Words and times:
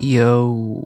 Yo. 0.00 0.82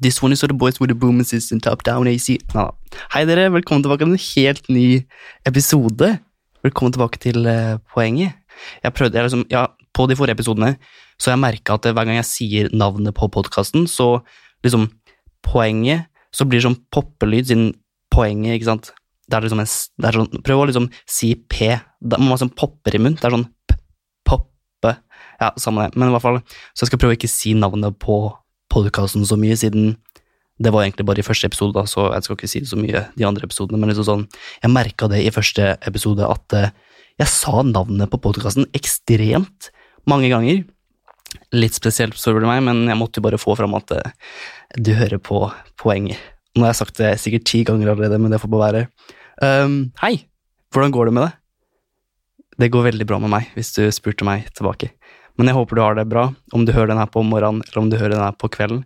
This 0.00 0.22
one 0.22 0.32
is 0.32 0.40
the 0.40 0.54
boys 0.54 0.80
with 0.80 0.88
the 0.88 0.94
boom 0.94 1.20
assistant 1.20 1.62
top 1.64 1.82
down 1.84 2.08
AC. 2.08 2.38
Ja. 2.54 2.70
Hei 3.12 3.26
dere, 3.28 3.50
velkommen 3.52 3.82
tilbake 3.84 4.06
til 4.06 4.14
en 4.14 4.22
helt 4.24 4.70
ny 4.72 4.84
episode. 5.44 6.08
Velkommen 6.64 6.94
tilbake 6.94 7.20
til 7.20 7.44
uh, 7.44 7.76
poenget. 7.92 8.38
Jeg 8.82 8.94
prøvde, 8.96 9.18
jeg 9.18 9.28
liksom, 9.28 9.44
ja, 9.52 9.66
På 9.92 10.06
de 10.08 10.16
forrige 10.16 10.38
episodene 10.38 10.78
så 11.18 11.30
har 11.30 11.36
jeg 11.36 11.42
merka 11.42 11.74
at 11.76 11.90
hver 11.92 12.06
gang 12.06 12.16
jeg 12.16 12.26
sier 12.26 12.70
navnet 12.72 13.14
på 13.14 13.28
podkasten, 13.28 13.86
så 13.86 14.22
liksom 14.64 14.88
Poenget 15.42 16.08
Så 16.34 16.46
blir 16.46 16.58
det 16.58 16.66
sånn 16.66 16.80
poppelyd 16.94 17.50
siden 17.50 17.68
poenget, 18.10 18.56
ikke 18.56 18.70
sant. 18.70 18.92
Det 19.28 19.36
er 19.36 19.44
liksom 19.44 19.60
en, 19.60 19.68
det 20.00 20.08
er 20.08 20.18
sånn, 20.22 20.42
Prøv 20.46 20.62
å 20.62 20.66
liksom 20.70 20.88
si 21.04 21.34
P. 21.36 21.74
Da 22.00 22.16
må 22.16 22.32
man 22.32 22.40
sånn 22.40 22.54
popper 22.56 22.96
i 22.96 23.02
munnen. 23.02 23.20
Det 23.20 23.28
er 23.28 23.36
sånn 23.36 23.50
Ja, 25.38 25.52
samme 25.60 25.86
det. 25.86 25.96
Men 25.98 26.10
i 26.10 26.14
hvert 26.14 26.24
fall, 26.24 26.40
så 26.74 26.84
jeg 26.84 26.92
skal 26.92 27.00
prøve 27.02 27.14
å 27.14 27.18
ikke 27.18 27.30
si 27.30 27.54
navnet 27.54 27.98
på 28.02 28.18
podkasten 28.72 29.24
så 29.26 29.38
mye, 29.40 29.56
siden 29.58 29.94
det 30.58 30.72
var 30.74 30.84
egentlig 30.84 31.06
bare 31.06 31.22
i 31.22 31.26
første 31.26 31.46
episode, 31.46 31.76
da, 31.76 31.86
så 31.86 32.08
jeg 32.10 32.26
skal 32.26 32.36
ikke 32.38 32.50
si 32.50 32.62
det 32.64 32.70
så 32.72 32.78
mye 32.78 33.04
de 33.14 33.26
andre 33.26 33.46
episodene, 33.46 33.78
men 33.78 33.92
liksom 33.92 34.06
sånn, 34.08 34.24
jeg 34.64 34.74
merka 34.74 35.06
det 35.10 35.20
i 35.22 35.30
første 35.34 35.76
episode 35.86 36.26
at 36.26 36.56
eh, 36.58 36.72
jeg 37.22 37.30
sa 37.30 37.62
navnet 37.66 38.10
på 38.10 38.20
podkasten 38.22 38.66
ekstremt 38.74 39.70
mange 40.10 40.30
ganger. 40.32 40.64
Litt 41.54 41.78
spesielt, 41.78 42.18
spør 42.18 42.42
du 42.42 42.48
meg, 42.48 42.64
men 42.66 42.86
jeg 42.90 42.98
måtte 42.98 43.20
jo 43.20 43.26
bare 43.28 43.38
få 43.40 43.54
fram 43.58 43.76
at 43.78 43.94
eh, 43.94 44.10
du 44.74 44.92
hører 44.98 45.22
på 45.22 45.44
poenget. 45.78 46.18
Nå 46.56 46.66
har 46.66 46.74
jeg 46.74 46.80
sagt 46.80 46.98
det 46.98 47.14
sikkert 47.22 47.46
ti 47.46 47.62
ganger 47.68 47.92
allerede, 47.92 48.18
men 48.18 48.34
det 48.34 48.40
får 48.42 48.50
bare 48.50 48.68
være. 48.72 48.86
Um, 49.38 49.76
hei, 50.02 50.16
hvordan 50.74 50.94
går 50.94 51.08
det 51.08 51.14
med 51.14 51.28
det? 51.28 51.34
Det 52.58 52.72
går 52.74 52.88
veldig 52.88 53.06
bra 53.06 53.20
med 53.22 53.30
meg, 53.30 53.52
hvis 53.54 53.70
du 53.76 53.84
spurte 53.94 54.26
meg 54.26 54.48
tilbake. 54.58 54.90
Men 55.38 55.52
jeg 55.52 55.58
håper 55.58 55.78
du 55.78 55.84
har 55.84 55.94
det 55.94 56.08
bra, 56.10 56.24
om 56.52 56.64
du 56.66 56.74
hører 56.74 56.90
den 56.90 57.00
her 57.00 57.10
på 57.14 57.22
morgenen, 57.22 57.62
eller 57.68 57.80
om 57.80 57.90
du 57.92 57.96
hører 57.96 58.16
den 58.16 58.24
her 58.24 58.34
på 58.34 58.50
kvelden. 58.50 58.82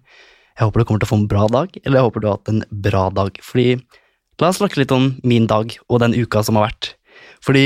Jeg 0.52 0.66
håper 0.66 0.82
du 0.82 0.84
kommer 0.84 1.00
til 1.00 1.08
å 1.08 1.12
få 1.14 1.18
en 1.22 1.30
bra 1.30 1.46
dag, 1.48 1.78
eller 1.80 1.98
jeg 1.98 2.08
håper 2.08 2.20
du 2.20 2.28
har 2.28 2.36
hatt 2.36 2.52
en 2.52 2.64
bra 2.84 3.06
dag. 3.16 3.38
Fordi, 3.40 3.66
la 4.42 4.50
oss 4.50 4.60
snakke 4.60 4.82
litt 4.82 4.92
om 4.92 5.14
min 5.24 5.48
dag 5.48 5.72
og 5.88 6.02
den 6.02 6.16
uka 6.18 6.42
som 6.44 6.58
har 6.60 6.68
vært. 6.68 6.90
Fordi, 7.44 7.64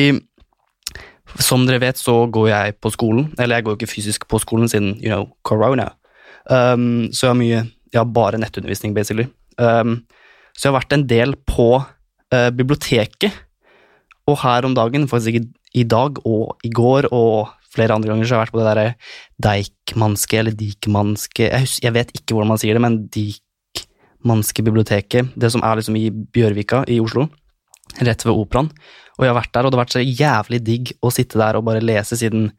som 1.42 1.66
dere 1.66 1.82
vet, 1.82 1.98
så 1.98 2.20
går 2.30 2.50
jeg 2.52 2.76
på 2.78 2.92
skolen, 2.94 3.32
eller 3.40 3.58
jeg 3.58 3.66
går 3.66 3.74
jo 3.74 3.80
ikke 3.80 3.90
fysisk 3.90 4.28
på 4.30 4.40
skolen 4.42 4.70
siden, 4.70 4.94
you 5.02 5.10
know, 5.10 5.26
corona. 5.46 5.90
Um, 6.46 7.08
så 7.10 7.26
jeg 7.26 7.32
har 7.32 7.40
mye, 7.40 7.60
jeg 7.90 8.00
har 8.00 8.14
bare 8.14 8.38
nettundervisning, 8.38 8.94
basically. 8.94 9.26
Um, 9.58 10.04
så 10.54 10.68
jeg 10.68 10.72
har 10.72 10.78
vært 10.78 10.94
en 10.94 11.08
del 11.10 11.34
på 11.50 11.68
uh, 11.82 12.50
biblioteket, 12.54 13.42
og 14.30 14.40
her 14.42 14.66
om 14.66 14.78
dagen, 14.78 15.10
faktisk 15.10 15.34
ikke 15.34 15.50
i 15.76 15.84
dag 15.86 16.18
og 16.26 16.62
i 16.66 16.70
går 16.74 17.10
og 17.14 17.50
flere 17.76 17.96
andre 17.96 18.12
ganger, 18.12 18.26
så 18.26 18.36
har 18.36 18.42
jeg 18.42 18.46
vært 18.46 18.56
på 18.56 18.62
det 18.62 18.68
derre 18.70 18.86
Deichmanske 19.46 20.40
eller 20.40 20.56
Dikmanske 20.56 21.50
jeg, 21.50 21.72
jeg 21.84 21.94
vet 21.96 22.14
ikke 22.16 22.36
hvordan 22.36 22.54
man 22.54 22.62
sier 22.62 22.76
det, 22.76 22.84
men 22.84 23.00
Dikmanske 23.14 24.64
biblioteket, 24.66 25.34
det 25.36 25.52
som 25.54 25.64
er 25.66 25.80
liksom 25.80 25.98
i 26.00 26.08
Bjørvika 26.10 26.84
i 26.90 27.00
Oslo, 27.04 27.28
rett 28.00 28.24
ved 28.26 28.34
operaen. 28.34 28.70
Og 29.16 29.24
jeg 29.24 29.32
har 29.32 29.38
vært 29.38 29.52
der, 29.54 29.66
og 29.66 29.72
det 29.72 29.78
har 29.78 29.84
vært 29.86 29.96
så 29.96 30.04
jævlig 30.04 30.60
digg 30.64 30.96
å 31.00 31.12
sitte 31.14 31.40
der 31.40 31.56
og 31.56 31.64
bare 31.68 31.84
lese, 31.84 32.18
siden 32.20 32.50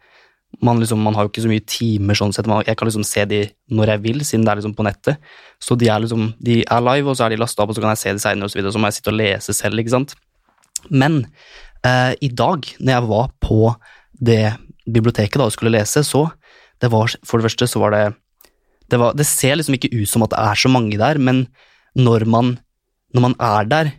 man 0.64 0.80
liksom, 0.80 1.02
man 1.04 1.16
har 1.16 1.26
jo 1.26 1.32
ikke 1.32 1.44
så 1.44 1.52
mye 1.52 1.66
timer 1.70 2.18
sånn 2.18 2.32
sett, 2.34 2.48
jeg 2.48 2.78
kan 2.80 2.88
liksom 2.88 3.06
se 3.06 3.26
de 3.30 3.42
når 3.76 3.92
jeg 3.94 4.04
vil, 4.06 4.22
siden 4.26 4.46
det 4.48 4.54
er 4.54 4.60
liksom 4.62 4.76
på 4.78 4.86
nettet. 4.88 5.20
Så 5.62 5.76
de 5.78 5.90
er 5.92 6.02
liksom, 6.02 6.32
de 6.42 6.62
er 6.64 6.86
live, 6.86 7.12
og 7.12 7.20
så 7.20 7.28
er 7.28 7.36
de 7.36 7.42
lastet 7.42 7.62
opp, 7.62 7.74
og 7.74 7.78
så 7.78 7.84
kan 7.84 7.94
jeg 7.94 8.02
se 8.02 8.16
de 8.16 8.24
senere, 8.24 8.48
og 8.48 8.54
så 8.54 8.60
videre, 8.60 8.74
så 8.74 8.82
må 8.82 8.90
jeg 8.90 8.98
sitte 8.98 9.14
og 9.14 9.20
lese 9.20 9.56
selv, 9.58 9.84
ikke 9.84 9.94
sant. 9.94 10.16
Men 10.90 11.20
eh, 11.86 12.14
i 12.24 12.32
dag, 12.32 12.72
når 12.80 12.94
jeg 12.94 13.10
var 13.12 13.30
på 13.44 13.60
det 14.32 14.42
biblioteket 14.88 15.40
da 15.40 15.48
og 15.48 15.56
skulle 15.56 15.74
lese, 15.75 16.03
så 16.06 16.28
det 16.81 16.92
var, 16.94 17.12
for 17.25 17.40
det 17.40 17.50
første 17.50 17.68
så 17.70 17.81
var 17.81 17.96
det 17.96 18.03
det, 18.88 19.00
var, 19.02 19.16
det 19.18 19.28
ser 19.28 19.58
liksom 19.59 19.75
ikke 19.75 19.92
ut 19.92 20.09
som 20.09 20.24
at 20.24 20.31
det 20.31 20.40
er 20.40 20.59
så 20.62 20.72
mange 20.72 21.00
der, 21.00 21.20
men 21.20 21.46
når 21.98 22.24
man, 22.30 22.53
når 23.16 23.25
man 23.25 23.36
er 23.44 23.68
der, 23.68 23.90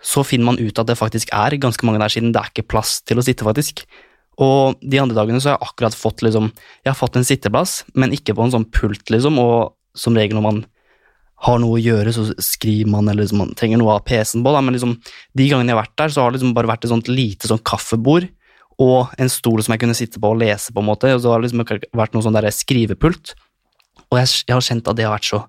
så 0.00 0.22
finner 0.24 0.52
man 0.52 0.60
ut 0.60 0.78
at 0.78 0.88
det 0.88 0.98
faktisk 1.00 1.32
er 1.34 1.58
ganske 1.60 1.84
mange 1.86 2.00
der, 2.00 2.12
siden 2.12 2.30
det 2.32 2.40
er 2.40 2.52
ikke 2.52 2.68
plass 2.70 3.00
til 3.04 3.20
å 3.20 3.24
sitte, 3.26 3.44
faktisk. 3.44 3.82
Og 4.40 4.78
de 4.80 5.00
andre 5.02 5.18
dagene 5.18 5.40
så 5.42 5.50
har 5.50 5.58
jeg 5.58 5.68
akkurat 5.68 5.96
fått 5.98 6.22
liksom, 6.24 6.48
jeg 6.84 6.92
har 6.92 6.98
fått 6.98 7.18
en 7.18 7.26
sitteplass, 7.26 7.80
men 7.98 8.14
ikke 8.16 8.36
på 8.36 8.46
en 8.46 8.54
sånn 8.54 8.68
pult, 8.72 9.10
liksom, 9.12 9.40
og 9.42 9.74
som 9.98 10.16
regel 10.16 10.38
når 10.38 10.46
man 10.46 10.62
har 11.44 11.60
noe 11.60 11.78
å 11.78 11.82
gjøre, 11.82 12.12
så 12.12 12.26
skriver 12.44 12.90
man, 12.92 13.08
eller 13.08 13.24
liksom, 13.24 13.42
man 13.42 13.54
trenger 13.56 13.80
noe 13.80 13.96
av 13.96 14.04
PC-en 14.08 14.44
på, 14.44 14.52
da, 14.54 14.62
men 14.64 14.76
liksom, 14.76 14.94
de 15.36 15.48
gangene 15.48 15.72
jeg 15.72 15.76
har 15.76 15.82
vært 15.82 15.98
der, 16.00 16.12
så 16.12 16.22
har 16.22 16.30
det 16.30 16.38
liksom 16.38 16.54
bare 16.56 16.70
vært 16.70 16.86
et 16.86 16.92
sånt 16.92 17.10
lite 17.10 17.50
sånn 17.50 17.62
kaffebord, 17.64 18.28
og 18.80 19.14
en 19.20 19.30
stol 19.32 19.60
som 19.62 19.74
jeg 19.74 19.82
kunne 19.82 19.96
sitte 19.98 20.20
på 20.22 20.32
og 20.32 20.40
lese 20.40 20.72
på 20.72 20.82
en 20.82 20.88
måte, 20.88 21.12
og 21.14 21.22
så 21.22 21.32
har 21.32 21.40
det 21.40 21.50
liksom 21.50 21.64
vært 22.00 22.16
noe 22.16 22.24
sånn 22.24 22.36
der 22.36 22.48
skrivepult, 22.54 23.34
og 24.10 24.18
jeg, 24.18 24.30
jeg 24.48 24.56
har 24.56 24.66
kjent 24.66 24.88
at 24.90 24.98
det 24.98 25.06
har 25.06 25.14
vært 25.14 25.30
så 25.30 25.44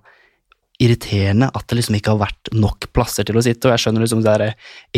irriterende 0.82 1.48
at 1.54 1.66
det 1.68 1.78
liksom 1.78 1.96
ikke 1.98 2.14
har 2.14 2.22
vært 2.24 2.50
nok 2.56 2.88
plasser 2.96 3.26
til 3.26 3.38
å 3.38 3.44
sitte, 3.44 3.68
og 3.68 3.74
jeg 3.74 3.84
skjønner 3.84 4.04
liksom 4.04 4.22
det 4.24 4.32
er 4.34 4.46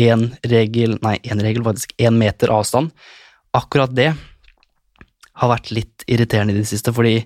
en 0.09 0.29
regel, 0.51 0.95
nei, 1.05 1.17
en 1.29 1.43
regel 1.43 1.65
faktisk, 1.65 1.93
en 2.01 2.17
meter 2.19 2.53
avstand, 2.53 2.93
akkurat 3.55 3.93
det 3.95 4.11
har 5.35 5.51
vært 5.51 5.71
litt 5.75 6.05
irriterende 6.11 6.55
i 6.55 6.61
det 6.61 6.69
siste, 6.69 6.93
fordi 6.95 7.19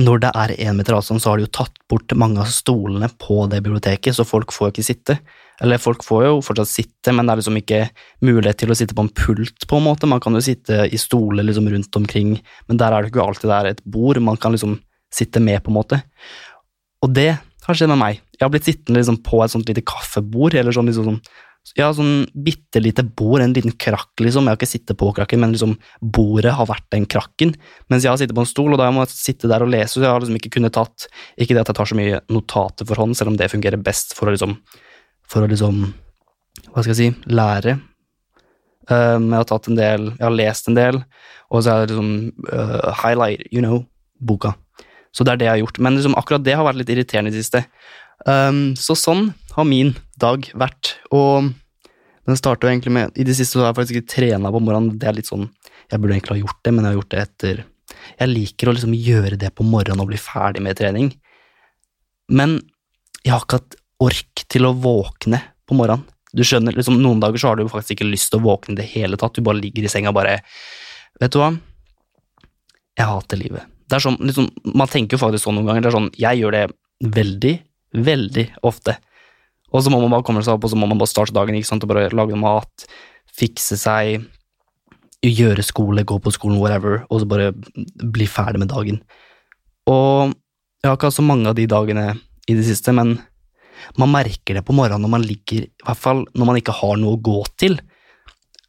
når 0.00 0.24
det 0.24 0.30
er 0.34 0.54
én 0.66 0.76
meter 0.76 0.96
avstand, 0.96 1.22
så 1.22 1.30
har 1.30 1.38
de 1.38 1.46
jo 1.46 1.54
tatt 1.54 1.76
bort 1.90 2.10
mange 2.18 2.42
av 2.42 2.50
stolene 2.50 3.08
på 3.20 3.44
det 3.50 3.60
biblioteket, 3.62 4.16
så 4.16 4.26
folk 4.26 4.52
får 4.52 4.68
jo 4.68 4.74
ikke 4.74 4.86
sitte. 4.88 5.18
Eller 5.62 5.78
folk 5.78 6.02
får 6.02 6.24
jo 6.26 6.40
fortsatt 6.42 6.70
sitte, 6.70 7.12
men 7.14 7.26
det 7.26 7.34
er 7.34 7.40
liksom 7.42 7.60
ikke 7.60 7.80
mulighet 8.26 8.62
til 8.64 8.74
å 8.74 8.78
sitte 8.78 8.96
på 8.96 9.04
en 9.06 9.12
pult, 9.14 9.66
på 9.70 9.78
en 9.78 9.86
måte. 9.86 10.10
Man 10.10 10.22
kan 10.24 10.34
jo 10.34 10.42
sitte 10.42 10.84
i 10.90 10.98
stoler 11.00 11.46
liksom 11.46 11.68
rundt 11.70 12.00
omkring, 12.00 12.36
men 12.68 12.80
der 12.80 12.94
er 12.94 13.04
det 13.04 13.12
ikke 13.12 13.22
alltid 13.24 13.50
det 13.50 13.60
er 13.60 13.70
et 13.70 13.84
bord 13.86 14.18
man 14.24 14.40
kan 14.40 14.56
liksom 14.56 14.80
sitte 15.14 15.42
med, 15.42 15.62
på 15.62 15.70
en 15.70 15.78
måte. 15.78 16.02
Og 17.04 17.12
det 17.14 17.36
har 17.64 17.78
skjedd 17.78 17.92
med 17.92 18.00
meg. 18.00 18.22
Jeg 18.34 18.44
har 18.44 18.52
blitt 18.52 18.66
sittende 18.66 19.00
liksom 19.00 19.22
på 19.24 19.40
et 19.44 19.52
sånt 19.54 19.68
lite 19.70 19.84
kaffebord, 19.86 20.56
eller 20.58 20.74
sånn 20.74 20.90
liksom 20.90 21.12
sånn 21.12 21.20
ja, 21.78 21.86
sånn 21.96 22.26
bitte 22.44 22.80
lite 22.82 23.00
bord, 23.16 23.40
en 23.40 23.54
liten 23.56 23.72
krakk, 23.80 24.12
liksom. 24.20 24.44
Jeg 24.44 24.52
har 24.52 24.58
ikke 24.58 24.68
sittet 24.68 24.98
på 25.00 25.08
krakken, 25.16 25.40
men 25.40 25.54
liksom 25.54 25.72
bordet 26.02 26.52
har 26.58 26.68
vært 26.68 26.84
den 26.92 27.06
krakken. 27.08 27.54
Mens 27.88 28.04
jeg 28.04 28.12
har 28.12 28.20
sittet 28.20 28.36
på 28.36 28.44
en 28.44 28.50
stol, 28.50 28.74
og 28.74 28.82
da 28.82 28.90
må 28.92 29.06
jeg 29.06 29.14
sitte 29.14 29.48
der 29.48 29.64
og 29.64 29.72
lese, 29.72 29.94
så 29.96 30.04
jeg 30.04 30.12
har 30.12 30.20
liksom 30.20 30.36
ikke 30.36 30.52
kunnet 30.58 30.76
tatt 30.76 31.06
Ikke 31.40 31.56
det 31.56 31.62
at 31.62 31.72
jeg 31.72 31.78
tar 31.80 31.88
så 31.88 31.96
mye 31.96 32.20
notater 32.28 32.88
for 32.88 33.00
hånd, 33.00 33.16
selv 33.16 33.32
om 33.32 33.38
det 33.40 33.48
fungerer 33.52 33.80
best 33.80 34.12
for 34.18 34.28
å 34.28 34.36
liksom 34.36 34.58
For 35.34 35.42
å 35.42 35.50
liksom 35.50 35.82
Hva 36.70 36.84
skal 36.84 36.92
jeg 36.94 37.00
si 37.00 37.34
lære. 37.34 37.78
Um, 38.86 39.30
jeg 39.32 39.40
har 39.40 39.48
tatt 39.48 39.66
en 39.70 39.78
del 39.78 40.06
Jeg 40.12 40.22
har 40.22 40.34
lest 40.34 40.68
en 40.68 40.76
del, 40.76 41.00
og 41.50 41.64
så 41.64 41.72
er 41.72 41.84
det 41.84 41.94
liksom 41.94 42.10
uh, 42.52 42.92
highlight, 43.00 43.46
you 43.50 43.62
know, 43.64 43.82
boka. 44.20 44.54
Så 45.14 45.24
det 45.24 45.34
er 45.34 45.40
det 45.40 45.46
jeg 45.48 45.54
har 45.54 45.62
gjort. 45.62 45.80
Men 45.82 45.96
liksom 45.96 46.16
akkurat 46.18 46.44
det 46.44 46.56
har 46.58 46.66
vært 46.66 46.80
litt 46.82 46.92
irriterende 46.92 47.32
i 47.32 47.34
det 47.34 47.44
siste. 47.44 47.64
Um, 48.26 48.74
så 48.78 48.96
sånn 48.98 49.28
har 49.54 49.66
min 49.68 49.94
dag 50.20 50.46
vært, 50.58 50.96
og 51.14 51.52
den 52.24 52.38
starter 52.38 52.70
egentlig 52.70 52.92
med 52.94 53.18
I 53.20 53.26
det 53.26 53.34
siste 53.36 53.58
så 53.58 53.64
har 53.64 53.72
jeg 53.72 53.78
faktisk 53.80 53.98
ikke 53.98 54.12
trena 54.14 54.52
på 54.54 54.62
morgenen, 54.62 54.98
det 54.98 55.08
er 55.10 55.16
litt 55.18 55.28
sånn 55.28 55.48
Jeg 55.90 56.00
burde 56.00 56.14
egentlig 56.14 56.36
ha 56.36 56.40
gjort 56.40 56.60
det, 56.64 56.72
men 56.72 56.80
jeg 56.80 56.88
har 56.88 56.98
gjort 56.98 57.10
det 57.12 57.22
etter 57.24 57.60
Jeg 58.22 58.30
liker 58.30 58.70
å 58.70 58.74
liksom 58.76 58.94
gjøre 58.96 59.40
det 59.42 59.50
på 59.58 59.66
morgenen 59.66 60.02
og 60.04 60.08
bli 60.12 60.20
ferdig 60.20 60.62
med 60.64 60.78
trening, 60.78 61.10
men 62.32 62.56
jeg 63.24 63.34
har 63.34 63.44
ikke 63.44 63.60
hatt 63.60 63.76
ork 64.04 64.44
til 64.50 64.68
å 64.68 64.74
våkne 64.76 65.40
på 65.68 65.76
morgenen. 65.78 66.06
Du 66.34 66.42
skjønner, 66.42 66.74
liksom 66.74 66.96
Noen 66.98 67.20
dager 67.22 67.38
så 67.38 67.52
har 67.52 67.60
du 67.60 67.68
faktisk 67.70 67.94
ikke 67.94 68.08
lyst 68.08 68.32
til 68.32 68.40
å 68.40 68.46
våkne 68.48 68.74
i 68.74 68.80
det 68.80 68.88
hele 68.90 69.18
tatt, 69.20 69.36
du 69.36 69.44
bare 69.46 69.60
ligger 69.60 69.86
i 69.86 69.92
senga 69.92 70.10
og 70.10 70.18
bare 70.18 70.40
Vet 71.22 71.30
du 71.30 71.38
hva? 71.38 71.52
Jeg 72.98 73.06
hater 73.06 73.38
livet. 73.38 73.68
Det 73.86 73.98
er 73.98 74.02
sånn, 74.02 74.16
liksom, 74.18 74.48
Man 74.74 74.90
tenker 74.90 75.14
jo 75.14 75.22
faktisk 75.22 75.46
sånn 75.46 75.60
noen 75.60 75.68
ganger. 75.68 75.84
det 75.84 75.90
er 75.90 75.94
sånn, 75.94 76.10
Jeg 76.18 76.40
gjør 76.40 76.56
det 76.56 76.64
veldig, 77.14 77.52
veldig 78.08 78.46
ofte. 78.66 78.96
Og 79.74 79.82
så 79.82 79.90
må 79.90 80.00
man 80.02 80.10
bare 80.14 80.26
komme 80.26 80.42
seg 80.42 80.56
opp, 80.56 80.66
og 80.66 80.72
så 80.72 80.78
må 80.78 80.88
man 80.90 80.98
bare 80.98 81.10
starte 81.10 81.34
dagen 81.34 81.54
ikke 81.58 81.70
sant, 81.70 81.86
og 81.86 81.90
bare 81.90 82.10
lage 82.14 82.38
mat, 82.38 82.86
fikse 83.34 83.78
seg, 83.78 84.26
gjøre 85.24 85.64
skole, 85.66 86.04
gå 86.06 86.18
på 86.22 86.32
skolen, 86.34 86.60
whatever, 86.62 87.02
og 87.10 87.22
så 87.22 87.28
bare 87.28 87.52
bli 87.54 88.26
ferdig 88.30 88.62
med 88.62 88.70
dagen. 88.70 89.00
Og 89.90 90.34
jeg 90.82 90.90
har 90.90 90.98
ikke 90.98 91.10
hatt 91.10 91.18
så 91.18 91.26
mange 91.26 91.50
av 91.50 91.58
de 91.58 91.66
dagene 91.70 92.06
i 92.46 92.54
det 92.54 92.66
siste, 92.66 92.94
men 92.94 93.16
man 94.00 94.12
merker 94.12 94.58
det 94.58 94.64
på 94.66 94.76
morgenen 94.76 95.04
når 95.04 95.12
man 95.16 95.26
ligger, 95.26 95.66
i 95.66 95.86
hvert 95.86 96.00
fall 96.00 96.24
når 96.32 96.48
man 96.50 96.60
ikke 96.60 96.76
har 96.80 96.96
noe 97.00 97.16
å 97.16 97.22
gå 97.24 97.40
til. 97.60 97.78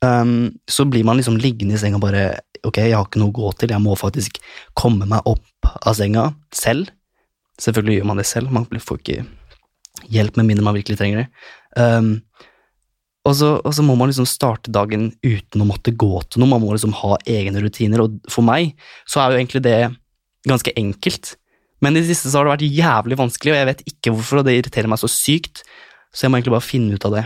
Um, 0.04 0.52
så 0.68 0.86
blir 0.90 1.06
man 1.08 1.18
liksom 1.18 1.40
liggende 1.42 1.78
i 1.78 1.82
senga 1.82 2.02
bare 2.04 2.28
Ok, 2.66 2.80
jeg 2.82 2.96
har 2.98 3.06
ikke 3.06 3.20
noe 3.22 3.30
å 3.30 3.38
gå 3.38 3.50
til, 3.62 3.72
jeg 3.76 3.82
må 3.84 3.94
faktisk 3.94 4.40
komme 4.78 5.06
meg 5.06 5.28
opp 5.30 5.68
av 5.86 5.94
senga 6.00 6.32
selv. 6.50 6.90
Selvfølgelig 7.62 8.00
gjør 8.00 8.08
man 8.10 8.18
det 8.18 8.26
selv, 8.26 8.50
man 8.50 8.66
får 8.66 9.02
ikke 9.04 9.26
hjelp 10.10 10.40
med 10.40 10.48
mindre 10.50 10.66
man 10.66 10.74
virkelig 10.74 10.98
trenger 10.98 11.22
det. 11.22 11.28
Um, 11.78 12.10
og, 13.26 13.36
så, 13.38 13.52
og, 13.60 13.70
så, 13.74 13.86
må 13.86 13.94
man 14.00 14.10
liksom 14.10 14.26
starte 14.30 14.74
dagen 14.74 15.12
uten 15.22 15.62
å 15.62 15.70
måtte 15.70 15.94
gå 15.94 16.10
til 16.26 16.42
noe, 16.42 16.52
man 16.52 16.64
må 16.64 16.74
liksom 16.74 16.96
ha 17.04 17.20
egne 17.22 17.62
rutiner, 17.62 18.02
og 18.02 18.18
for 18.34 18.46
meg 18.46 18.74
så 19.06 19.22
er 19.22 19.34
jo 19.34 19.40
egentlig 19.44 19.62
det 19.66 19.80
ganske 20.50 20.74
enkelt. 20.78 21.36
Men 21.84 21.96
i 21.96 22.02
det 22.02 22.10
siste 22.10 22.32
så 22.32 22.40
har 22.40 22.48
det 22.48 22.56
vært 22.56 22.78
jævlig 22.80 23.18
vanskelig, 23.20 23.54
og 23.54 23.60
jeg 23.60 23.70
vet 23.72 23.84
ikke 23.92 24.14
hvorfor, 24.14 24.42
og 24.42 24.48
det 24.48 24.56
irriterer 24.60 24.92
meg 24.92 25.02
så 25.02 25.10
sykt, 25.12 25.66
så 26.16 26.26
jeg 26.26 26.32
må 26.32 26.40
egentlig 26.40 26.56
bare 26.56 26.70
finne 26.70 26.96
ut 26.96 27.08
av 27.08 27.18
det. 27.18 27.26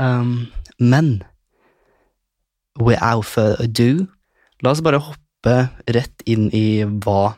Um, 0.00 0.34
men 0.80 1.10
without 2.80 3.28
further 3.28 3.62
ado, 3.62 4.06
la 4.64 4.72
oss 4.72 4.82
bare 4.84 5.02
hoppe 5.02 5.56
rett 5.94 6.24
inn 6.26 6.48
i 6.56 6.82
hva, 7.04 7.34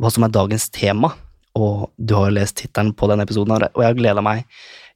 hva 0.00 0.12
som 0.14 0.24
er 0.24 0.32
dagens 0.32 0.70
tema. 0.72 1.12
Og 1.58 1.90
du 1.98 2.14
har 2.16 2.30
jo 2.30 2.38
lest 2.38 2.56
tittelen 2.62 2.94
på 2.96 3.10
denne 3.10 3.26
episoden, 3.26 3.52
og 3.58 3.82
jeg 3.82 3.90
har 3.90 3.98
gleda 3.98 4.24
meg 4.24 4.46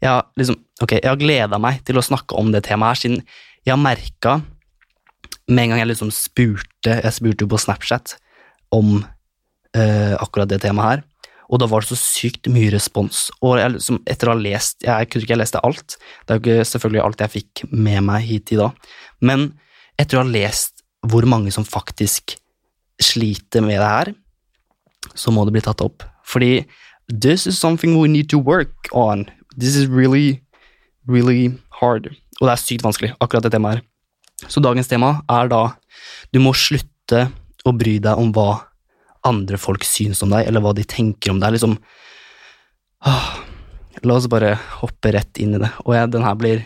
jeg 0.05 0.11
har 0.11 0.26
liksom, 0.37 0.59
ok, 0.85 0.99
jeg 0.99 1.09
har 1.09 1.21
gleda 1.21 1.61
meg 1.62 1.81
til 1.88 1.97
å 1.97 2.05
snakke 2.05 2.37
om 2.37 2.50
det 2.53 2.65
temaet 2.67 2.93
her, 2.93 3.00
siden 3.00 3.23
jeg 3.65 3.73
har 3.73 3.81
merka 3.81 4.41
Med 5.49 5.62
en 5.62 5.73
gang 5.73 5.81
jeg 5.81 5.91
liksom 5.94 6.11
spurte 6.12 6.99
Jeg 6.99 7.17
spurte 7.17 7.47
jo 7.47 7.53
på 7.55 7.61
Snapchat 7.61 8.19
om 8.75 8.99
uh, 9.76 10.15
akkurat 10.23 10.50
det 10.50 10.61
temaet 10.65 10.91
her, 10.91 11.05
og 11.53 11.61
da 11.61 11.69
var 11.69 11.85
det 11.85 11.93
så 11.93 11.99
sykt 12.00 12.49
mye 12.53 12.73
respons. 12.73 13.29
Og 13.44 13.59
jeg, 13.61 13.75
liksom, 13.76 14.00
etter 14.09 14.31
å 14.31 14.32
ha 14.32 14.41
lest 14.41 14.87
Jeg 14.87 15.11
kunne 15.11 15.26
ikke 15.26 15.37
leste 15.37 15.61
alt, 15.67 15.99
det 16.25 16.32
er 16.32 16.38
jo 16.38 16.44
ikke 16.44 16.71
selvfølgelig 16.71 17.03
alt 17.05 17.25
jeg 17.25 17.35
fikk 17.35 17.65
med 17.71 18.00
meg 18.06 18.25
hit 18.26 18.55
i 18.55 18.61
dag, 18.61 18.88
men 19.21 19.53
etter 20.00 20.19
å 20.19 20.25
ha 20.25 20.31
lest 20.31 20.82
hvor 21.05 21.26
mange 21.29 21.53
som 21.53 21.67
faktisk 21.69 22.38
sliter 23.03 23.65
med 23.65 23.79
det 23.82 23.91
her, 23.91 24.12
så 25.15 25.32
må 25.35 25.44
det 25.44 25.55
bli 25.55 25.62
tatt 25.65 25.82
opp. 25.85 26.05
Fordi 26.25 26.65
this 27.09 27.47
is 27.47 27.59
something 27.61 27.99
we 28.00 28.09
need 28.09 28.31
to 28.32 28.38
work 28.41 28.88
on. 28.93 29.26
This 29.56 29.76
is 29.76 29.87
really, 29.87 30.41
really 31.06 31.53
hard. 31.81 32.09
Og 32.41 32.49
det 32.49 32.55
er 32.55 32.62
sykt 32.62 32.87
vanskelig, 32.87 33.12
akkurat 33.21 33.44
det 33.44 33.53
temaet 33.55 33.79
her. 33.79 33.85
Så 34.50 34.62
dagens 34.65 34.88
tema 34.91 35.19
er 35.31 35.49
da 35.53 35.62
du 36.35 36.41
må 36.43 36.55
slutte 36.56 37.29
å 37.65 37.73
bry 37.76 37.99
deg 38.03 38.21
om 38.21 38.32
hva 38.35 38.65
andre 39.25 39.59
folk 39.61 39.85
syns 39.87 40.23
om 40.25 40.32
deg, 40.35 40.47
eller 40.49 40.62
hva 40.65 40.75
de 40.76 40.85
tenker 40.88 41.32
om 41.32 41.41
deg. 41.43 41.56
Liksom 41.56 41.79
åh, 43.09 43.29
La 44.05 44.17
oss 44.19 44.26
bare 44.29 44.56
hoppe 44.81 45.12
rett 45.15 45.38
inn 45.41 45.55
i 45.56 45.61
det. 45.62 45.71
Og 45.87 45.94
jeg, 45.97 46.11
den 46.12 46.26
her 46.26 46.37
blir 46.38 46.65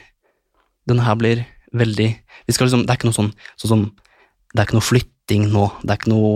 Den 0.88 1.02
her 1.04 1.18
blir 1.20 1.44
veldig 1.76 2.08
vi 2.48 2.54
skal 2.56 2.68
liksom, 2.68 2.86
Det 2.86 2.94
er 2.94 2.96
ikke 2.96 3.10
noe 3.10 3.18
sånn, 3.18 3.34
sånn 3.60 3.72
som 3.74 3.82
Det 4.54 4.62
er 4.62 4.66
ikke 4.66 4.78
noe 4.78 4.88
flytting 4.88 5.44
nå, 5.52 5.66
det 5.84 5.92
er 5.92 5.98
ikke 6.00 6.08
noe 6.14 6.30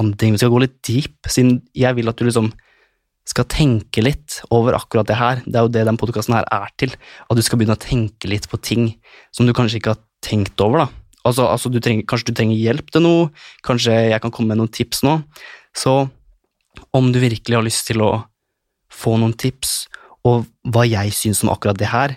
andre 0.00 0.16
ting. 0.16 0.32
Vi 0.32 0.40
skal 0.40 0.54
gå 0.54 0.62
litt 0.62 0.78
deep, 0.88 1.18
siden 1.28 1.58
jeg 1.76 1.98
vil 1.98 2.08
at 2.08 2.16
du 2.16 2.24
liksom 2.24 2.46
skal 3.28 3.44
tenke 3.44 4.00
litt 4.00 4.38
over 4.48 4.72
akkurat 4.72 5.04
det 5.04 5.18
her. 5.20 5.42
Det 5.44 5.58
er 5.60 5.66
jo 5.66 5.72
det 5.74 5.82
den 5.84 5.98
podkasten 6.00 6.32
her 6.32 6.46
er 6.48 6.70
til. 6.80 6.94
At 7.28 7.36
du 7.36 7.44
skal 7.44 7.60
begynne 7.60 7.76
å 7.76 7.82
tenke 7.82 8.30
litt 8.32 8.48
på 8.48 8.56
ting 8.64 8.86
som 9.36 9.44
du 9.44 9.52
kanskje 9.52 9.82
ikke 9.82 9.92
har 9.92 10.00
tenkt 10.24 10.64
over. 10.64 10.86
da. 10.86 10.88
Altså, 11.28 11.44
altså 11.44 11.68
du 11.68 11.76
trenger, 11.84 12.06
Kanskje 12.08 12.30
du 12.30 12.38
trenger 12.38 12.56
hjelp 12.56 12.88
til 12.94 13.04
noe, 13.04 13.28
kanskje 13.68 13.98
jeg 14.14 14.22
kan 14.24 14.32
komme 14.32 14.54
med 14.54 14.62
noen 14.62 14.72
tips 14.72 15.04
nå. 15.04 15.18
Så 15.78 16.08
om 16.90 17.12
du 17.12 17.20
virkelig 17.22 17.56
har 17.56 17.66
lyst 17.66 17.86
til 17.86 18.02
å 18.02 18.12
få 18.90 19.14
noen 19.20 19.34
tips, 19.38 19.86
og 20.26 20.48
hva 20.66 20.82
jeg 20.88 21.12
syns 21.14 21.44
om 21.44 21.52
akkurat 21.52 21.78
det 21.78 21.90
her, 21.92 22.16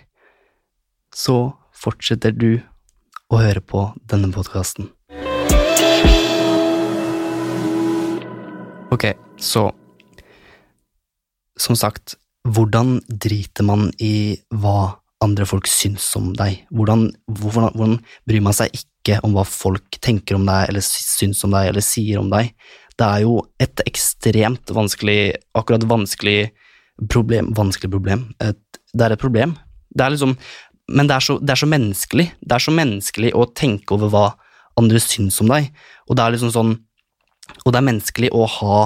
så 1.14 1.54
fortsetter 1.76 2.34
du 2.34 2.64
å 3.32 3.42
høre 3.42 3.62
på 3.62 3.84
denne 4.10 4.32
podkasten. 4.34 4.90
Ok, 8.92 9.14
så 9.38 9.70
Som 11.62 11.76
sagt, 11.78 12.16
hvordan 12.48 13.04
driter 13.06 13.62
man 13.68 13.92
i 14.02 14.40
hva 14.50 14.96
andre 15.22 15.46
folk 15.46 15.68
syns 15.70 16.08
om 16.18 16.32
deg? 16.34 16.64
Hvordan, 16.74 17.04
hvordan, 17.28 17.76
hvordan 17.76 18.00
bryr 18.26 18.42
man 18.42 18.56
seg 18.58 18.74
ikke 18.74 19.20
om 19.28 19.36
hva 19.36 19.44
folk 19.46 20.00
tenker 20.02 20.40
om 20.40 20.48
deg, 20.50 20.72
eller 20.72 20.82
syns 20.82 21.44
om 21.46 21.54
deg, 21.54 21.70
eller 21.70 21.86
sier 21.86 22.18
om 22.24 22.32
deg? 22.34 22.50
Det 23.00 23.08
er 23.08 23.24
jo 23.24 23.40
et 23.62 23.84
ekstremt 23.88 24.72
vanskelig 24.76 25.34
Akkurat 25.58 25.86
vanskelig 25.88 26.52
problem 27.12 27.52
Vanskelig 27.58 27.92
problem. 27.92 28.28
Et, 28.44 28.60
det 28.94 29.08
er 29.08 29.16
et 29.16 29.22
problem. 29.22 29.56
Det 29.90 30.06
er 30.06 30.14
liksom 30.16 30.36
Men 30.92 31.08
det 31.08 31.16
er, 31.16 31.24
så, 31.24 31.38
det 31.40 31.54
er, 31.54 31.62
så, 31.62 31.70
menneskelig. 31.72 32.28
Det 32.42 32.56
er 32.56 32.64
så 32.66 32.74
menneskelig 32.76 33.34
å 33.38 33.48
tenke 33.56 33.96
over 33.96 34.12
hva 34.12 34.26
andre 34.80 35.00
syns 35.04 35.38
om 35.44 35.52
deg, 35.52 35.68
og 36.10 36.18
det 36.18 36.24
er 36.24 36.34
liksom 36.36 36.52
sånn 36.52 36.72
Og 37.66 37.72
det 37.72 37.80
er 37.80 37.88
menneskelig 37.88 38.32
å 38.36 38.46
ha 38.60 38.78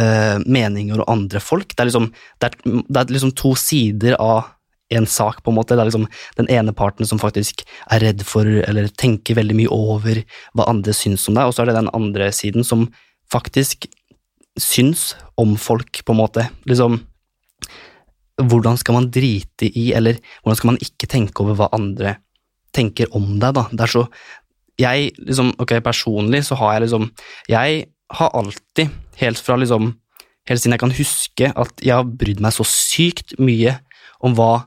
uh, 0.00 0.36
meninger 0.44 1.00
og 1.00 1.10
andre 1.10 1.40
folk. 1.40 1.74
Det 1.74 1.82
er 1.82 1.88
liksom, 1.90 2.10
det 2.40 2.50
er, 2.50 2.58
det 2.64 3.00
er 3.00 3.12
liksom 3.12 3.32
to 3.38 3.54
sider 3.58 4.16
av 4.20 4.50
en 4.92 5.06
sak, 5.08 5.42
på 5.42 5.50
en 5.50 5.56
måte. 5.58 5.74
Det 5.74 5.82
er 5.82 5.88
liksom 5.88 6.06
den 6.38 6.50
ene 6.52 6.74
parten 6.76 7.08
som 7.08 7.20
faktisk 7.20 7.64
er 7.92 8.04
redd 8.04 8.24
for 8.28 8.46
eller 8.46 8.90
tenker 9.00 9.38
veldig 9.38 9.56
mye 9.58 9.72
over 9.72 10.20
hva 10.54 10.68
andre 10.70 10.94
syns 10.96 11.24
om 11.30 11.38
deg, 11.38 11.48
og 11.48 11.56
så 11.56 11.64
er 11.64 11.72
det 11.72 11.78
den 11.80 11.92
andre 11.96 12.30
siden 12.36 12.66
som 12.66 12.88
faktisk 13.32 13.88
syns 14.60 15.14
om 15.40 15.56
folk, 15.58 16.04
på 16.04 16.14
en 16.14 16.20
måte. 16.20 16.48
Liksom 16.68 17.00
Hvordan 18.34 18.74
skal 18.74 18.96
man 18.96 19.12
drite 19.14 19.68
i, 19.68 19.92
eller 19.94 20.18
hvordan 20.42 20.56
skal 20.58 20.70
man 20.72 20.80
ikke 20.82 21.06
tenke 21.06 21.44
over 21.44 21.54
hva 21.54 21.68
andre 21.76 22.16
tenker 22.74 23.12
om 23.14 23.36
deg, 23.38 23.54
da? 23.54 23.68
Det 23.70 23.84
er 23.86 23.92
så 23.92 24.06
Jeg, 24.80 25.12
liksom, 25.18 25.52
ok, 25.62 25.78
personlig 25.84 26.42
så 26.48 26.58
har 26.58 26.74
jeg 26.74 26.86
liksom 26.88 27.10
Jeg 27.48 27.84
har 28.18 28.30
alltid, 28.34 28.90
helt 29.22 29.38
fra 29.38 29.58
liksom 29.60 29.92
Helt 30.48 30.60
siden 30.60 30.74
jeg 30.74 30.82
kan 30.82 30.96
huske, 30.98 31.52
at 31.56 31.80
jeg 31.80 31.94
har 31.94 32.04
brydd 32.04 32.42
meg 32.44 32.52
så 32.52 32.66
sykt 32.68 33.38
mye 33.38 33.78
om 34.20 34.34
hva 34.36 34.66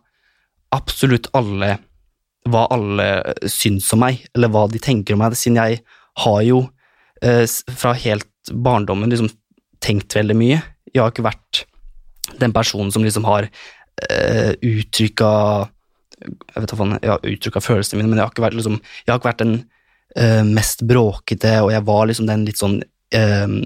absolutt 0.73 1.27
alle 1.37 1.75
Hva 2.47 2.65
alle 2.73 3.09
syns 3.51 3.91
om 3.93 4.01
meg, 4.01 4.23
eller 4.33 4.49
hva 4.49 4.65
de 4.71 4.81
tenker 4.81 5.13
om 5.13 5.21
meg, 5.21 5.35
siden 5.37 5.59
jeg 5.59 5.83
har 6.23 6.41
jo 6.47 6.63
eh, 7.21 7.43
fra 7.45 7.93
helt 7.99 8.31
barndommen 8.53 9.11
liksom 9.11 9.29
tenkt 9.83 10.15
veldig 10.17 10.35
mye. 10.37 10.59
Jeg 10.93 11.01
har 11.01 11.13
ikke 11.13 11.27
vært 11.27 11.63
den 12.41 12.53
personen 12.55 12.91
som 12.93 13.05
liksom 13.05 13.27
har 13.27 13.47
uh, 13.47 14.51
uttrykka 14.65 15.31
Jeg 16.17 17.09
har 17.11 17.25
uttrykka 17.29 17.61
følelsene 17.61 18.01
mine, 18.01 18.09
men 18.09 18.19
jeg 18.19 18.25
har 18.25 18.33
ikke 18.33 18.45
vært, 18.47 18.57
liksom, 18.57 18.79
jeg 19.05 19.11
har 19.11 19.19
ikke 19.19 19.29
vært 19.29 19.43
den 19.43 19.55
uh, 20.17 20.43
mest 20.47 20.81
bråkete, 20.89 21.53
og 21.61 21.71
jeg 21.75 21.85
var 21.87 22.07
liksom 22.09 22.29
den 22.29 22.45
litt 22.47 22.57
sånn 22.57 22.79
uh, 22.81 23.57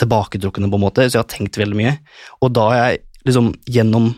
tilbaketrukne, 0.00 0.70
på 0.72 0.80
en 0.80 0.86
måte, 0.86 1.04
så 1.06 1.18
jeg 1.18 1.24
har 1.26 1.32
tenkt 1.32 1.60
veldig 1.60 1.76
mye. 1.76 1.94
Og 2.40 2.54
da 2.56 2.66
har 2.70 2.80
jeg 2.80 3.02
liksom 3.28 3.52
gjennom 3.68 4.14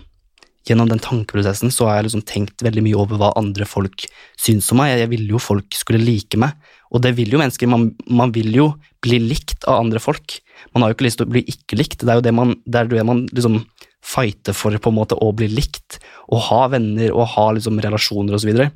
gjennom 0.68 0.90
den 0.90 1.02
tankeprosessen 1.02 1.72
så 1.74 1.88
har 1.88 1.98
jeg 1.98 2.08
liksom 2.08 2.24
tenkt 2.28 2.62
veldig 2.62 2.84
mye 2.86 2.98
over 2.98 3.18
hva 3.20 3.32
andre 3.38 3.66
folk 3.68 4.06
syns 4.40 4.70
om 4.72 4.80
meg. 4.82 4.94
Jeg 5.00 5.10
ville 5.10 5.34
jo 5.34 5.42
folk 5.42 5.74
skulle 5.74 6.02
like 6.02 6.38
meg, 6.40 6.54
og 6.92 7.02
det 7.04 7.14
vil 7.18 7.34
jo 7.34 7.40
mennesker. 7.40 7.70
Man, 7.70 7.90
man, 8.06 8.34
vil 8.34 8.52
jo 8.54 8.68
bli 9.02 9.18
likt 9.24 9.66
av 9.66 9.80
andre 9.82 10.02
folk. 10.02 10.38
Man 10.72 10.84
har 10.84 10.92
jo 10.92 10.98
ikke 10.98 11.08
lyst 11.08 11.20
til 11.20 11.28
å 11.28 11.32
bli 11.34 11.44
ikke 11.50 11.78
likt. 11.80 12.04
Det 12.04 12.12
er 12.12 12.20
jo 12.20 12.26
det 12.26 12.34
man, 12.36 12.54
det 12.64 12.86
det 12.92 13.06
man 13.08 13.24
liksom 13.32 13.62
fighter 14.02 14.54
for, 14.56 14.74
på 14.74 14.90
en 14.90 14.98
måte, 14.98 15.18
å 15.18 15.32
bli 15.34 15.48
likt. 15.50 15.98
Å 16.30 16.40
ha 16.50 16.62
venner 16.72 17.14
og 17.14 17.30
ha 17.34 17.48
liksom 17.56 17.80
relasjoner. 17.82 18.36
Og, 18.36 18.42
så 18.42 18.70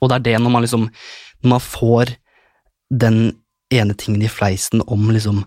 og 0.00 0.10
det 0.10 0.18
er 0.18 0.26
det 0.30 0.38
når 0.42 0.52
man 0.52 0.64
liksom 0.64 0.88
Når 1.44 1.50
man 1.52 1.62
får 1.62 2.16
den 2.90 3.18
ene 3.70 3.94
tingen 3.98 4.22
i 4.22 4.30
fleisen 4.30 4.82
om 4.86 5.10
liksom 5.10 5.44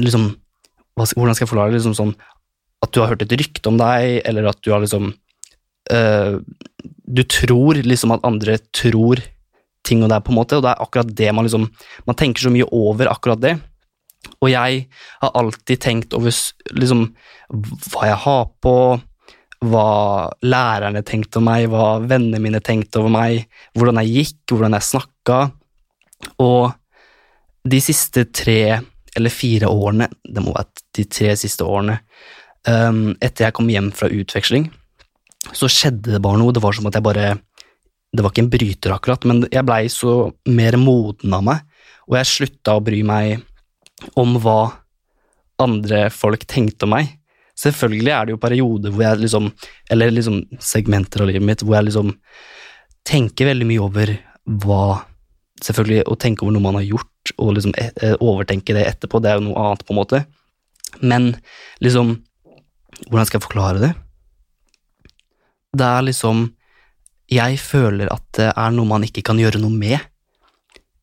liksom 0.00 0.32
Hvordan 0.92 1.34
skal 1.34 1.46
jeg 1.46 1.48
forklare 1.48 1.72
det? 1.72 1.78
Liksom 1.80 1.94
sånn 1.96 2.10
at 2.82 2.92
du 2.92 3.02
har 3.02 3.12
hørt 3.12 3.24
et 3.24 3.34
rykte 3.38 3.70
om 3.70 3.78
deg, 3.80 4.20
eller 4.26 4.50
at 4.50 4.60
du 4.62 4.72
har 4.74 4.82
liksom 4.82 5.12
øh, 5.92 6.40
Du 7.06 7.22
tror 7.22 7.78
liksom 7.82 8.14
at 8.14 8.24
andre 8.26 8.58
tror 8.74 9.22
ting 9.86 10.02
og 10.02 10.10
det 10.10 10.16
er, 10.16 10.24
på 10.24 10.32
en 10.32 10.38
måte, 10.38 10.56
og 10.58 10.64
det 10.64 10.72
er 10.72 10.82
akkurat 10.82 11.14
det 11.18 11.30
man 11.34 11.46
liksom 11.46 11.68
Man 12.06 12.18
tenker 12.18 12.46
så 12.46 12.52
mye 12.54 12.68
over 12.70 13.10
akkurat 13.10 13.40
det. 13.42 13.56
Og 14.38 14.50
jeg 14.52 14.84
har 15.22 15.32
alltid 15.34 15.80
tenkt 15.82 16.14
over 16.14 16.34
liksom 16.78 17.08
hva 17.50 18.06
jeg 18.06 18.20
har 18.22 18.44
på, 18.62 18.76
hva 19.66 19.88
lærerne 20.46 21.02
tenkte 21.06 21.40
om 21.40 21.48
meg, 21.50 21.66
hva 21.70 21.96
vennene 21.98 22.40
mine 22.42 22.60
tenkte 22.64 23.02
over 23.02 23.12
meg, 23.14 23.48
hvordan 23.74 23.98
jeg 24.02 24.14
gikk, 24.14 24.54
hvordan 24.54 24.78
jeg 24.78 24.88
snakka. 24.88 25.40
Og 26.42 26.70
de 27.66 27.82
siste 27.82 28.24
tre 28.30 28.80
eller 29.12 29.34
fire 29.34 29.68
årene, 29.70 30.08
det 30.24 30.42
må 30.42 30.54
være 30.54 30.86
de 30.96 31.04
tre 31.10 31.34
siste 31.38 31.66
årene, 31.66 31.98
um, 32.68 33.12
etter 33.20 33.46
jeg 33.46 33.56
kom 33.56 33.70
hjem 33.72 33.90
fra 33.96 34.10
utveksling, 34.12 34.68
så 35.52 35.70
skjedde 35.70 36.14
det 36.14 36.22
bare 36.22 36.38
noe. 36.40 36.54
Det 36.54 36.62
var 36.62 36.76
som 36.76 36.86
at 36.90 36.98
jeg 36.98 37.06
bare 37.06 37.32
det 38.12 38.20
var 38.20 38.32
ikke 38.34 38.44
en 38.44 38.52
bryter, 38.52 38.92
akkurat, 38.92 39.24
men 39.24 39.46
jeg 39.48 39.64
blei 39.64 39.86
så 39.88 40.28
mer 40.52 40.76
moden 40.76 41.32
av 41.32 41.44
meg, 41.46 41.62
og 42.04 42.18
jeg 42.18 42.28
slutta 42.28 42.76
å 42.76 42.84
bry 42.84 43.00
meg 43.08 43.40
om 44.20 44.36
hva 44.42 44.74
andre 45.62 46.08
folk 46.12 46.44
tenkte 46.50 46.84
om 46.84 46.92
meg. 46.96 47.14
Selvfølgelig 47.62 48.12
er 48.12 48.26
det 48.26 48.34
jo 48.34 48.40
perioder 48.42 48.92
hvor 48.94 49.04
jeg 49.04 49.18
liksom 49.20 49.50
Eller 49.92 50.08
liksom 50.10 50.38
segmenter 50.56 51.20
av 51.20 51.28
livet 51.28 51.44
mitt 51.44 51.60
hvor 51.60 51.76
jeg 51.76 51.90
liksom 51.90 52.14
tenker 53.04 53.50
veldig 53.50 53.66
mye 53.68 53.82
over 53.84 54.12
hva 54.64 54.86
Selvfølgelig 55.62 56.06
å 56.08 56.16
tenke 56.18 56.42
over 56.42 56.56
noe 56.56 56.64
man 56.64 56.78
har 56.80 56.86
gjort, 56.88 57.32
og 57.36 57.52
liksom 57.54 57.74
eh, 57.78 58.16
overtenke 58.24 58.74
det 58.74 58.82
etterpå, 58.88 59.20
det 59.22 59.30
er 59.30 59.36
jo 59.38 59.44
noe 59.44 59.60
annet, 59.62 59.84
på 59.86 59.94
en 59.94 59.98
måte. 60.00 60.20
Men 60.98 61.28
liksom 61.84 62.16
Hvordan 63.08 63.28
skal 63.28 63.38
jeg 63.38 63.46
forklare 63.46 63.82
det? 63.82 63.92
Det 65.72 65.86
er 65.86 66.04
liksom 66.04 66.50
Jeg 67.32 67.56
føler 67.62 68.10
at 68.12 68.26
det 68.36 68.50
er 68.50 68.74
noe 68.74 68.88
man 68.88 69.06
ikke 69.06 69.22
kan 69.24 69.38
gjøre 69.40 69.60
noe 69.62 69.72
med. 69.72 69.98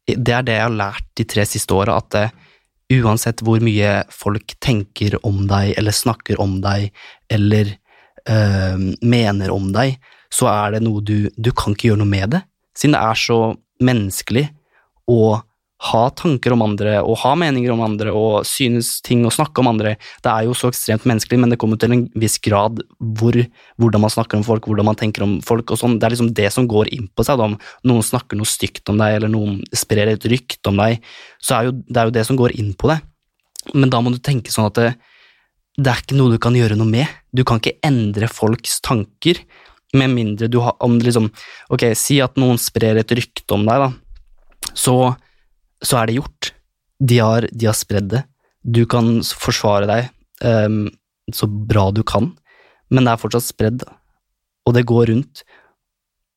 Det 0.06 0.34
er 0.36 0.46
det 0.46 0.60
jeg 0.60 0.68
har 0.68 0.76
lært 0.76 1.08
de 1.18 1.26
tre 1.26 1.46
siste 1.50 1.74
åra, 1.74 1.96
at 1.98 2.10
det, 2.14 2.28
uansett 3.00 3.42
hvor 3.46 3.62
mye 3.66 4.04
folk 4.14 4.54
tenker 4.62 5.18
om 5.26 5.48
deg, 5.50 5.74
eller 5.78 5.96
snakker 5.96 6.38
om 6.42 6.60
deg, 6.62 6.92
eller 7.34 7.72
øh, 8.30 8.86
mener 9.02 9.54
om 9.54 9.72
deg, 9.74 9.98
så 10.30 10.52
er 10.52 10.78
det 10.78 10.84
noe 10.86 11.02
du 11.02 11.32
Du 11.34 11.50
kan 11.50 11.74
ikke 11.74 11.90
gjøre 11.90 12.04
noe 12.04 12.14
med 12.14 12.36
det, 12.36 12.44
siden 12.78 12.94
det 12.94 13.02
er 13.02 13.22
så 13.26 13.40
menneskelig 13.82 14.46
å 15.10 15.40
ha 15.80 16.02
tanker 16.12 16.52
om 16.52 16.64
andre 16.66 16.98
og 17.00 17.22
ha 17.22 17.32
meninger 17.40 17.72
om 17.72 17.82
andre 17.86 18.12
og 18.12 18.44
synes 18.48 18.98
ting 19.06 19.22
og 19.24 19.32
snakke 19.32 19.62
om 19.62 19.70
andre. 19.72 19.94
Det 20.24 20.32
er 20.32 20.48
jo 20.48 20.56
så 20.58 20.72
ekstremt 20.74 21.06
menneskelig, 21.08 21.40
men 21.40 21.54
det 21.54 21.60
kommer 21.62 21.80
til 21.80 21.94
en 21.96 22.02
viss 22.20 22.36
grad 22.44 22.82
hvor, 23.00 23.38
hvordan 23.80 24.04
man 24.04 24.12
snakker 24.12 24.40
om 24.40 24.44
folk, 24.44 24.68
hvordan 24.68 24.90
man 24.90 25.00
tenker 25.00 25.24
om 25.24 25.38
folk 25.46 25.72
og 25.72 25.80
sånn. 25.80 25.96
Det 25.96 26.08
er 26.08 26.16
liksom 26.16 26.34
det 26.36 26.50
som 26.56 26.68
går 26.70 26.92
inn 26.96 27.08
på 27.16 27.24
seg. 27.24 27.40
Da. 27.40 27.48
Om 27.48 27.56
noen 27.88 28.04
snakker 28.04 28.40
noe 28.40 28.50
stygt 28.50 28.92
om 28.92 29.00
deg, 29.00 29.20
eller 29.20 29.32
noen 29.32 29.62
sprer 29.72 30.12
et 30.12 30.28
rykte 30.28 30.74
om 30.74 30.82
deg, 30.84 31.00
så 31.40 31.60
er 31.60 31.70
jo, 31.70 31.78
det 31.88 32.02
er 32.02 32.12
jo 32.12 32.18
det 32.20 32.26
som 32.28 32.40
går 32.40 32.58
inn 32.60 32.74
på 32.76 32.92
det. 32.92 33.00
Men 33.72 33.94
da 33.94 34.04
må 34.04 34.12
du 34.12 34.20
tenke 34.24 34.52
sånn 34.52 34.68
at 34.68 34.82
det, 34.82 34.92
det 35.80 35.94
er 35.94 36.04
ikke 36.04 36.20
noe 36.20 36.36
du 36.36 36.42
kan 36.44 36.60
gjøre 36.60 36.76
noe 36.80 36.92
med. 36.92 37.08
Du 37.32 37.46
kan 37.48 37.64
ikke 37.64 37.78
endre 37.88 38.28
folks 38.28 38.82
tanker, 38.84 39.40
med 39.96 40.12
mindre 40.14 40.46
du 40.46 40.60
har 40.62 40.76
om 40.86 41.00
liksom, 41.02 41.32
Ok, 41.74 41.88
si 41.98 42.20
at 42.22 42.36
noen 42.38 42.60
sprer 42.62 43.00
et 43.02 43.14
rykte 43.18 43.56
om 43.56 43.64
deg, 43.66 43.88
da. 43.88 44.70
Så 44.78 44.94
så 45.86 46.02
er 46.02 46.10
det 46.10 46.20
gjort. 46.20 46.52
De 47.00 47.20
har, 47.24 47.48
de 47.52 47.70
har 47.70 47.78
spredd 47.78 48.10
det. 48.14 48.24
Du 48.64 48.84
kan 48.90 49.20
forsvare 49.24 49.88
deg 49.88 50.10
um, 50.44 50.90
så 51.34 51.48
bra 51.48 51.90
du 51.96 52.02
kan, 52.04 52.32
men 52.90 53.06
det 53.06 53.14
er 53.14 53.22
fortsatt 53.22 53.46
spredd, 53.46 53.84
og 54.68 54.76
det 54.76 54.88
går 54.90 55.12
rundt. 55.14 55.44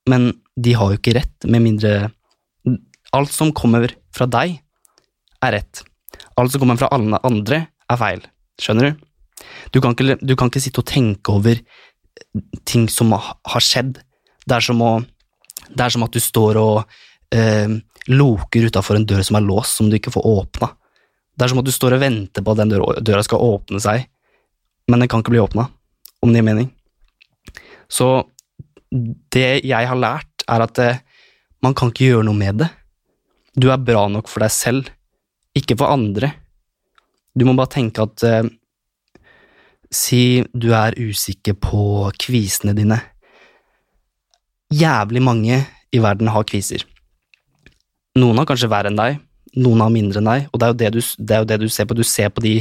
Men 0.09 0.31
de 0.55 0.75
har 0.77 0.93
jo 0.93 1.01
ikke 1.01 1.17
rett, 1.19 1.37
med 1.47 1.65
mindre 1.65 2.11
Alt 3.13 3.29
som 3.29 3.51
kommer 3.53 3.91
fra 4.17 4.25
deg, 4.25 4.55
er 5.45 5.53
rett. 5.53 5.83
Alt 6.41 6.55
som 6.55 6.63
kommer 6.63 6.79
fra 6.81 6.89
alle 6.97 7.19
andre, 7.29 7.59
er 7.93 7.99
feil. 8.01 8.23
Skjønner 8.57 8.89
du? 8.89 9.03
Du 9.75 9.81
kan 9.85 9.93
ikke, 9.93 10.17
du 10.17 10.33
kan 10.39 10.49
ikke 10.49 10.63
sitte 10.65 10.81
og 10.81 10.89
tenke 10.89 11.35
over 11.35 11.61
ting 12.69 12.87
som 12.89 13.13
har 13.13 13.65
skjedd. 13.65 13.99
Det 14.47 14.57
er 14.57 14.65
som, 14.65 14.81
å, 14.81 14.95
det 15.69 15.85
er 15.85 15.93
som 15.93 16.07
at 16.07 16.17
du 16.17 16.23
står 16.25 16.61
og 16.63 16.97
eh, 17.37 17.77
loker 18.11 18.67
utafor 18.67 18.99
en 18.99 19.07
dør 19.07 19.23
som 19.27 19.39
er 19.39 19.47
låst, 19.47 19.77
som 19.79 19.91
du 19.91 19.97
ikke 19.99 20.13
får 20.15 20.27
åpna. 20.27 20.73
Det 21.37 21.47
er 21.47 21.53
som 21.53 21.63
at 21.63 21.69
du 21.69 21.73
står 21.75 21.97
og 21.97 22.03
venter 22.03 22.45
på 22.45 22.53
at 22.53 22.61
den 22.61 22.73
døra, 22.73 23.23
skal 23.25 23.45
åpne 23.45 23.81
seg, 23.83 24.07
men 24.91 25.03
den 25.03 25.11
kan 25.11 25.23
ikke 25.23 25.35
bli 25.35 25.43
åpna, 25.43 25.69
om 26.23 26.33
det 26.33 26.43
gir 26.43 26.49
mening. 26.49 26.71
Så 27.93 28.09
det 29.33 29.63
jeg 29.65 29.89
har 29.89 29.99
lært, 29.99 30.45
er 30.51 30.65
at 30.65 30.79
eh, 30.83 31.01
man 31.63 31.77
kan 31.79 31.93
ikke 31.93 32.11
gjøre 32.11 32.27
noe 32.27 32.37
med 32.37 32.65
det. 32.65 32.69
Du 33.57 33.71
er 33.71 33.81
bra 33.81 34.07
nok 34.11 34.29
for 34.29 34.45
deg 34.45 34.53
selv, 34.53 34.91
ikke 35.57 35.77
for 35.79 35.93
andre. 35.93 36.33
Du 37.37 37.47
må 37.47 37.55
bare 37.57 37.73
tenke 37.79 38.05
at 38.05 38.27
eh, 38.27 38.51
Si 39.93 40.41
du 40.57 40.71
er 40.73 40.95
usikker 40.97 41.53
på 41.61 42.09
kvisene 42.17 42.73
dine. 42.73 42.97
Jævlig 44.73 45.21
mange 45.21 45.59
i 45.93 46.01
verden 46.01 46.31
har 46.33 46.47
kviser. 46.49 46.87
Noen 48.21 48.41
har 48.41 48.49
kanskje 48.49 48.71
verre 48.73 48.91
enn 48.93 48.99
deg, 48.99 49.21
noen 49.63 49.85
har 49.85 49.93
mindre 49.93 50.21
enn 50.21 50.29
deg, 50.29 50.49
og 50.51 50.61
det 50.61 50.67
er 50.67 50.73
jo 50.73 50.81
det 50.81 50.91
du, 50.95 51.01
det 51.29 51.39
jo 51.39 51.49
det 51.49 51.61
du 51.63 51.69
ser 51.73 51.89
på. 51.89 51.97
Du 51.97 52.05
ser 52.07 52.33
på 52.33 52.45
de, 52.45 52.57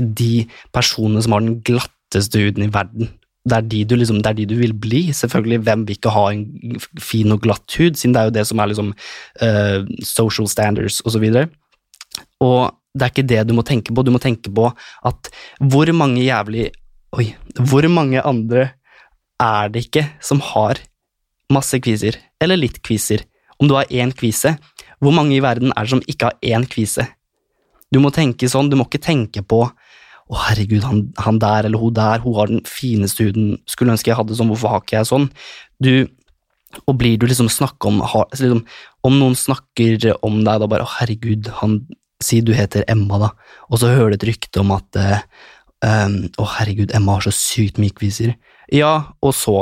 de, 0.00 0.32
personene 0.74 1.22
som 1.24 1.36
har 1.36 1.44
den 1.44 1.60
glatteste 1.64 2.42
huden 2.42 2.66
i 2.66 2.72
verden. 2.72 3.12
Det 3.48 3.56
er, 3.56 3.68
de 3.72 3.84
du 3.88 3.94
liksom, 3.96 4.18
det 4.20 4.32
er 4.32 4.38
de 4.40 4.48
du 4.50 4.56
vil 4.58 4.74
bli. 4.76 5.06
Selvfølgelig, 5.16 5.60
hvem 5.64 5.86
vil 5.88 5.96
ikke 5.96 6.12
ha 6.12 6.26
en 6.34 6.80
fin 7.00 7.32
og 7.32 7.40
glatt 7.44 7.78
hud, 7.78 7.96
siden 7.96 8.16
det 8.16 8.20
er 8.20 8.28
jo 8.28 8.34
det 8.36 8.44
som 8.48 8.60
er 8.60 8.72
liksom 8.72 8.90
uh, 8.92 9.88
social 10.04 10.50
standards 10.52 11.00
og 11.04 11.14
så 11.14 11.22
videre. 11.22 11.48
Og 12.44 12.74
det 12.92 13.06
er 13.06 13.14
ikke 13.14 13.28
det 13.30 13.46
du 13.48 13.54
må 13.56 13.64
tenke 13.64 13.94
på, 13.94 14.04
du 14.04 14.12
må 14.12 14.20
tenke 14.20 14.52
på 14.52 14.68
at 15.08 15.32
hvor 15.60 15.90
mange 15.96 16.24
jævlig 16.26 16.70
Oi, 17.16 17.30
hvor 17.56 17.86
mange 17.88 18.20
andre 18.20 18.66
er 19.40 19.70
det 19.72 19.86
ikke 19.86 20.02
som 20.20 20.42
har 20.44 20.76
masse 21.48 21.78
kviser, 21.80 22.18
eller 22.36 22.60
litt 22.60 22.82
kviser? 22.84 23.22
Om 23.58 23.70
du 23.70 23.74
har 23.74 23.90
én 23.90 24.12
kvise, 24.14 24.56
hvor 25.02 25.14
mange 25.14 25.36
i 25.36 25.42
verden 25.42 25.72
er 25.74 25.86
det 25.86 25.94
som 25.94 26.02
ikke 26.06 26.30
har 26.30 26.38
én 26.42 26.66
kvise? 26.70 27.06
Du 27.92 28.00
må 28.02 28.12
tenke 28.14 28.50
sånn, 28.50 28.68
du 28.70 28.76
må 28.78 28.86
ikke 28.86 29.02
tenke 29.02 29.42
på 29.46 29.64
å 30.28 30.40
herregud, 30.44 30.84
han, 30.84 31.06
han, 31.16 31.38
der 31.40 31.68
eller 31.68 31.80
hun 31.80 31.94
der, 31.96 32.20
hun 32.20 32.36
har 32.36 32.50
den 32.50 32.60
fineste 32.68 33.24
huden, 33.24 33.54
skulle 33.68 33.94
ønske 33.94 34.10
jeg 34.10 34.18
hadde 34.18 34.36
sånn, 34.36 34.50
hvorfor 34.52 34.74
har 34.74 34.82
ikke 34.84 34.98
jeg 34.98 35.08
sånn? 35.08 35.28
Du, 35.80 35.92
og 36.84 36.98
blir 37.00 37.16
du 37.16 37.24
liksom 37.30 37.48
snakke 37.52 37.88
om 37.88 38.02
har, 38.04 38.26
liksom, 38.34 38.60
Om 39.08 39.14
noen 39.16 39.36
snakker 39.38 40.10
om 40.26 40.42
deg, 40.42 40.58
da 40.60 40.68
bare 40.68 40.84
å 40.84 40.92
herregud, 40.98 41.48
han 41.62 41.80
Si 42.18 42.40
du 42.42 42.50
heter 42.50 42.82
Emma, 42.90 43.14
da, 43.22 43.28
og 43.70 43.78
så 43.78 43.92
hører 43.94 44.10
du 44.10 44.18
et 44.18 44.24
rykte 44.32 44.58
om 44.58 44.72
at 44.74 44.96
uh, 44.98 45.20
um, 45.86 46.16
å 46.34 46.46
herregud, 46.56 46.90
Emma 46.90 47.14
har 47.14 47.28
så 47.28 47.30
sykt 47.30 47.78
mye 47.78 47.94
kviser. 47.94 48.32
Ja, 48.74 49.14
og 49.22 49.36
så? 49.38 49.60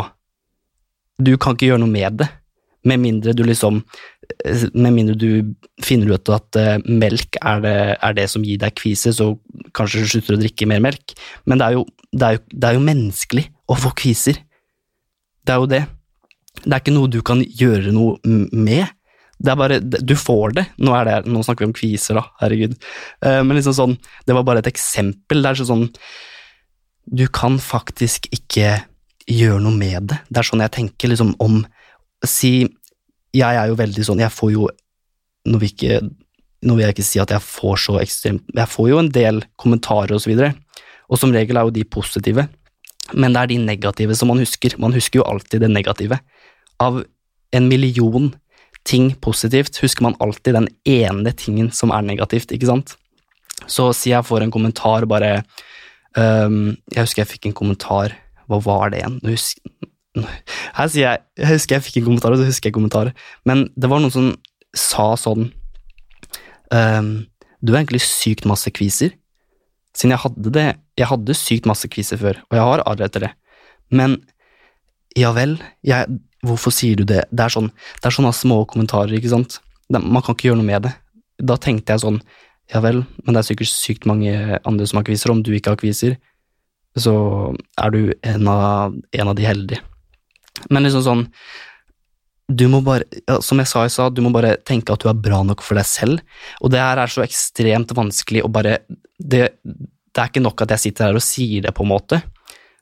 Du 1.20 1.34
kan 1.36 1.52
ikke 1.52 1.68
gjøre 1.68 1.82
noe 1.82 1.92
med 1.92 2.16
det. 2.22 2.30
Med 2.86 3.02
mindre 3.02 3.34
du 3.36 3.42
liksom 3.46 3.80
Med 4.74 4.94
mindre 4.94 5.16
du 5.18 5.54
finner 5.84 6.16
ut 6.16 6.30
at 6.34 6.58
uh, 6.58 6.76
melk 6.86 7.38
er 7.42 7.62
det, 7.64 7.76
er 8.02 8.16
det, 8.16 8.26
som 8.32 8.44
gir 8.46 8.60
deg 8.62 8.74
kvise, 8.78 9.12
så 9.14 9.32
kanskje 9.76 10.02
du 10.02 10.10
slutter 10.10 10.36
å 10.36 10.40
drikke 10.40 10.68
mer 10.70 10.82
melk. 10.82 11.14
Men 11.46 11.60
det 11.60 11.66
er, 11.66 11.76
jo, 11.78 11.84
det, 12.12 12.26
er 12.26 12.38
jo, 12.38 12.42
det 12.50 12.68
er 12.68 12.78
jo 12.78 12.86
menneskelig 12.86 13.44
å 13.70 13.78
få 13.78 13.92
kviser. 13.98 14.40
Det 15.46 15.54
er 15.54 15.62
jo 15.62 15.70
det. 15.70 15.82
Det 16.62 16.72
er 16.72 16.82
ikke 16.82 16.96
noe 16.96 17.12
du 17.12 17.20
kan 17.26 17.42
gjøre 17.44 17.92
noe 17.94 18.16
med. 18.56 18.88
Det 19.36 19.52
er 19.52 19.60
bare, 19.60 19.78
Du 19.84 20.16
får 20.18 20.56
det. 20.56 20.66
Nå, 20.80 20.96
det, 21.06 21.20
nå 21.28 21.44
snakker 21.44 21.66
vi 21.66 21.70
om 21.70 21.76
kviser, 21.76 22.18
da. 22.18 22.26
Herregud. 22.42 22.76
Uh, 23.20 23.42
men 23.46 23.58
liksom 23.60 23.76
sånn, 23.76 23.96
det 24.26 24.36
var 24.36 24.46
bare 24.48 24.64
et 24.64 24.72
eksempel. 24.72 25.44
Det 25.44 25.52
er 25.52 25.68
sånn 25.68 25.88
Du 27.06 27.26
kan 27.30 27.60
faktisk 27.62 28.30
ikke 28.34 28.80
gjøre 29.30 29.62
noe 29.62 29.76
med 29.76 30.10
det. 30.12 30.20
Det 30.30 30.40
er 30.40 30.48
sånn 30.48 30.64
jeg 30.64 30.74
tenker 30.76 31.12
liksom 31.12 31.34
om 31.42 31.60
Si 32.30 32.52
jeg 33.36 33.58
er 33.60 33.70
jo 33.70 33.78
veldig 33.78 34.04
sånn 34.06 34.22
Jeg 34.22 34.32
får 34.34 34.52
jo 34.54 34.68
Nå 35.46 35.60
vil, 35.62 35.70
ikke, 35.70 35.98
nå 36.66 36.74
vil 36.74 36.86
jeg 36.86 36.96
ikke 36.96 37.06
si 37.06 37.20
at 37.22 37.30
jeg 37.30 37.44
får 37.44 37.82
så 37.84 37.98
ekstremt 38.00 38.46
Jeg 38.56 38.72
får 38.72 38.88
jo 38.90 39.00
en 39.02 39.10
del 39.14 39.42
kommentarer 39.60 40.16
og 40.16 40.22
så 40.24 40.32
videre, 40.32 40.54
og 41.06 41.20
som 41.20 41.34
regel 41.34 41.60
er 41.60 41.68
jo 41.68 41.74
de 41.76 41.84
positive, 41.86 42.48
men 43.14 43.36
det 43.36 43.42
er 43.42 43.50
de 43.52 43.58
negative 43.62 44.16
som 44.18 44.32
man 44.32 44.40
husker. 44.42 44.74
Man 44.82 44.96
husker 44.96 45.20
jo 45.20 45.26
alltid 45.30 45.62
det 45.62 45.70
negative. 45.70 46.18
Av 46.82 46.98
en 47.54 47.68
million 47.70 48.32
ting 48.86 49.12
positivt 49.22 49.78
husker 49.82 50.06
man 50.06 50.16
alltid 50.18 50.58
den 50.58 50.68
ene 50.82 51.32
tingen 51.38 51.70
som 51.74 51.94
er 51.94 52.06
negativt, 52.06 52.50
ikke 52.54 52.70
sant? 52.70 52.96
Så 53.70 53.92
si 53.96 54.10
jeg 54.12 54.26
får 54.26 54.44
en 54.44 54.52
kommentar 54.54 55.06
bare 55.08 55.38
um, 56.18 56.74
Jeg 56.92 57.06
husker 57.06 57.22
jeg 57.22 57.30
fikk 57.30 57.46
en 57.48 57.56
kommentar 57.56 58.12
Hva 58.50 58.58
var 58.62 58.92
det 58.92 59.00
igjen? 59.00 59.16
Her 60.76 60.90
sier 60.92 61.04
jeg 61.04 61.22
Jeg 61.36 61.52
husker 61.52 61.76
jeg 61.76 61.86
fikk 61.86 62.00
en 62.00 62.08
kommentar, 62.10 62.34
og 62.34 62.40
så 62.40 62.48
husker 62.48 62.70
jeg 62.70 62.76
kommentarer, 62.76 63.12
men 63.48 63.66
det 63.76 63.90
var 63.92 64.02
noen 64.02 64.14
som 64.14 64.30
sa 64.76 65.12
sånn 65.20 65.50
um, 66.72 67.10
Du 67.60 67.72
har 67.72 67.82
egentlig 67.82 68.04
sykt 68.04 68.46
masse 68.48 68.70
kviser. 68.72 69.14
Siden 69.96 70.14
jeg 70.14 70.22
hadde 70.24 70.52
det 70.52 70.66
Jeg 71.00 71.10
hadde 71.10 71.36
sykt 71.36 71.68
masse 71.68 71.88
kviser 71.92 72.20
før, 72.20 72.40
og 72.48 72.58
jeg 72.58 72.68
har 72.70 72.84
arr 72.86 73.04
etter 73.08 73.28
det. 73.28 73.32
Men 73.92 74.18
ja 75.16 75.30
vel, 75.32 75.56
jeg, 75.86 76.18
hvorfor 76.44 76.74
sier 76.74 76.98
du 77.00 77.06
det? 77.08 77.22
Det 77.32 77.46
er, 77.46 77.52
sånn, 77.52 77.70
det 78.00 78.08
er 78.08 78.16
sånne 78.16 78.32
små 78.36 78.62
kommentarer, 78.68 79.14
ikke 79.16 79.32
sant. 79.32 79.58
Man 79.88 80.20
kan 80.20 80.36
ikke 80.36 80.50
gjøre 80.50 80.60
noe 80.60 80.68
med 80.68 80.84
det. 80.88 80.92
Da 81.40 81.56
tenkte 81.60 81.94
jeg 81.94 82.04
sånn, 82.04 82.18
ja 82.72 82.82
vel, 82.84 83.04
men 83.22 83.36
det 83.36 83.40
er 83.40 83.48
sikkert 83.48 83.70
sykt 83.70 84.08
mange 84.08 84.32
andre 84.66 84.88
som 84.88 85.00
har 85.00 85.06
kviser, 85.08 85.32
om 85.32 85.40
du 85.44 85.52
ikke 85.56 85.72
har 85.72 85.80
kviser, 85.80 86.18
så 86.96 87.14
er 87.80 87.92
du 87.94 88.00
en 88.24 88.48
av, 88.50 88.96
en 89.12 89.32
av 89.32 89.36
de 89.38 89.46
heldige. 89.46 89.84
Men 90.70 90.86
liksom 90.86 91.04
sånn 91.06 91.24
du 92.46 92.68
må 92.70 92.78
bare, 92.86 93.02
ja, 93.26 93.40
Som 93.42 93.58
jeg 93.58 93.66
sa 93.66 93.82
i 93.82 93.90
stad, 93.90 94.14
du 94.14 94.22
må 94.22 94.30
bare 94.30 94.54
tenke 94.62 94.94
at 94.94 95.02
du 95.02 95.08
er 95.10 95.18
bra 95.18 95.40
nok 95.42 95.64
for 95.66 95.78
deg 95.78 95.86
selv. 95.88 96.20
Og 96.62 96.70
det 96.70 96.78
her 96.78 97.00
er 97.02 97.10
så 97.10 97.24
ekstremt 97.24 97.90
vanskelig 97.96 98.44
å 98.46 98.50
bare 98.52 98.78
det, 99.18 99.48
det 99.66 100.22
er 100.22 100.30
ikke 100.30 100.44
nok 100.44 100.62
at 100.62 100.76
jeg 100.76 100.84
sitter 100.84 101.08
her 101.08 101.18
og 101.18 101.24
sier 101.26 101.66
det, 101.66 101.74
på 101.74 101.82
en 101.82 101.90
måte. 101.90 102.20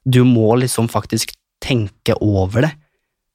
Du 0.04 0.21
må 0.28 0.52
liksom 0.61 0.90
faktisk 0.93 1.33
tenke 1.64 2.16
over 2.21 2.69
det. 2.69 2.75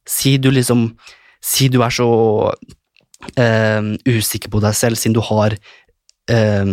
Si 0.08 0.38
du 0.38 0.52
liksom 0.54 0.92
Si 1.40 1.70
du 1.72 1.78
er 1.80 1.94
så 1.96 2.06
øh, 2.52 3.86
usikker 4.04 4.52
på 4.52 4.60
deg 4.60 4.74
selv, 4.76 5.00
siden 5.00 5.14
du 5.16 5.22
har 5.24 5.54
øh, 5.56 6.72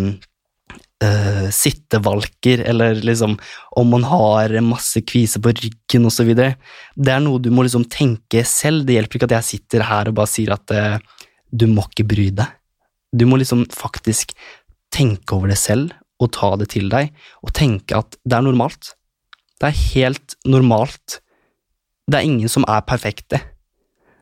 uh, 1.04 1.48
sittevalker, 1.52 2.62
eller 2.70 3.00
liksom 3.04 3.36
om 3.76 3.90
man 3.92 4.06
har 4.08 4.54
masse 4.64 5.02
kviser 5.06 5.42
på 5.44 5.54
ryggen 5.56 6.08
osv. 6.08 6.32
Det 6.36 7.12
er 7.12 7.22
noe 7.24 7.42
du 7.42 7.50
må 7.54 7.66
liksom 7.66 7.86
tenke 7.92 8.44
selv. 8.48 8.86
Det 8.86 8.98
hjelper 8.98 9.20
ikke 9.20 9.30
at 9.30 9.38
jeg 9.38 9.50
sitter 9.50 9.86
her 9.88 10.10
og 10.10 10.18
bare 10.20 10.32
sier 10.32 10.54
at 10.56 10.76
uh, 10.76 10.96
du 11.50 11.68
må 11.70 11.86
ikke 11.90 12.08
bry 12.08 12.30
deg. 12.42 12.54
Du 13.16 13.26
må 13.28 13.38
liksom 13.40 13.64
faktisk 13.72 14.34
tenke 14.94 15.36
over 15.36 15.52
det 15.52 15.60
selv 15.60 15.94
og 16.22 16.32
ta 16.32 16.54
det 16.56 16.70
til 16.72 16.88
deg, 16.88 17.10
og 17.44 17.52
tenke 17.56 17.98
at 17.98 18.16
det 18.24 18.38
er 18.38 18.44
normalt. 18.46 18.94
Det 19.60 19.68
er 19.68 19.82
helt 19.96 20.36
normalt. 20.48 21.18
Det 22.08 22.18
er 22.18 22.28
ingen 22.28 22.48
som 22.48 22.64
er 22.68 22.84
perfekte. 22.88 23.42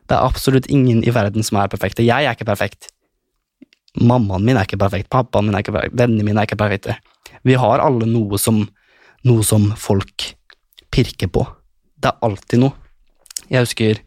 Det 0.05 0.15
er 0.15 0.25
absolutt 0.25 0.67
ingen 0.71 1.03
i 1.05 1.13
verden 1.15 1.45
som 1.45 1.59
er 1.61 1.71
perfekte. 1.71 2.03
Jeg 2.05 2.27
er 2.27 2.35
ikke 2.35 2.47
perfekt. 2.49 2.89
Mammaen 4.01 4.45
min 4.45 4.57
er 4.57 4.67
ikke 4.67 4.81
perfekt, 4.81 5.09
pappaen 5.13 5.47
min 5.47 5.55
er 5.55 5.63
ikke 5.63 5.75
perfekt, 5.75 5.97
vennene 5.99 6.25
mine 6.27 6.41
er 6.41 6.49
ikke 6.49 6.59
perfekte. 6.59 6.97
Vi 7.45 7.55
har 7.59 7.83
alle 7.83 8.07
noe 8.09 8.39
som, 8.41 8.63
noe 9.27 9.45
som 9.45 9.69
folk 9.79 10.31
pirker 10.93 11.29
på. 11.31 11.45
Det 12.01 12.11
er 12.11 12.25
alltid 12.25 12.63
noe. 12.63 12.75
Jeg 13.51 13.67
husker 13.67 14.01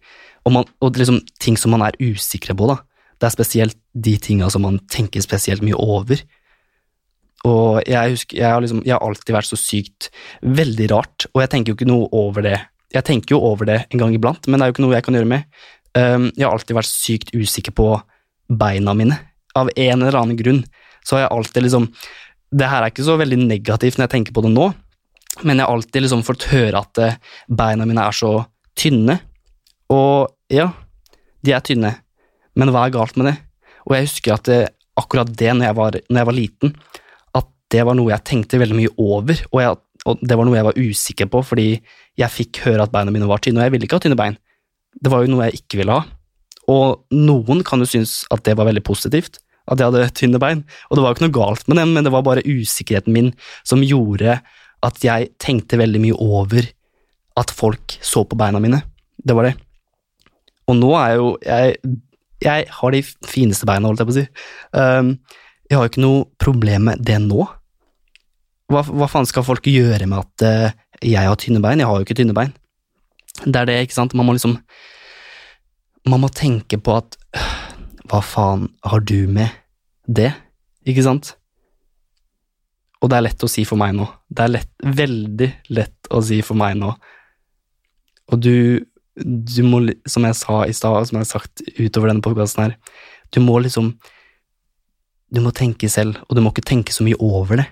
og, 0.49 0.55
man, 0.55 0.69
og 0.81 0.97
liksom, 0.97 1.21
ting 1.43 1.59
som 1.61 1.75
man 1.75 1.85
er 1.85 1.97
usikre 2.01 2.57
på, 2.57 2.69
da. 2.71 2.81
Det 3.19 3.29
er 3.29 3.35
spesielt 3.35 3.79
de 3.93 4.15
tinga 4.23 4.49
som 4.53 4.65
man 4.65 4.79
tenker 4.91 5.23
spesielt 5.25 5.65
mye 5.67 5.77
over. 5.77 6.23
Og 7.47 7.83
jeg 7.87 8.15
husker, 8.15 8.39
jeg 8.41 8.49
har, 8.49 8.63
liksom, 8.65 8.83
jeg 8.87 8.95
har 8.95 9.05
alltid 9.05 9.35
vært 9.37 9.51
så 9.51 9.59
sykt 9.61 10.09
veldig 10.43 10.89
rart, 10.95 11.29
og 11.35 11.43
jeg 11.45 11.53
tenker 11.53 11.73
jo 11.73 11.79
ikke 11.79 11.91
noe 11.91 12.09
over 12.17 12.47
det. 12.47 12.57
Jeg 12.95 13.05
tenker 13.05 13.37
jo 13.37 13.43
over 13.45 13.69
det 13.69 13.83
en 13.85 14.01
gang 14.01 14.15
iblant, 14.17 14.49
men 14.49 14.59
det 14.59 14.65
er 14.65 14.71
jo 14.71 14.77
ikke 14.77 14.87
noe 14.87 14.97
jeg 14.97 15.07
kan 15.07 15.19
gjøre 15.19 15.31
med. 15.35 15.59
Um, 15.99 16.29
jeg 16.33 16.47
har 16.47 16.55
alltid 16.55 16.79
vært 16.79 16.91
sykt 16.91 17.35
usikker 17.37 17.75
på 17.77 17.91
beina 18.49 18.95
mine. 18.97 19.19
Av 19.59 19.71
en 19.75 20.03
eller 20.03 20.19
annen 20.19 20.39
grunn 20.39 20.63
så 21.07 21.17
har 21.17 21.25
jeg 21.25 21.35
alltid 21.37 21.65
liksom 21.65 21.89
Det 22.59 22.69
her 22.69 22.85
er 22.85 22.93
ikke 22.93 23.07
så 23.07 23.17
veldig 23.21 23.39
negativt 23.45 23.99
når 23.99 24.07
jeg 24.07 24.15
tenker 24.15 24.37
på 24.37 24.45
det 24.45 24.53
nå, 24.55 24.71
men 25.45 25.59
jeg 25.59 25.67
har 25.67 25.75
alltid 25.75 26.05
liksom 26.05 26.23
fått 26.25 26.47
høre 26.49 26.81
at 26.81 27.01
eh, 27.05 27.19
beina 27.53 27.85
mine 27.85 28.07
er 28.09 28.17
så 28.17 28.31
tynne. 28.79 29.19
Og 29.93 30.31
ja, 30.53 30.71
de 31.45 31.53
er 31.53 31.65
tynne, 31.65 31.93
men 32.57 32.73
hva 32.73 32.87
er 32.87 32.95
galt 32.95 33.19
med 33.21 33.29
det? 33.29 33.35
Og 33.85 33.95
jeg 33.97 34.09
husker 34.09 34.35
at 34.35 34.49
det, 34.49 34.59
akkurat 34.99 35.31
det, 35.31 35.51
når 35.55 35.69
jeg, 35.69 35.77
var, 35.79 35.99
når 36.09 36.21
jeg 36.21 36.29
var 36.31 36.37
liten, 36.37 36.75
at 37.39 37.51
det 37.73 37.85
var 37.87 37.99
noe 37.99 38.13
jeg 38.13 38.27
tenkte 38.33 38.61
veldig 38.61 38.79
mye 38.79 38.95
over, 38.97 39.45
og, 39.53 39.61
jeg, 39.63 39.79
og 40.09 40.25
det 40.25 40.39
var 40.41 40.49
noe 40.49 40.59
jeg 40.59 40.69
var 40.69 40.81
usikker 40.81 41.31
på, 41.33 41.43
fordi 41.53 41.69
jeg 42.19 42.35
fikk 42.35 42.63
høre 42.67 42.85
at 42.85 42.95
beina 42.95 43.15
mine 43.15 43.29
var 43.31 43.45
tynne, 43.45 43.61
og 43.61 43.69
jeg 43.69 43.77
ville 43.77 43.89
ikke 43.89 44.01
ha 44.01 44.07
tynne 44.07 44.19
bein. 44.19 44.39
Det 44.99 45.13
var 45.13 45.23
jo 45.23 45.33
noe 45.33 45.49
jeg 45.49 45.63
ikke 45.63 45.83
ville 45.83 45.95
ha. 46.01 46.09
Og 46.69 47.15
noen 47.15 47.63
kan 47.65 47.81
jo 47.81 47.89
synes 47.89 48.23
at 48.35 48.43
det 48.45 48.57
var 48.59 48.69
veldig 48.69 48.85
positivt, 48.85 49.39
at 49.69 49.81
jeg 49.81 49.91
hadde 49.91 50.17
tynne 50.17 50.41
bein, 50.43 50.65
og 50.89 50.97
det 50.97 51.05
var 51.05 51.13
jo 51.13 51.19
ikke 51.19 51.27
noe 51.27 51.37
galt 51.37 51.69
med 51.69 51.81
dem, 51.81 51.95
men 51.97 52.07
det 52.07 52.13
var 52.15 52.25
bare 52.27 52.47
usikkerheten 52.47 53.15
min 53.15 53.33
som 53.69 53.85
gjorde 53.85 54.39
at 54.87 55.01
jeg 55.03 55.33
tenkte 55.43 55.81
veldig 55.81 56.01
mye 56.03 56.19
over 56.19 56.69
at 57.39 57.53
folk 57.55 57.99
så 58.05 58.25
på 58.27 58.39
beina 58.39 58.61
mine. 58.63 58.83
Det 59.19 59.35
var 59.37 59.49
det. 59.49 59.57
Og 60.69 60.77
nå 60.79 60.93
er 61.01 61.17
jo 61.19 61.33
jeg 61.45 61.79
Jeg 62.39 62.69
har 62.71 62.93
de 62.95 63.01
fineste 63.27 63.67
beina, 63.67 63.89
holdt 63.89 63.99
jeg 63.99 64.07
på 64.07 64.13
å 64.13 64.15
si. 64.15 64.23
Um, 64.71 65.09
jeg 65.67 65.75
har 65.75 65.83
jo 65.83 65.91
ikke 65.91 66.03
noe 66.05 66.21
problem 66.39 66.85
med 66.87 67.01
det 67.03 67.17
nå. 67.25 67.43
Hva, 68.71 68.85
hva 68.87 69.09
faen 69.11 69.27
skal 69.27 69.43
folk 69.43 69.67
gjøre 69.67 70.07
med 70.07 70.21
at 70.23 70.45
uh, 70.47 70.77
jeg 71.03 71.27
har 71.27 71.35
tynne 71.43 71.59
bein? 71.65 71.83
Jeg 71.83 71.91
har 71.91 71.99
jo 71.99 72.07
ikke 72.07 72.15
tynne 72.21 72.37
bein. 72.39 72.53
Det 73.43 73.59
er 73.59 73.67
det, 73.67 73.81
ikke 73.89 73.97
sant. 73.97 74.15
Man 74.15 74.29
må 74.29 74.37
liksom 74.37 74.55
Man 76.07 76.23
må 76.23 76.31
tenke 76.31 76.79
på 76.79 76.95
at 76.95 77.19
hva 78.09 78.21
faen 78.25 78.69
har 78.87 79.03
du 79.05 79.29
med 79.31 79.53
det, 80.09 80.33
ikke 80.89 81.05
sant? 81.05 81.35
Og 82.99 83.11
det 83.11 83.19
er 83.19 83.27
lett 83.29 83.45
å 83.45 83.51
si 83.51 83.65
for 83.69 83.79
meg 83.79 83.95
nå. 83.95 84.07
Det 84.27 84.45
er 84.45 84.55
lett, 84.57 84.71
veldig 84.83 85.49
lett 85.77 86.09
å 86.15 86.23
si 86.25 86.41
for 86.43 86.59
meg 86.59 86.79
nå. 86.81 86.91
Og 88.33 88.41
du, 88.43 88.85
du 89.15 89.61
må, 89.67 89.83
som 90.09 90.27
jeg 90.27 90.39
sa 90.39 90.63
i 90.67 90.75
stad, 90.75 91.09
som 91.09 91.19
jeg 91.19 91.27
har 91.27 91.31
sagt 91.31 91.63
utover 91.79 92.11
denne 92.11 92.25
podkasten 92.25 92.67
her, 92.67 92.79
du 93.35 93.43
må 93.45 93.59
liksom 93.61 93.97
Du 95.29 95.43
må 95.45 95.51
tenke 95.53 95.91
selv, 95.93 96.17
og 96.25 96.37
du 96.37 96.41
må 96.41 96.49
ikke 96.55 96.65
tenke 96.65 96.89
så 96.89 97.05
mye 97.05 97.19
over 97.21 97.61
det. 97.61 97.67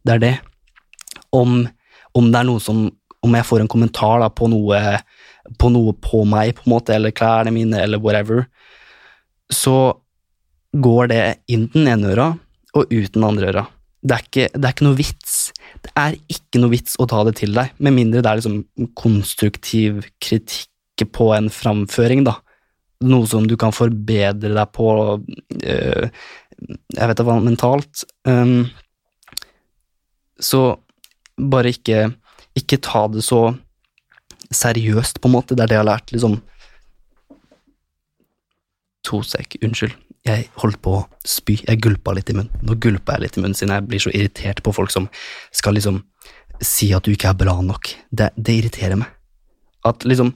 Det 0.00 0.12
er 0.14 0.20
det. 0.22 0.36
Om, 1.36 1.58
om 2.16 2.30
det 2.32 2.38
er 2.38 2.46
noe 2.48 2.62
som 2.64 2.86
Om 3.20 3.34
jeg 3.36 3.44
får 3.44 3.60
en 3.60 3.68
kommentar 3.68 4.22
da, 4.22 4.30
på 4.32 4.48
noe 4.48 4.78
på 5.58 5.68
noe 5.74 5.92
på 6.00 6.22
meg, 6.28 6.54
på 6.56 6.64
en 6.64 6.72
måte, 6.72 6.94
eller 6.94 7.14
klærne 7.14 7.52
mine, 7.54 7.78
eller 7.82 8.00
whatever, 8.00 8.46
så 9.52 9.76
går 10.72 11.12
det 11.12 11.22
inn 11.52 11.68
den 11.74 11.88
ene 11.92 12.12
øra 12.14 12.28
og 12.72 12.92
ut 12.92 13.14
den 13.14 13.26
andre 13.26 13.50
øra. 13.52 13.64
Det 14.02 14.16
er, 14.16 14.22
ikke, 14.26 14.46
det 14.56 14.66
er 14.66 14.74
ikke 14.74 14.86
noe 14.88 14.98
vits. 14.98 15.34
Det 15.84 15.92
er 15.98 16.16
ikke 16.34 16.62
noe 16.62 16.72
vits 16.72 16.96
å 16.98 17.06
ta 17.10 17.20
det 17.28 17.36
til 17.38 17.52
deg, 17.54 17.74
med 17.78 17.94
mindre 17.94 18.22
det 18.22 18.30
er 18.30 18.40
liksom 18.40 18.88
konstruktiv 18.98 20.02
kritikk 20.22 21.04
på 21.14 21.28
en 21.36 21.48
framføring, 21.52 22.24
da. 22.26 22.36
Noe 23.06 23.26
som 23.30 23.46
du 23.50 23.56
kan 23.58 23.74
forbedre 23.74 24.52
deg 24.54 24.74
på 24.76 24.88
øh, 25.18 26.04
Jeg 26.94 27.08
vet 27.10 27.18
da 27.18 27.24
hva, 27.26 27.38
mentalt. 27.42 28.04
Um, 28.28 28.68
så 30.38 30.76
bare 31.38 31.72
ikke, 31.74 32.12
ikke 32.58 32.78
ta 32.82 33.08
det 33.10 33.24
så 33.26 33.40
seriøst, 34.52 35.18
på 35.18 35.30
en 35.30 35.34
måte. 35.34 35.56
Det 35.56 35.64
er 35.64 35.72
det 35.72 35.78
jeg 35.78 35.82
har 35.82 35.90
lært, 35.90 36.14
liksom. 36.14 36.38
To 39.08 39.22
sek, 39.26 39.58
unnskyld. 39.64 39.94
Jeg 40.22 40.46
holdt 40.62 40.78
på 40.84 40.94
å 41.00 41.06
spy. 41.26 41.56
Jeg 41.66 41.80
gulpa 41.82 42.14
litt 42.14 42.30
i 42.30 42.36
munnen. 42.36 42.52
Nå 42.62 42.76
gulpa 42.82 43.16
jeg 43.16 43.24
litt 43.24 43.38
i 43.38 43.42
munnen 43.42 43.58
siden 43.58 43.74
jeg 43.74 43.88
blir 43.90 44.02
så 44.04 44.12
irritert 44.14 44.62
på 44.62 44.74
folk 44.74 44.92
som 44.94 45.08
skal 45.50 45.74
liksom 45.78 46.02
si 46.62 46.92
at 46.94 47.02
du 47.02 47.10
ikke 47.14 47.32
er 47.32 47.38
bra 47.40 47.56
nok. 47.64 47.90
Det, 48.14 48.30
det 48.38 48.60
irriterer 48.60 49.00
meg. 49.00 49.10
At 49.88 50.06
liksom 50.06 50.30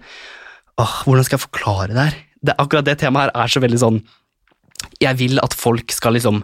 åh, 0.82 0.94
Hvordan 1.06 1.26
skal 1.26 1.38
jeg 1.38 1.44
forklare 1.46 1.92
det 1.94 2.02
her? 2.08 2.16
Det, 2.42 2.54
akkurat 2.58 2.86
det 2.88 2.96
temaet 2.98 3.30
her 3.30 3.44
er 3.44 3.52
så 3.52 3.62
veldig 3.62 3.78
sånn 3.80 4.00
Jeg 5.00 5.18
vil 5.20 5.38
at 5.42 5.54
folk 5.56 5.94
skal 5.94 6.16
liksom 6.16 6.42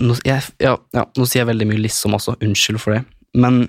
nå, 0.00 0.16
jeg, 0.26 0.44
ja, 0.60 0.74
ja, 0.96 1.04
nå 1.16 1.24
sier 1.28 1.42
jeg 1.42 1.50
veldig 1.50 1.68
mye 1.70 1.84
liksom 1.86 2.16
også, 2.16 2.36
unnskyld 2.44 2.80
for 2.82 2.96
det, 2.96 3.04
men 3.38 3.62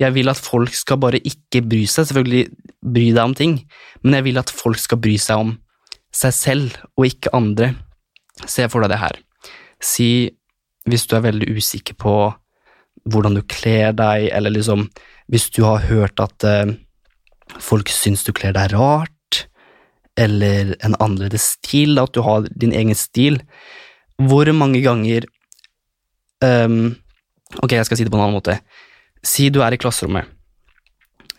jeg 0.00 0.14
vil 0.16 0.32
at 0.32 0.40
folk 0.40 0.72
skal 0.74 0.96
bare 1.02 1.20
ikke 1.28 1.60
bry 1.60 1.82
seg, 1.84 2.08
selvfølgelig 2.08 2.46
bry 2.80 3.10
deg 3.10 3.20
om 3.20 3.34
ting, 3.36 3.58
men 4.02 4.16
jeg 4.16 4.26
vil 4.30 4.40
at 4.40 4.52
folk 4.52 4.80
skal 4.80 5.00
bry 5.04 5.18
seg 5.20 5.42
om 5.44 5.52
seg 6.14 6.34
selv 6.36 6.78
og 6.94 7.08
ikke 7.08 7.32
andre. 7.36 7.72
Se 8.46 8.66
for 8.70 8.84
deg 8.84 8.94
det 8.94 9.02
her. 9.02 9.18
Si, 9.82 10.30
hvis 10.88 11.06
du 11.10 11.16
er 11.16 11.26
veldig 11.26 11.56
usikker 11.58 11.98
på 12.00 12.14
hvordan 13.10 13.36
du 13.36 13.42
kler 13.50 13.92
deg, 13.96 14.30
eller 14.32 14.54
liksom 14.54 14.86
hvis 15.32 15.50
du 15.56 15.64
har 15.66 15.84
hørt 15.88 16.20
at 16.22 16.46
uh, 16.46 16.72
folk 17.60 17.90
syns 17.92 18.24
du 18.24 18.32
kler 18.36 18.54
deg 18.56 18.72
rart, 18.76 19.10
eller 20.20 20.74
en 20.86 20.96
annerledes 21.02 21.54
stil, 21.58 21.98
at 21.98 22.14
du 22.14 22.22
har 22.24 22.46
din 22.54 22.74
egen 22.76 22.96
stil, 22.96 23.40
hvor 24.22 24.46
mange 24.54 24.82
ganger 24.84 25.26
um, 26.44 26.94
Ok, 27.62 27.70
jeg 27.70 27.86
skal 27.86 27.98
si 27.98 28.02
det 28.02 28.10
på 28.10 28.16
en 28.18 28.24
annen 28.24 28.34
måte. 28.34 28.56
Si 29.22 29.44
du 29.52 29.60
er 29.62 29.76
i 29.76 29.78
klasserommet. 29.78 30.26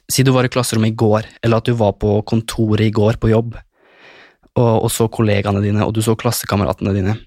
Si 0.08 0.24
du 0.24 0.30
var 0.32 0.48
i 0.48 0.52
klasserommet 0.54 0.94
i 0.94 0.96
går, 0.96 1.28
eller 1.44 1.60
at 1.60 1.68
du 1.68 1.74
var 1.76 1.98
på 2.00 2.22
kontoret 2.30 2.86
i 2.86 2.94
går 2.94 3.18
på 3.20 3.34
jobb, 3.34 3.58
og, 4.56 4.86
og 4.86 4.91
så 4.91 5.08
kollegaene 5.12 5.63
dine, 5.63 5.84
og 5.86 5.94
du 5.96 6.02
så 6.04 6.15
klassekameratene 6.20 6.94
dine. 6.96 7.18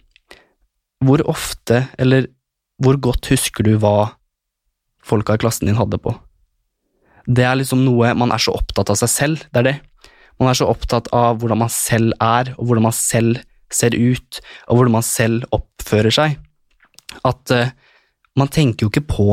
Hvor 1.04 1.22
ofte, 1.30 1.84
eller 2.00 2.30
hvor 2.82 2.98
godt 3.02 3.28
husker 3.32 3.66
du 3.66 3.76
hva 3.80 4.14
folka 5.04 5.36
i 5.36 5.42
klassen 5.42 5.68
din 5.68 5.78
hadde 5.78 6.00
på? 6.02 6.14
Det 7.28 7.44
er 7.44 7.58
liksom 7.60 7.82
noe 7.84 8.14
Man 8.16 8.32
er 8.32 8.40
så 8.40 8.54
opptatt 8.56 8.88
av 8.88 8.96
seg 9.00 9.10
selv, 9.12 9.44
det 9.52 9.60
er 9.60 9.66
det. 9.66 9.76
Man 10.38 10.48
er 10.50 10.56
så 10.56 10.68
opptatt 10.70 11.10
av 11.14 11.40
hvordan 11.40 11.60
man 11.64 11.72
selv 11.72 12.14
er, 12.22 12.54
og 12.56 12.68
hvordan 12.68 12.86
man 12.88 12.96
selv 12.96 13.42
ser 13.74 13.92
ut, 13.92 14.40
og 14.68 14.78
hvordan 14.78 14.96
man 14.96 15.04
selv 15.04 15.44
oppfører 15.52 16.14
seg, 16.14 16.38
at 17.26 17.52
uh, 17.52 17.72
man 18.38 18.50
tenker 18.52 18.86
jo 18.86 18.92
ikke 18.92 19.08
på 19.10 19.28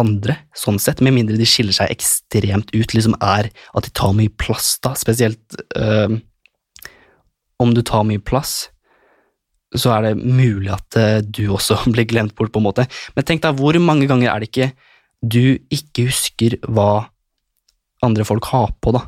andre, 0.00 0.38
sånn 0.56 0.78
sett, 0.80 1.02
med 1.04 1.16
mindre 1.16 1.38
de 1.40 1.48
skiller 1.48 1.76
seg 1.76 1.92
ekstremt 1.92 2.72
ut, 2.72 2.94
liksom 2.94 3.16
er 3.18 3.50
at 3.50 3.88
de 3.88 3.92
tar 3.96 4.14
mye 4.16 4.32
plass, 4.40 4.76
da, 4.84 4.94
spesielt 4.96 5.58
uh, 5.76 6.16
om 7.62 7.72
du 7.74 7.82
tar 7.86 8.06
mye 8.08 8.22
plass, 8.22 8.68
så 9.76 9.92
er 9.96 10.08
det 10.08 10.22
mulig 10.22 10.70
at 10.72 10.98
uh, 10.98 11.20
du 11.20 11.48
også 11.54 11.78
blir 11.94 12.08
glemt 12.08 12.36
bort, 12.36 12.52
på 12.54 12.62
en 12.62 12.68
måte. 12.68 12.86
Men 13.16 13.26
tenk 13.26 13.44
deg, 13.44 13.58
hvor 13.58 13.76
mange 13.82 14.08
ganger 14.10 14.32
er 14.32 14.42
det 14.42 14.52
ikke 14.52 14.70
du 15.26 15.56
ikke 15.72 16.10
husker 16.10 16.58
hva 16.68 17.08
andre 18.04 18.26
folk 18.28 18.44
har 18.52 18.74
på, 18.84 18.92
da? 18.94 19.06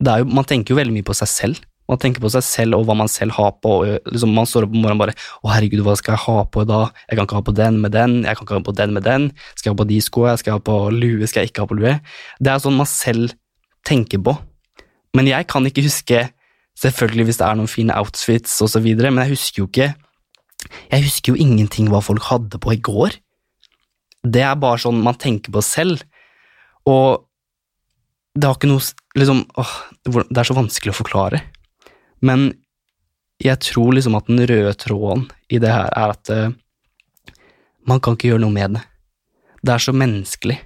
Jo, 0.00 0.24
man 0.30 0.46
tenker 0.48 0.72
jo 0.72 0.78
veldig 0.78 0.94
mye 0.94 1.06
på 1.06 1.16
seg 1.18 1.28
selv. 1.28 1.66
Man 1.90 1.98
tenker 2.00 2.22
på 2.22 2.30
seg 2.30 2.44
selv 2.46 2.78
og 2.78 2.86
hva 2.86 2.94
man 2.96 3.10
selv 3.10 3.34
har 3.34 3.50
på. 3.58 3.80
og 3.82 4.06
liksom 4.08 4.30
Man 4.32 4.46
står 4.46 4.68
opp 4.68 4.74
om 4.74 4.78
morgenen 4.84 5.00
bare 5.02 5.14
'Å, 5.14 5.50
herregud, 5.50 5.82
hva 5.82 5.96
skal 5.98 6.14
jeg 6.14 6.24
ha 6.24 6.44
på 6.46 6.62
i 6.62 6.68
dag?' 6.70 6.92
'Jeg 6.94 7.16
kan 7.18 7.26
ikke 7.26 7.38
ha 7.40 7.42
på 7.42 7.56
den 7.58 7.80
med 7.82 7.92
den, 7.92 8.22
jeg 8.22 8.36
kan 8.36 8.46
ikke 8.46 8.54
ha 8.54 8.62
på 8.62 8.76
den 8.78 8.94
med 8.94 9.02
den.' 9.02 9.32
'Skal 9.56 9.70
jeg 9.70 9.74
ha 9.74 9.82
på 9.82 9.88
de 9.90 9.98
skoene? 10.00 10.38
Skal 10.38 10.50
jeg 10.50 10.58
ha 10.60 10.64
på 10.70 10.76
lue? 10.94 11.26
Skal 11.26 11.40
jeg 11.42 11.50
ikke 11.50 11.62
ha 11.62 11.66
på 11.66 11.78
lue?' 11.80 12.00
Det 12.40 12.50
er 12.52 12.62
sånn 12.62 12.78
man 12.78 12.86
selv 12.86 13.34
tenker 13.84 14.22
på. 14.22 14.38
Men 15.14 15.26
jeg 15.26 15.46
kan 15.48 15.66
ikke 15.66 15.82
huske 15.82 16.30
Selvfølgelig 16.80 17.28
hvis 17.28 17.40
det 17.40 17.46
er 17.46 17.58
noen 17.58 17.70
fine 17.70 17.96
outfits 17.98 18.54
osv., 18.64 18.86
men 18.86 19.20
jeg 19.24 19.34
husker 19.34 19.62
jo 19.62 19.68
ikke 19.68 19.90
Jeg 20.92 21.04
husker 21.06 21.32
jo 21.32 21.40
ingenting 21.40 21.88
hva 21.88 22.02
folk 22.04 22.26
hadde 22.28 22.58
på 22.60 22.74
i 22.74 22.80
går. 22.84 23.14
Det 24.20 24.42
er 24.44 24.58
bare 24.60 24.80
sånn 24.82 25.00
man 25.00 25.16
tenker 25.16 25.52
på 25.54 25.62
selv, 25.64 26.02
og 26.84 27.24
det 28.36 28.46
har 28.46 28.58
ikke 28.58 28.68
noe 28.68 28.84
liksom, 29.16 29.40
åh, 29.58 29.72
Det 30.04 30.36
er 30.36 30.48
så 30.48 30.56
vanskelig 30.56 30.92
å 30.92 30.98
forklare. 31.00 31.40
Men 32.20 32.50
jeg 33.40 33.56
tror 33.64 33.94
liksom 33.96 34.18
at 34.18 34.28
den 34.28 34.44
røde 34.44 34.74
tråden 34.76 35.24
i 35.48 35.58
det 35.62 35.72
her 35.72 35.88
er 35.96 36.12
at 36.12 36.32
uh, 36.32 36.52
man 37.88 38.00
kan 38.04 38.16
ikke 38.16 38.34
gjøre 38.34 38.44
noe 38.44 38.52
med 38.52 38.76
det. 38.76 38.82
Det 39.64 39.72
er 39.72 39.84
så 39.84 39.94
menneskelig. 39.96 40.58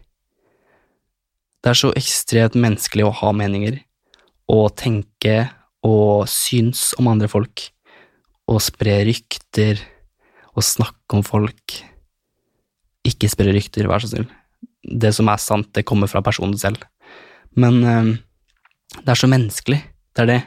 Det 1.62 1.70
er 1.70 1.78
så 1.78 1.92
ekstremt 1.96 2.58
menneskelig 2.58 3.06
å 3.06 3.14
ha 3.22 3.30
meninger 3.34 3.78
og 4.50 4.74
tenke 4.76 5.46
og 5.84 6.28
syns 6.30 6.92
om 7.00 7.10
andre 7.12 7.28
folk 7.30 7.68
og 8.50 8.60
spre 8.64 8.98
rykter 9.08 9.80
og 10.54 10.64
snakke 10.64 11.18
om 11.18 11.24
folk. 11.26 11.76
Ikke 13.04 13.28
spre 13.32 13.52
rykter, 13.52 13.88
vær 13.90 14.04
så 14.04 14.12
snill. 14.12 14.28
Det 14.84 15.12
som 15.16 15.28
er 15.32 15.40
sant, 15.40 15.70
det 15.76 15.86
kommer 15.88 16.10
fra 16.10 16.22
personen 16.24 16.56
selv. 16.60 16.84
Men 17.56 17.80
øh, 17.84 18.10
det 19.00 19.10
er 19.10 19.18
så 19.18 19.30
menneskelig. 19.30 19.80
Det 20.14 20.24
er 20.24 20.30
det. 20.30 20.40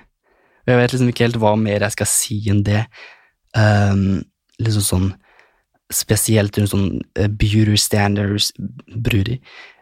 Og 0.66 0.74
jeg 0.74 0.82
vet 0.82 0.94
liksom 0.94 1.12
ikke 1.12 1.26
helt 1.28 1.40
hva 1.42 1.54
mer 1.60 1.86
jeg 1.86 1.96
skal 1.96 2.10
si 2.12 2.38
enn 2.52 2.64
det. 2.68 2.84
Um, 3.58 4.20
liksom 4.62 4.86
sånn 4.86 5.08
Spesielt 5.88 6.58
rundt 6.60 6.68
sånn 6.68 6.88
uh, 7.16 7.30
beauty 7.32 7.78
standards 7.80 8.50
Brudi. 8.92 9.38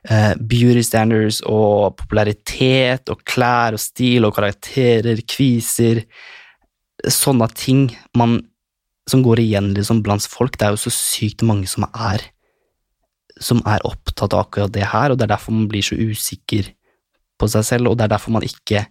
Eh, 0.06 0.34
beauty 0.38 0.84
standards 0.86 1.40
og 1.50 1.96
popularitet 1.98 3.10
og 3.10 3.24
klær 3.26 3.74
og 3.74 3.82
stil 3.82 4.28
og 4.28 4.36
karakterer, 4.38 5.22
kviser 5.26 6.06
Sånne 7.06 7.46
ting 7.54 7.90
man, 8.18 8.40
som 9.06 9.22
går 9.22 9.42
igjen 9.44 9.74
liksom 9.76 10.00
blant 10.02 10.24
folk. 10.32 10.56
Det 10.58 10.66
er 10.66 10.74
jo 10.74 10.80
så 10.86 10.94
sykt 10.94 11.44
mange 11.46 11.68
som 11.70 11.84
er 11.92 12.24
som 13.36 13.60
er 13.68 13.84
opptatt 13.86 14.34
av 14.34 14.46
akkurat 14.46 14.72
det 14.74 14.86
her, 14.88 15.12
og 15.12 15.20
det 15.20 15.26
er 15.26 15.34
derfor 15.34 15.54
man 15.54 15.68
blir 15.70 15.84
så 15.84 15.98
usikker 16.00 16.70
på 17.36 17.50
seg 17.52 17.66
selv, 17.68 17.92
og 17.92 17.98
det 18.00 18.06
er 18.06 18.14
derfor 18.14 18.34
man 18.34 18.48
ikke 18.48 18.86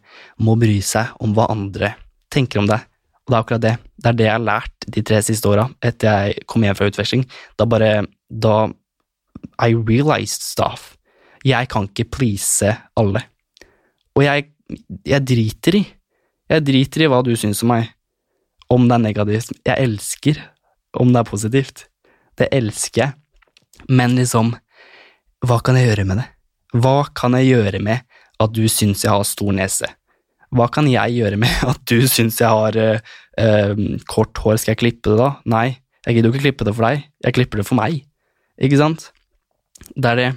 må 0.44 0.54
bry 0.60 0.76
seg 0.84 1.14
om 1.24 1.32
hva 1.34 1.48
andre 1.50 1.94
tenker 2.30 2.60
om 2.60 2.68
deg. 2.68 2.84
Og 3.24 3.32
det 3.32 3.38
er 3.38 3.40
akkurat 3.40 3.64
det. 3.64 3.74
Det 3.96 4.10
er 4.10 4.18
det 4.18 4.26
jeg 4.28 4.36
har 4.36 4.44
lært 4.44 4.88
de 4.94 5.04
tre 5.08 5.22
siste 5.24 5.48
åra 5.48 5.64
etter 5.80 6.28
jeg 6.28 6.44
kom 6.50 6.66
hjem 6.66 6.76
fra 6.76 6.90
utveksling. 6.92 7.24
Da 7.56 7.64
bare 7.64 8.04
Da 8.28 8.68
I 9.60 9.72
realized 9.72 10.42
stuff. 10.42 10.96
Jeg 11.44 11.68
kan 11.72 11.88
ikke 11.90 12.08
please 12.18 12.72
alle. 12.96 13.24
Og 14.16 14.24
jeg, 14.24 14.48
jeg 15.04 15.26
driter 15.28 15.78
i. 15.80 15.82
Jeg 16.50 16.64
driter 16.64 17.04
i 17.04 17.10
hva 17.10 17.20
du 17.24 17.34
syns 17.38 17.62
om 17.64 17.72
meg. 17.74 17.90
Om 18.72 18.86
det 18.88 18.96
er 18.96 19.04
negativt. 19.04 19.52
Jeg 19.66 19.88
elsker 19.88 20.40
om 21.00 21.12
det 21.12 21.20
er 21.20 21.28
positivt. 21.28 21.84
Det 22.38 22.48
elsker 22.54 23.02
jeg. 23.02 23.14
Men 23.90 24.14
liksom, 24.16 24.54
hva 25.44 25.58
kan 25.64 25.76
jeg 25.78 25.90
gjøre 25.90 26.06
med 26.08 26.22
det? 26.22 26.28
Hva 26.74 27.04
kan 27.14 27.36
jeg 27.38 27.52
gjøre 27.52 27.82
med 27.84 28.02
at 28.42 28.54
du 28.54 28.64
syns 28.70 29.04
jeg 29.04 29.12
har 29.12 29.26
stor 29.28 29.52
nese? 29.54 29.90
Hva 30.54 30.68
kan 30.72 30.88
jeg 30.90 31.18
gjøre 31.18 31.38
med 31.42 31.66
at 31.70 31.82
du 31.90 32.06
syns 32.10 32.40
jeg 32.40 32.50
har 32.50 32.78
uh, 32.78 33.84
kort 34.10 34.38
hår? 34.42 34.58
Skal 34.62 34.74
jeg 34.74 34.82
klippe 34.84 35.12
det, 35.12 35.18
da? 35.20 35.34
Nei, 35.50 35.66
jeg 36.06 36.16
gidder 36.16 36.30
jo 36.30 36.36
ikke 36.36 36.46
klippe 36.48 36.68
det 36.68 36.76
for 36.76 36.88
deg. 36.88 37.06
Jeg 37.26 37.36
klipper 37.36 37.60
det 37.60 37.68
for 37.68 37.80
meg. 37.80 38.02
Ikke 38.62 38.80
sant? 38.80 39.10
Det 39.94 40.14
er 40.14 40.20
det. 40.20 40.32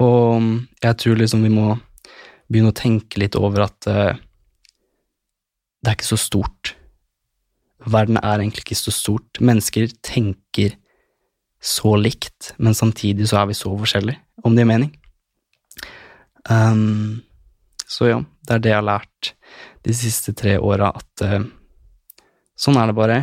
Og 0.00 0.50
jeg 0.80 0.98
tror 1.02 1.20
liksom 1.20 1.44
vi 1.44 1.52
må 1.52 1.74
begynne 2.50 2.72
å 2.72 2.76
tenke 2.76 3.20
litt 3.22 3.36
over 3.38 3.66
at 3.68 3.88
uh, 3.90 4.12
det 5.80 5.90
er 5.90 5.96
ikke 5.96 6.10
så 6.10 6.20
stort. 6.20 6.74
Verden 7.88 8.18
er 8.20 8.40
egentlig 8.40 8.66
ikke 8.66 8.80
så 8.80 8.92
stort. 8.92 9.40
Mennesker 9.40 9.88
tenker 10.04 10.76
så 11.60 11.94
likt, 12.00 12.54
men 12.58 12.76
samtidig 12.76 13.28
så 13.30 13.42
er 13.42 13.50
vi 13.50 13.56
så 13.56 13.72
forskjellige, 13.76 14.20
om 14.44 14.56
det 14.56 14.64
gir 14.64 14.70
mening. 14.70 14.92
Um, 16.48 17.20
så 17.84 18.08
ja, 18.08 18.20
det 18.48 18.56
er 18.56 18.62
det 18.64 18.72
jeg 18.72 18.78
har 18.78 18.88
lært 18.88 19.32
de 19.84 19.96
siste 19.96 20.32
tre 20.36 20.56
åra, 20.60 20.90
at 20.96 21.24
uh, 21.24 21.44
sånn 22.60 22.80
er 22.80 22.90
det 22.90 22.96
bare. 22.96 23.18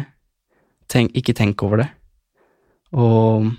Tenk, 0.87 1.13
ikke 1.19 1.35
tenk 1.35 1.61
over 1.65 1.81
det. 1.83 1.89
Og 2.95 3.49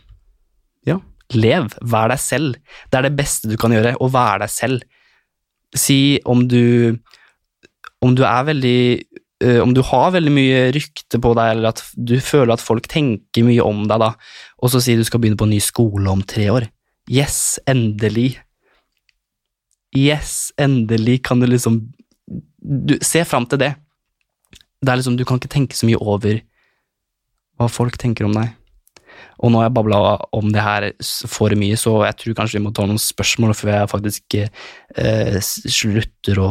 ja, 0.88 0.96
lev. 1.36 1.72
Vær 1.82 2.10
deg 2.12 2.20
selv. 2.22 2.56
Det 2.88 2.98
er 2.98 3.08
det 3.08 3.16
beste 3.18 3.50
du 3.50 3.56
kan 3.60 3.74
gjøre, 3.74 3.96
å 4.00 4.10
være 4.12 4.46
deg 4.46 4.52
selv. 4.52 4.86
Si 5.76 6.18
om 6.24 6.46
du 6.48 6.96
Om 8.00 8.14
du 8.14 8.22
er 8.24 8.44
veldig 8.46 9.02
eh, 9.44 9.58
Om 9.60 9.74
du 9.74 9.82
har 9.84 10.14
veldig 10.14 10.32
mye 10.32 10.60
rykte 10.72 11.18
på 11.20 11.34
deg, 11.36 11.50
eller 11.50 11.68
at 11.74 11.82
du 11.92 12.16
føler 12.24 12.54
at 12.54 12.64
folk 12.64 12.88
tenker 12.88 13.44
mye 13.44 13.60
om 13.60 13.84
deg, 13.90 14.00
da, 14.00 14.14
og 14.62 14.72
så 14.72 14.80
sier 14.80 14.96
du 14.96 15.04
skal 15.04 15.20
begynne 15.20 15.36
på 15.36 15.44
en 15.44 15.52
ny 15.52 15.60
skole 15.60 16.08
om 16.08 16.22
tre 16.22 16.48
år. 16.48 16.70
Yes, 17.10 17.58
endelig. 17.68 18.38
Yes, 19.96 20.52
endelig 20.56 21.22
kan 21.24 21.40
du 21.40 21.46
liksom 21.48 21.80
du, 22.60 22.98
Se 23.02 23.24
fram 23.24 23.46
til 23.48 23.60
det. 23.60 23.74
Det 24.80 24.92
er 24.92 25.00
liksom, 25.00 25.16
Du 25.16 25.24
kan 25.24 25.40
ikke 25.40 25.52
tenke 25.52 25.76
så 25.76 25.88
mye 25.88 26.00
over 26.00 26.40
hva 27.58 27.66
folk 27.66 27.98
tenker 27.98 28.28
om 28.28 28.36
deg. 28.36 28.54
Og 29.38 29.52
nå 29.52 29.60
har 29.60 29.68
jeg 29.68 29.76
babla 29.78 30.00
om 30.34 30.50
det 30.54 30.64
her 30.64 30.88
for 31.30 31.54
mye, 31.58 31.78
så 31.78 31.94
jeg 32.06 32.18
tror 32.20 32.36
kanskje 32.40 32.58
vi 32.58 32.64
må 32.66 32.74
ta 32.74 32.86
noen 32.88 33.00
spørsmål 33.02 33.54
før 33.56 33.74
jeg 33.74 33.92
faktisk 33.94 34.38
eh, 34.40 35.38
slutter 35.42 36.42
å 36.42 36.50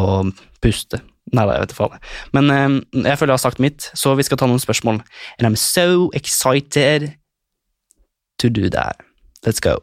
puste. 0.64 1.02
Nei 1.36 1.44
jeg 1.50 1.66
vet 1.66 1.76
ikke. 1.76 2.02
Men 2.38 2.52
eh, 2.54 2.78
jeg 3.10 3.20
føler 3.20 3.34
jeg 3.34 3.40
har 3.40 3.46
sagt 3.46 3.64
mitt, 3.64 3.90
så 3.94 4.16
vi 4.16 4.26
skal 4.28 4.40
ta 4.40 4.50
noen 4.50 4.64
spørsmål. 4.64 5.02
And 5.38 5.48
I'm 5.50 5.60
so 5.60 6.10
excited 6.14 7.12
to 8.40 8.50
do 8.50 8.70
that. 8.70 9.04
Let's 9.46 9.60
go. 9.60 9.82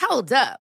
Hold 0.00 0.32
up. 0.32 0.63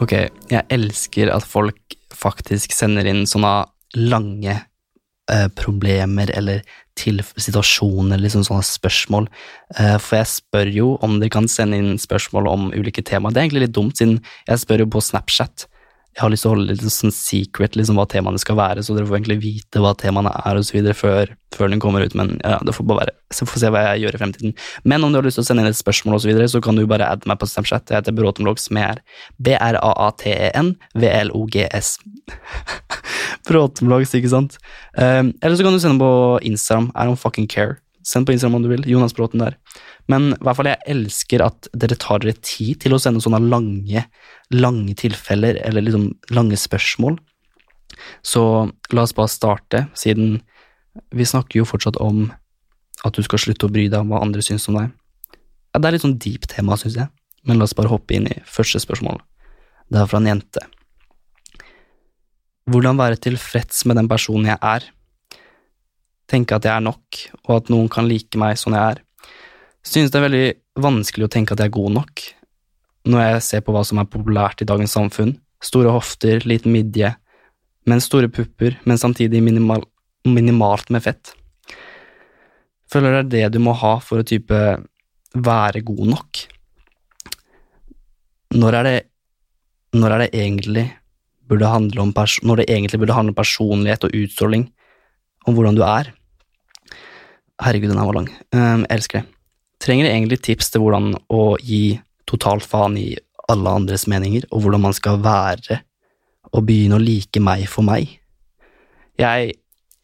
Ok, 0.00 0.14
jeg 0.48 0.64
elsker 0.72 1.28
at 1.32 1.44
folk 1.44 1.96
faktisk 2.16 2.72
sender 2.72 3.04
inn 3.08 3.26
sånne 3.28 3.52
lange 4.00 4.54
eh, 4.56 5.48
problemer 5.58 6.32
eller 6.36 6.62
situasjoner, 7.00 8.20
liksom 8.20 8.44
sånne 8.44 8.64
spørsmål. 8.66 9.28
Eh, 9.76 9.96
for 10.00 10.20
jeg 10.20 10.30
spør 10.32 10.72
jo 10.72 10.88
om 11.04 11.18
de 11.20 11.30
kan 11.32 11.48
sende 11.48 11.80
inn 11.80 12.00
spørsmål 12.00 12.48
om 12.50 12.70
ulike 12.72 13.04
temaer. 13.06 13.34
Det 13.34 13.42
er 13.42 13.48
egentlig 13.48 13.66
litt 13.66 13.76
dumt, 13.76 14.00
siden 14.00 14.18
jeg 14.48 14.62
spør 14.64 14.84
jo 14.84 14.90
på 14.96 15.04
Snapchat. 15.04 15.66
Jeg 16.16 16.24
har 16.24 16.32
lyst 16.32 16.42
til 16.42 16.50
å 16.50 16.54
holde 16.56 16.74
litt 16.74 16.92
sånn 16.92 17.12
secret 17.14 17.76
liksom 17.78 17.98
hva 18.00 18.04
temaene 18.10 18.40
skal 18.42 18.56
være, 18.58 18.82
så 18.82 18.96
dere 18.96 19.06
får 19.06 19.20
egentlig 19.20 19.38
vite 19.44 19.82
hva 19.82 19.92
temaene 19.98 20.32
er 20.42 20.58
videre 20.74 20.94
før, 20.98 21.30
før 21.54 21.70
den 21.70 21.82
kommer 21.82 22.02
ut, 22.02 22.16
men 22.18 22.32
ja, 22.42 22.58
det 22.66 22.74
får 22.74 22.86
bare 22.90 23.04
være. 23.04 23.14
Så 23.30 23.46
får 23.46 23.62
se 23.62 23.70
hva 23.70 23.84
jeg 23.84 24.02
gjør 24.04 24.18
i 24.18 24.20
fremtiden. 24.24 24.54
Men 24.82 25.06
om 25.06 25.12
du 25.12 25.20
har 25.20 25.26
lyst 25.26 25.38
til 25.38 25.44
å 25.44 25.48
sende 25.48 25.62
inn 25.62 25.70
et 25.70 25.78
spørsmål 25.78 26.18
og 26.18 26.24
så 26.24 26.30
videre, 26.32 26.48
så 26.50 26.62
kan 26.64 26.78
du 26.78 26.82
bare 26.90 27.06
adde 27.14 27.30
meg 27.30 27.38
på 27.38 27.46
Snapchat. 27.46 27.92
Jeg 27.92 28.02
heter 28.02 28.16
Bråtenvlogs 28.18 28.66
med. 28.74 29.04
B-r-a-a-t-e-n 29.38 30.74
V-l-o-g-s. 30.98 31.92
Bråtenvlogs, 33.48 34.16
ikke 34.18 34.34
sant? 34.34 34.58
Um, 34.98 35.30
eller 35.38 35.54
så 35.54 35.66
kan 35.66 35.78
du 35.78 35.82
sende 35.82 36.02
på 36.02 36.12
Instagram. 36.50 36.90
I 36.96 37.06
don't 37.06 37.22
fucking 37.22 37.46
care. 37.46 37.78
Send 38.10 38.26
på 38.26 38.34
Instagram 38.34 38.58
om 38.58 38.64
du 38.64 38.70
vil. 38.72 38.86
Jonas 38.90 39.14
Bråten 39.14 39.42
der. 39.42 39.56
Men 40.10 40.32
i 40.34 40.42
hvert 40.42 40.58
fall 40.58 40.70
jeg 40.72 40.82
elsker 40.90 41.44
at 41.44 41.68
dere 41.78 41.98
tar 42.00 42.22
dere 42.24 42.34
tid 42.42 42.80
til 42.82 42.96
å 42.96 43.00
sende 43.02 43.22
sånne 43.22 43.42
lange, 43.44 44.04
lange 44.50 44.94
tilfeller, 44.98 45.60
eller 45.62 45.86
liksom 45.86 46.08
lange 46.34 46.58
spørsmål. 46.58 47.20
Så 48.26 48.42
la 48.94 49.04
oss 49.04 49.14
bare 49.14 49.30
starte, 49.30 49.84
siden 49.94 50.40
vi 51.14 51.26
snakker 51.28 51.60
jo 51.60 51.68
fortsatt 51.68 52.00
om 52.02 52.28
at 53.06 53.16
du 53.16 53.22
skal 53.24 53.40
slutte 53.42 53.68
å 53.68 53.72
bry 53.72 53.86
deg 53.88 54.02
om 54.02 54.10
hva 54.12 54.24
andre 54.24 54.42
syns 54.44 54.66
om 54.70 54.80
deg. 54.80 54.90
Ja, 55.70 55.78
det 55.78 55.86
er 55.86 55.94
litt 55.94 56.04
sånn 56.04 56.18
deep 56.20 56.48
tema, 56.50 56.76
syns 56.80 56.98
jeg, 56.98 57.10
men 57.46 57.60
la 57.60 57.68
oss 57.68 57.76
bare 57.78 57.92
hoppe 57.92 58.16
inn 58.16 58.26
i 58.28 58.40
første 58.48 58.82
spørsmål. 58.82 59.20
Det 59.90 60.02
er 60.02 60.10
fra 60.10 60.18
en 60.20 60.28
jente. 60.28 60.64
Hvordan 62.70 62.98
være 62.98 63.18
tilfreds 63.22 63.84
med 63.88 63.98
den 63.98 64.10
personen 64.10 64.50
jeg 64.52 64.60
er? 64.62 64.90
Tenke 66.30 66.56
at 66.56 66.66
jeg 66.66 66.76
er 66.76 66.84
nok, 66.84 67.22
og 67.48 67.54
at 67.56 67.70
noen 67.72 67.88
kan 67.90 68.06
like 68.06 68.38
meg 68.38 68.58
sånn 68.60 68.76
jeg 68.78 68.96
er. 68.96 69.00
Synes 69.86 70.12
det 70.12 70.20
er 70.20 70.26
veldig 70.26 70.44
vanskelig 70.84 71.26
å 71.26 71.32
tenke 71.32 71.56
at 71.56 71.62
jeg 71.62 71.72
er 71.72 71.78
god 71.78 71.96
nok, 71.96 72.22
når 73.10 73.24
jeg 73.24 73.46
ser 73.46 73.64
på 73.64 73.74
hva 73.74 73.82
som 73.86 73.98
er 73.98 74.10
populært 74.12 74.62
i 74.62 74.68
dagens 74.68 74.94
samfunn. 74.94 75.34
Store 75.60 75.92
hofter, 75.92 76.44
liten 76.48 76.72
midje, 76.72 77.10
men 77.88 78.02
store 78.04 78.30
pupper, 78.32 78.78
men 78.88 79.00
samtidig 79.00 79.42
minimal 79.44 79.84
minimalt 80.28 80.90
med 80.92 81.02
fett. 81.04 81.32
Føler 82.90 83.20
det 83.20 83.20
er 83.20 83.30
det 83.48 83.56
du 83.56 83.62
må 83.64 83.72
ha 83.78 83.94
for 84.04 84.20
å 84.20 84.26
type 84.26 84.56
være 85.34 85.82
god 85.86 86.06
nok. 86.10 86.40
Når 88.60 88.76
er 88.80 88.88
det, 88.88 88.96
når 89.96 90.14
er 90.14 90.24
det 90.24 90.30
egentlig 90.34 90.86
burde 91.50 91.70
handle 91.70 92.02
om 92.02 92.12
når 92.14 92.60
det 92.60 92.70
egentlig 92.70 93.00
burde 93.00 93.14
handle 93.14 93.32
om 93.32 93.38
personlighet 93.38 94.04
og 94.06 94.14
utstråling, 94.14 94.68
om 95.46 95.54
hvordan 95.54 95.78
du 95.78 95.82
er? 95.86 96.12
Herregud, 97.60 97.90
den 97.92 98.00
her 98.00 98.08
var 98.08 98.16
lang. 98.16 98.30
Um, 98.56 98.86
elsker 98.92 99.20
det. 99.20 99.26
Trenger 99.80 100.10
egentlig 100.10 100.40
tips 100.44 100.72
til 100.72 100.84
hvordan 100.84 101.14
å 101.32 101.54
gi 101.64 102.00
totalt 102.28 102.64
faen 102.68 102.96
i 103.00 103.14
alle 103.50 103.76
andres 103.80 104.06
meninger, 104.10 104.46
og 104.50 104.64
hvordan 104.64 104.84
man 104.84 104.96
skal 104.96 105.20
være 105.24 105.80
og 106.50 106.66
begynne 106.66 106.98
å 106.98 107.02
like 107.02 107.42
meg 107.42 107.66
for 107.70 107.86
meg. 107.86 108.16
Jeg 109.20 109.54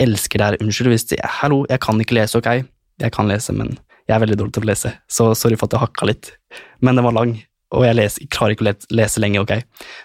elsker 0.03 0.39
det 0.39 0.49
her. 0.49 0.59
Unnskyld 0.63 0.93
hvis 0.93 1.09
det 1.13 1.21
Hallo, 1.41 1.65
jeg 1.71 1.83
kan 1.83 2.01
ikke 2.03 2.19
lese, 2.19 2.39
ok? 2.39 2.67
Jeg 3.03 3.13
kan 3.15 3.29
lese, 3.31 3.55
men 3.57 3.77
jeg 4.07 4.15
er 4.17 4.23
veldig 4.23 4.39
dårlig 4.39 4.55
til 4.57 4.65
å 4.65 4.71
lese, 4.71 4.93
så 5.11 5.33
sorry 5.35 5.59
for 5.59 5.69
at 5.69 5.77
jeg 5.77 5.83
hakka 5.83 6.09
litt. 6.09 6.31
Men 6.85 6.99
den 6.99 7.07
var 7.07 7.17
lang, 7.17 7.35
og 7.75 7.83
jeg 7.83 7.97
leser, 7.99 8.29
klarer 8.31 8.55
ikke 8.55 8.69
å 8.69 8.75
lese 8.95 9.23
lenge, 9.23 9.43
ok? 9.43 9.57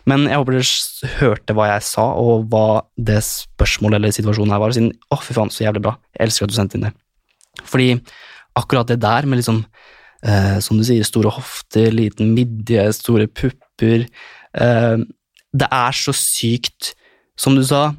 Men 0.10 0.26
jeg 0.26 0.42
håper 0.42 0.58
dere 0.58 1.12
hørte 1.20 1.56
hva 1.58 1.68
jeg 1.70 1.86
sa, 1.86 2.08
og 2.18 2.48
hva 2.50 2.82
det 2.98 3.20
spørsmålet 3.28 4.00
eller 4.00 4.16
situasjonen 4.16 4.56
her 4.56 4.64
var, 4.64 4.74
siden 4.76 4.96
å, 5.14 5.20
fy 5.22 5.38
faen, 5.38 5.54
så 5.54 5.68
jævlig 5.68 5.86
bra. 5.86 5.96
Jeg 6.18 6.28
elsker 6.28 6.48
at 6.48 6.54
du 6.54 6.58
sendte 6.58 6.80
inn 6.80 6.88
det. 6.88 6.96
Fordi 7.64 7.96
akkurat 8.58 8.90
det 8.92 9.02
der 9.04 9.28
med 9.28 9.42
liksom 9.42 9.64
eh, 10.26 10.60
som 10.64 10.80
du 10.80 10.86
sier, 10.88 11.06
store 11.08 11.32
hofter, 11.34 11.92
liten 11.94 12.34
midje, 12.36 12.88
store 12.96 13.28
pupper 13.28 14.08
eh, 14.08 14.98
Det 15.52 15.68
er 15.68 15.92
så 15.98 16.14
sykt, 16.16 16.94
som 17.40 17.56
du 17.56 17.64
sa, 17.68 17.92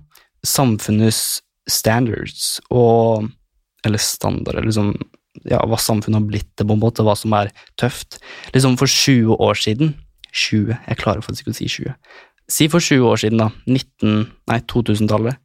samfunnets 0.44 1.42
standards 1.68 2.60
og 2.70 3.28
Eller 3.84 3.98
standarder, 3.98 4.62
liksom 4.62 4.94
ja, 5.48 5.58
hva 5.66 5.78
samfunnet 5.80 6.20
har 6.20 6.26
blitt 6.28 6.50
det, 6.54 6.66
på 6.68 6.76
en 6.76 6.82
måte, 6.82 7.02
hva 7.02 7.16
som 7.18 7.32
er 7.34 7.48
tøft. 7.80 8.20
Liksom 8.54 8.76
For 8.78 8.86
20 8.86 9.40
år 9.42 9.58
siden 9.58 9.94
20, 10.32 10.76
jeg 10.86 11.00
klarer 11.00 11.24
faktisk 11.24 11.48
ikke 11.48 11.54
å 11.54 11.58
si 11.58 11.68
20. 11.68 11.96
Si 12.52 12.68
for 12.72 12.84
20 12.84 13.08
år 13.08 13.20
siden, 13.20 13.40
da. 13.42 13.48
19, 13.68 14.28
nei, 14.48 14.58
2000-tallet. 14.70 15.40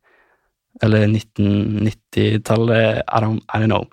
Eller 0.83 1.07
1990-tallet, 1.07 3.01
I, 3.01 3.21
don't, 3.23 3.41
I 3.49 3.61
don't 3.61 3.71
know. 3.71 3.87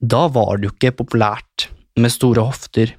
Da 0.00 0.26
var 0.32 0.58
det 0.58 0.68
jo 0.68 0.74
ikke 0.74 0.96
populært 1.02 1.68
med 2.00 2.12
store 2.12 2.44
hofter, 2.46 2.94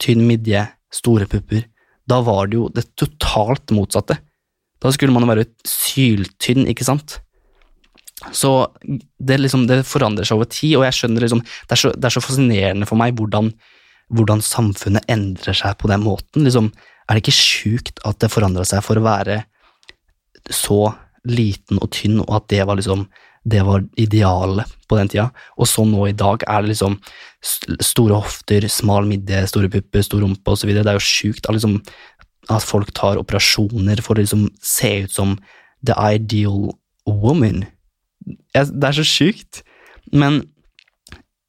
tynn 0.00 0.26
midje, 0.28 0.66
store 0.92 1.26
pupper. 1.30 1.64
Da 2.08 2.20
var 2.26 2.50
det 2.50 2.58
jo 2.58 2.68
det 2.74 2.90
totalt 2.98 3.72
motsatte. 3.74 4.18
Da 4.80 4.92
skulle 4.92 5.12
man 5.12 5.24
jo 5.24 5.32
være 5.32 5.48
syltynn, 5.68 6.68
ikke 6.70 6.86
sant? 6.86 7.18
Så 8.36 8.52
det, 9.16 9.38
liksom, 9.40 9.66
det 9.68 9.82
forandrer 9.88 10.28
seg 10.28 10.38
over 10.38 10.48
tid, 10.50 10.76
og 10.78 10.86
jeg 10.86 10.96
skjønner 10.98 11.24
liksom, 11.24 11.42
det, 11.42 11.76
er 11.76 11.80
så, 11.82 11.92
det 11.96 12.08
er 12.08 12.14
så 12.16 12.22
fascinerende 12.24 12.88
for 12.88 13.00
meg 13.00 13.16
hvordan, 13.16 13.48
hvordan, 14.12 14.42
samfunnet 14.44 15.08
endrer 15.10 15.56
seg 15.56 15.78
på 15.80 15.88
den 15.88 16.04
måten. 16.04 16.44
Liksom, 16.44 16.68
er 17.08 17.16
det 17.16 17.24
ikke 17.24 17.36
sjukt 17.36 18.02
at 18.06 18.20
det 18.20 18.32
forandra 18.32 18.66
seg 18.68 18.84
for 18.84 19.00
å 19.00 19.06
være 19.06 19.42
så 20.52 20.82
liten 21.28 21.80
og 21.80 21.90
tynn, 21.96 22.20
og 22.22 22.38
at 22.38 22.48
det 22.52 22.64
var 22.68 22.80
liksom 22.80 23.08
det 23.48 23.62
var 23.64 23.84
idealet 23.96 24.68
på 24.88 24.98
den 24.98 25.08
tida. 25.08 25.30
Og 25.56 25.68
så 25.68 25.84
nå 25.88 26.04
i 26.10 26.16
dag 26.16 26.42
er 26.44 26.60
det 26.62 26.74
liksom 26.74 26.98
store 27.80 28.18
hofter, 28.20 28.66
smal 28.68 29.08
midje, 29.08 29.46
store 29.48 29.70
pupper, 29.72 30.04
stor 30.04 30.20
rumpe 30.24 30.52
osv. 30.52 30.72
Det 30.76 30.84
er 30.84 30.98
jo 30.98 31.04
sjukt 31.04 31.48
at, 31.48 31.56
liksom, 31.56 31.78
at 32.52 32.66
folk 32.66 32.92
tar 32.96 33.20
operasjoner 33.20 34.02
for 34.04 34.18
å 34.18 34.20
liksom 34.20 34.48
se 34.60 34.92
ut 35.06 35.14
som 35.14 35.38
the 35.80 35.96
ideal 35.96 36.74
woman. 37.08 37.64
Det 38.52 38.90
er 38.90 38.98
så 38.98 39.06
sjukt. 39.06 39.62
Men 40.12 40.42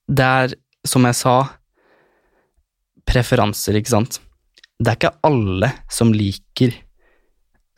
det 0.08 0.28
er, 0.28 0.56
som 0.88 1.04
jeg 1.08 1.18
sa, 1.20 1.36
preferanser, 3.10 3.76
ikke 3.76 3.98
sant. 3.98 4.22
Det 4.80 4.94
er 4.94 4.98
ikke 4.98 5.18
alle 5.28 5.74
som 5.92 6.16
liker 6.16 6.74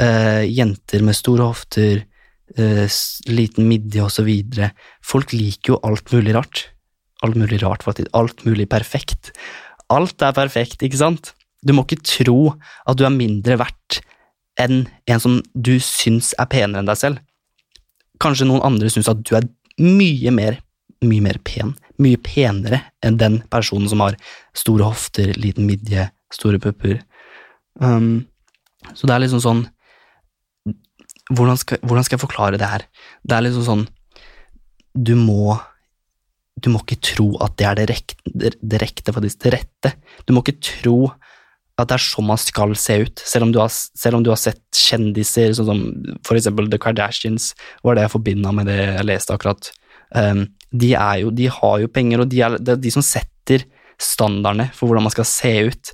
uh, 0.01 0.43
jenter 0.47 1.03
med 1.06 1.17
store 1.17 1.49
hofter, 1.51 2.03
uh, 2.60 2.86
liten 3.29 3.67
midje 3.69 4.06
osv. 4.06 4.32
Folk 5.06 5.36
liker 5.36 5.75
jo 5.75 5.82
alt 5.86 6.13
mulig 6.13 6.36
rart. 6.38 6.67
Alt 7.23 7.39
mulig 7.39 7.62
rart, 7.63 7.86
faktisk. 7.86 8.10
Alt 8.17 8.43
mulig 8.47 8.67
perfekt. 8.71 9.32
Alt 9.93 10.21
er 10.25 10.36
perfekt, 10.36 10.84
ikke 10.84 10.99
sant? 10.99 11.34
Du 11.63 11.73
må 11.75 11.86
ikke 11.86 12.03
tro 12.03 12.39
at 12.86 12.99
du 12.99 13.06
er 13.08 13.13
mindre 13.13 13.58
verdt 13.62 14.01
enn 14.60 14.84
en 15.10 15.21
som 15.21 15.39
du 15.53 15.77
syns 15.82 16.34
er 16.38 16.49
penere 16.51 16.84
enn 16.84 16.89
deg 16.89 16.99
selv. 16.99 17.21
Kanskje 18.21 18.47
noen 18.49 18.63
andre 18.65 18.91
syns 18.91 19.10
at 19.12 19.23
du 19.25 19.34
er 19.38 19.47
mye 19.82 20.34
mer, 20.36 20.60
mye 21.03 21.23
mer 21.23 21.39
pen, 21.47 21.73
mye 22.01 22.19
penere 22.21 22.84
enn 23.03 23.17
den 23.21 23.39
personen 23.51 23.89
som 23.89 24.03
har 24.03 24.17
store 24.58 24.86
hofter, 24.91 25.34
liten 25.39 25.65
midje, 25.69 26.10
store 26.34 26.60
pupper. 26.62 26.99
Um, 27.82 28.27
så 28.93 29.08
det 29.08 29.15
er 29.15 29.23
liksom 29.25 29.41
sånn 29.43 29.63
hvordan 31.31 31.59
skal, 31.59 31.79
hvordan 31.83 32.05
skal, 32.05 32.17
jeg 32.17 32.25
forklare 32.25 32.59
det 32.59 32.67
her? 32.67 32.88
Det 33.23 33.36
er 33.36 33.45
liksom 33.45 33.63
sånn 33.67 33.83
Du 34.93 35.13
må 35.15 35.55
Du 36.59 36.69
må 36.73 36.81
ikke 36.83 36.99
tro 37.13 37.29
at 37.43 37.55
det 37.59 37.67
er 37.69 37.79
det, 37.79 37.86
rekte, 37.89 38.33
det, 38.33 38.81
rekte, 38.81 39.13
faktisk 39.15 39.39
det 39.45 39.53
rette. 39.55 39.93
Du 40.27 40.33
må 40.36 40.43
ikke 40.43 40.59
tro 40.62 40.97
at 41.79 41.89
det 41.89 41.95
er 41.95 42.03
sånn 42.03 42.27
man 42.29 42.38
skal 42.38 42.75
se 42.77 42.99
ut, 43.01 43.23
selv 43.25 43.47
om 43.47 43.53
du 43.53 43.57
har, 43.57 43.71
om 44.13 44.23
du 44.23 44.29
har 44.29 44.38
sett 44.38 44.62
kjendiser, 44.77 45.55
sånn 45.57 45.69
som 45.71 45.79
for 46.27 46.38
eksempel 46.38 46.69
The 46.69 46.77
Kardashians, 46.77 47.49
var 47.81 47.97
det 47.97 48.05
jeg 48.05 48.13
forbinda 48.13 48.51
med 48.53 48.69
det 48.69 48.77
jeg 48.77 49.07
leste 49.09 49.33
akkurat. 49.33 49.71
Um, 50.13 50.45
de, 50.69 50.91
jo, 51.23 51.31
de, 51.33 51.49
har 51.49 51.79
jo 51.81 51.89
penger, 51.89 52.21
og 52.21 52.29
de 52.29 52.43
er, 52.45 52.59
det 52.62 52.75
er 52.75 52.83
de 52.86 52.93
som 52.93 53.05
setter 53.05 53.65
standardene 54.01 54.69
for 54.77 54.86
hvordan 54.89 55.07
man 55.07 55.15
skal 55.15 55.27
se 55.27 55.53
ut. 55.71 55.93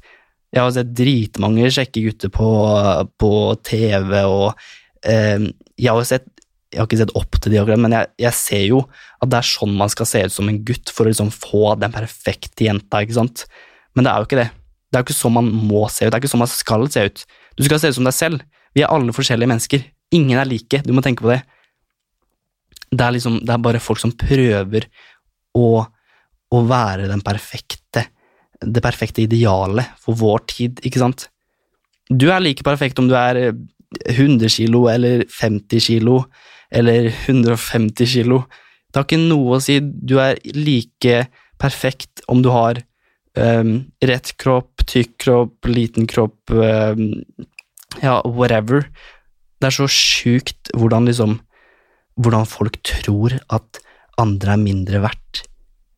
Jeg 0.52 0.64
har 0.66 0.76
sett 0.76 0.92
dritmange 0.98 1.72
kjekke 1.72 2.04
gutter 2.08 2.34
på, 2.34 2.50
på 3.22 3.32
TV, 3.64 4.14
og 4.28 4.60
jeg 5.06 5.94
har 5.94 6.06
sett 6.08 6.28
jeg 6.70 6.78
har 6.78 6.86
ikke 6.86 7.00
sett 7.00 7.16
opp 7.18 7.38
til 7.42 7.54
de 7.54 7.58
akkurat, 7.58 7.82
men 7.82 7.96
jeg, 7.96 8.10
jeg, 8.22 8.36
ser 8.38 8.64
jo 8.68 8.84
at 9.24 9.30
det 9.32 9.40
er 9.40 9.48
sånn 9.50 9.72
man 9.78 9.90
skal 9.90 10.06
se 10.06 10.22
ut 10.28 10.34
som 10.34 10.50
en 10.52 10.60
gutt 10.66 10.92
for 10.94 11.08
å 11.08 11.10
liksom 11.10 11.32
få 11.34 11.74
den 11.82 11.94
perfekte 11.94 12.68
jenta, 12.68 13.02
ikke 13.02 13.18
sant? 13.18 13.48
Men 13.98 14.06
det 14.06 14.12
er 14.12 14.22
jo 14.22 14.28
ikke 14.28 14.38
det. 14.38 14.50
Det 14.90 14.98
er 14.98 15.02
jo 15.02 15.08
ikke 15.08 15.18
sånn 15.18 15.36
man 15.40 15.50
må 15.50 15.88
se 15.90 16.06
ut, 16.06 16.12
det 16.12 16.20
er 16.20 16.22
ikke 16.22 16.32
sånn 16.36 16.44
man 16.44 16.52
skal 16.52 16.86
se 16.94 17.06
ut. 17.10 17.24
Du 17.58 17.66
skal 17.66 17.82
se 17.82 17.90
ut 17.90 17.98
som 17.98 18.06
deg 18.06 18.16
selv. 18.16 18.44
Vi 18.78 18.84
er 18.86 18.94
alle 18.94 19.16
forskjellige 19.16 19.50
mennesker. 19.50 19.88
Ingen 20.14 20.42
er 20.42 20.50
like, 20.50 20.82
du 20.86 20.94
må 20.94 21.02
tenke 21.06 21.26
på 21.26 21.34
det. 21.34 21.40
Det 22.90 23.06
er 23.06 23.18
liksom, 23.18 23.42
det 23.46 23.54
er 23.54 23.66
bare 23.66 23.82
folk 23.82 24.02
som 24.02 24.14
prøver 24.14 24.86
å, 25.58 25.68
å 26.54 26.62
være 26.70 27.10
den 27.10 27.26
perfekte, 27.26 28.06
det 28.62 28.86
perfekte 28.86 29.26
idealet 29.26 29.98
for 30.02 30.18
vår 30.22 30.46
tid, 30.54 30.86
ikke 30.86 31.02
sant? 31.02 31.28
Du 32.10 32.30
er 32.30 32.42
like 32.42 32.66
perfekt 32.66 33.02
om 33.02 33.10
du 33.10 33.18
er 33.18 33.42
100 34.06 34.50
kilo 34.54 34.86
eller 34.92 35.26
50 35.30 35.82
kilo 35.82 36.24
eller 36.72 37.10
150 37.10 38.06
kilo. 38.06 38.44
Det 38.90 39.00
har 39.00 39.08
ikke 39.08 39.22
noe 39.22 39.58
å 39.58 39.64
si. 39.64 39.80
Du 39.82 40.18
er 40.22 40.40
like 40.56 41.26
perfekt 41.62 42.24
om 42.32 42.44
du 42.46 42.52
har 42.54 42.82
um, 43.38 43.74
rett 44.06 44.34
kropp, 44.42 44.86
tykk 44.90 45.16
kropp, 45.26 45.70
liten 45.70 46.08
kropp, 46.10 46.54
um, 46.54 47.24
ja, 48.02 48.20
whatever. 48.26 48.88
Det 49.60 49.70
er 49.70 49.76
så 49.76 49.90
sjukt 49.92 50.74
hvordan 50.78 51.10
liksom 51.10 51.40
Hvordan 52.20 52.44
folk 52.52 52.82
tror 52.84 53.32
at 53.48 53.78
andre 54.20 54.58
er 54.58 54.60
mindre 54.60 55.00
verdt, 55.00 55.46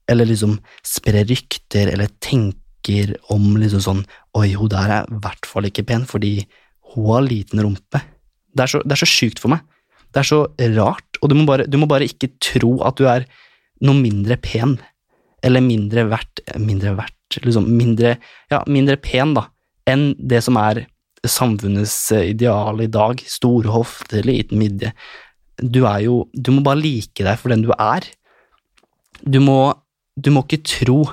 eller 0.05 0.27
liksom 0.29 0.59
sprer 0.85 1.23
rykter 1.25 1.89
eller 1.89 2.11
tenker 2.21 3.15
om 3.33 3.55
liksom 3.57 3.81
sånn 3.81 4.03
Oi, 4.37 4.51
hun 4.53 4.69
der 4.69 4.93
er 4.99 5.09
i 5.09 5.17
hvert 5.23 5.49
fall 5.49 5.65
ikke 5.65 5.87
pen 5.89 6.05
fordi 6.05 6.43
hun 6.93 7.07
har 7.13 7.25
liten 7.25 7.61
rumpe. 7.63 8.01
Det 8.51 8.65
er 8.65 8.71
så, 8.73 8.81
det 8.83 8.97
så 8.99 9.07
sjukt 9.09 9.39
for 9.41 9.53
meg. 9.53 9.63
Det 10.11 10.21
er 10.21 10.27
så 10.27 10.41
rart, 10.75 11.19
og 11.21 11.31
du 11.31 11.37
må, 11.39 11.45
bare, 11.47 11.67
du 11.69 11.77
må 11.79 11.87
bare 11.87 12.07
ikke 12.09 12.33
tro 12.43 12.75
at 12.87 12.99
du 12.99 13.07
er 13.07 13.25
noe 13.85 13.95
mindre 13.97 14.35
pen, 14.41 14.75
eller 15.41 15.63
mindre 15.63 16.03
verdt 16.11 16.43
Mindre 16.59 16.91
verdt, 16.97 17.37
liksom 17.45 17.67
mindre, 17.77 18.15
ja, 18.51 18.59
mindre 18.67 18.97
pen, 18.99 19.35
da, 19.37 19.45
enn 19.89 20.11
det 20.17 20.41
som 20.43 20.57
er 20.59 20.83
samfunnets 21.27 21.95
ideal 22.17 22.81
i 22.81 22.89
dag. 22.91 23.21
Store 23.29 23.71
hofter, 23.71 24.25
liten 24.25 24.59
midje. 24.61 24.91
Du 25.61 25.83
er 25.85 26.01
jo 26.07 26.25
Du 26.33 26.51
må 26.55 26.63
bare 26.65 26.81
like 26.81 27.23
deg 27.23 27.37
for 27.39 27.53
den 27.53 27.63
du 27.65 27.71
er. 27.77 28.05
Du 29.21 29.39
må, 29.43 29.73
du 30.17 30.31
må 30.33 30.43
ikke 30.45 30.63
tro 30.65 31.03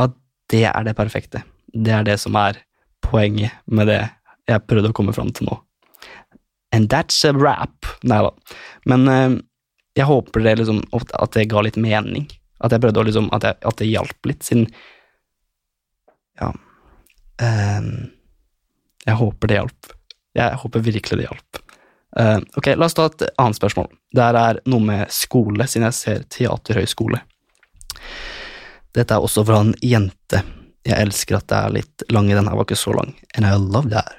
at 0.00 0.14
det 0.48 0.64
er 0.70 0.88
det 0.88 0.96
perfekte. 0.96 1.44
Det 1.68 1.92
er 1.92 2.06
det 2.06 2.16
som 2.20 2.36
er 2.40 2.62
poenget 3.04 3.52
med 3.66 3.90
det 3.92 4.02
jeg 4.48 4.64
prøvde 4.66 4.92
å 4.92 4.96
komme 4.96 5.14
fram 5.16 5.30
til 5.36 5.48
nå. 5.50 5.58
And 6.74 6.90
that's 6.92 7.20
a 7.24 7.32
wrap. 7.36 7.88
Nei 8.04 8.20
da. 8.24 8.32
Men 8.88 9.08
eh, 9.12 9.38
jeg 9.98 10.08
håper 10.08 10.44
det 10.44 10.58
liksom, 10.60 10.82
at 10.94 11.32
det 11.36 11.48
ga 11.50 11.62
litt 11.64 11.78
mening. 11.80 12.28
At 12.64 12.74
jeg 12.74 12.82
prøvde 12.82 13.02
å 13.02 13.06
liksom, 13.08 13.30
at, 13.34 13.46
jeg, 13.46 13.58
at 13.70 13.80
det 13.80 13.90
hjalp 13.90 14.30
litt, 14.30 14.44
siden 14.46 14.68
Ja. 16.38 16.52
Um, 17.38 18.10
jeg 19.06 19.14
håper 19.18 19.50
det 19.50 19.58
hjalp. 19.60 19.90
Jeg 20.38 20.60
håper 20.62 20.84
virkelig 20.84 21.18
det 21.20 21.26
hjalp. 21.28 21.60
Eh, 22.18 22.38
ok, 22.60 22.66
La 22.76 22.88
oss 22.88 22.96
ta 22.98 23.06
et 23.08 23.24
annet 23.38 23.58
spørsmål. 23.58 23.88
Det 24.14 24.24
her 24.24 24.38
er 24.40 24.60
noe 24.68 24.84
med 24.84 25.12
skole, 25.14 25.66
siden 25.70 25.86
jeg 25.88 25.96
ser 25.96 26.24
teaterhøyskole. 26.34 27.20
Dette 28.96 29.14
er 29.14 29.24
også 29.24 29.44
fra 29.48 29.62
en 29.64 29.74
jente. 29.84 30.42
Jeg 30.86 30.98
elsker 31.06 31.38
at 31.38 31.48
det 31.50 31.58
er 31.58 31.76
litt 31.78 32.06
lang 32.12 32.30
i 32.30 32.36
den 32.36 32.48
her, 32.48 32.58
var 32.58 32.68
ikke 32.68 32.80
så 32.80 32.94
lang. 32.96 33.14
And 33.34 33.46
I 33.46 33.54
love 33.56 33.90
that. 33.94 34.18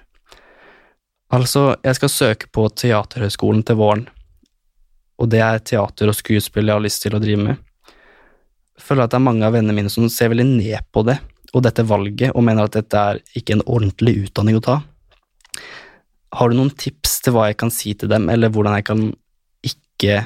Altså, 1.29 1.75
jeg 1.85 1.93
skal 1.93 2.09
søke 2.09 2.47
på 2.49 2.63
Teaterhøgskolen 2.73 3.61
til 3.61 3.77
våren, 3.77 4.07
og 5.21 5.29
det 5.29 5.43
er 5.45 5.59
teater 5.61 6.09
og 6.09 6.15
skuespill 6.17 6.71
jeg 6.71 6.73
har 6.79 6.81
lyst 6.81 7.03
til 7.03 7.13
å 7.13 7.19
drive 7.21 7.43
med. 7.43 7.59
Føler 8.81 9.05
at 9.05 9.13
det 9.13 9.19
er 9.19 9.27
mange 9.27 9.45
av 9.45 9.53
vennene 9.53 9.75
mine 9.77 9.91
som 9.93 10.07
ser 10.09 10.31
veldig 10.31 10.47
ned 10.47 10.87
på 10.95 11.03
det 11.05 11.19
og 11.53 11.63
dette 11.65 11.85
valget, 11.85 12.31
og 12.33 12.45
mener 12.45 12.65
at 12.65 12.77
dette 12.77 13.03
er 13.11 13.19
ikke 13.37 13.57
en 13.57 13.65
ordentlig 13.65 14.15
utdanning 14.23 14.57
å 14.57 14.63
ta. 14.65 14.79
Har 16.37 16.49
du 16.49 16.57
noen 16.57 16.73
tips 16.73 17.19
til 17.25 17.35
hva 17.35 17.47
jeg 17.49 17.59
kan 17.61 17.73
si 17.73 17.93
til 17.97 18.09
dem, 18.09 18.25
eller 18.29 18.53
hvordan 18.53 18.77
jeg 18.77 18.87
kan 18.89 19.05
ikke 19.65 20.17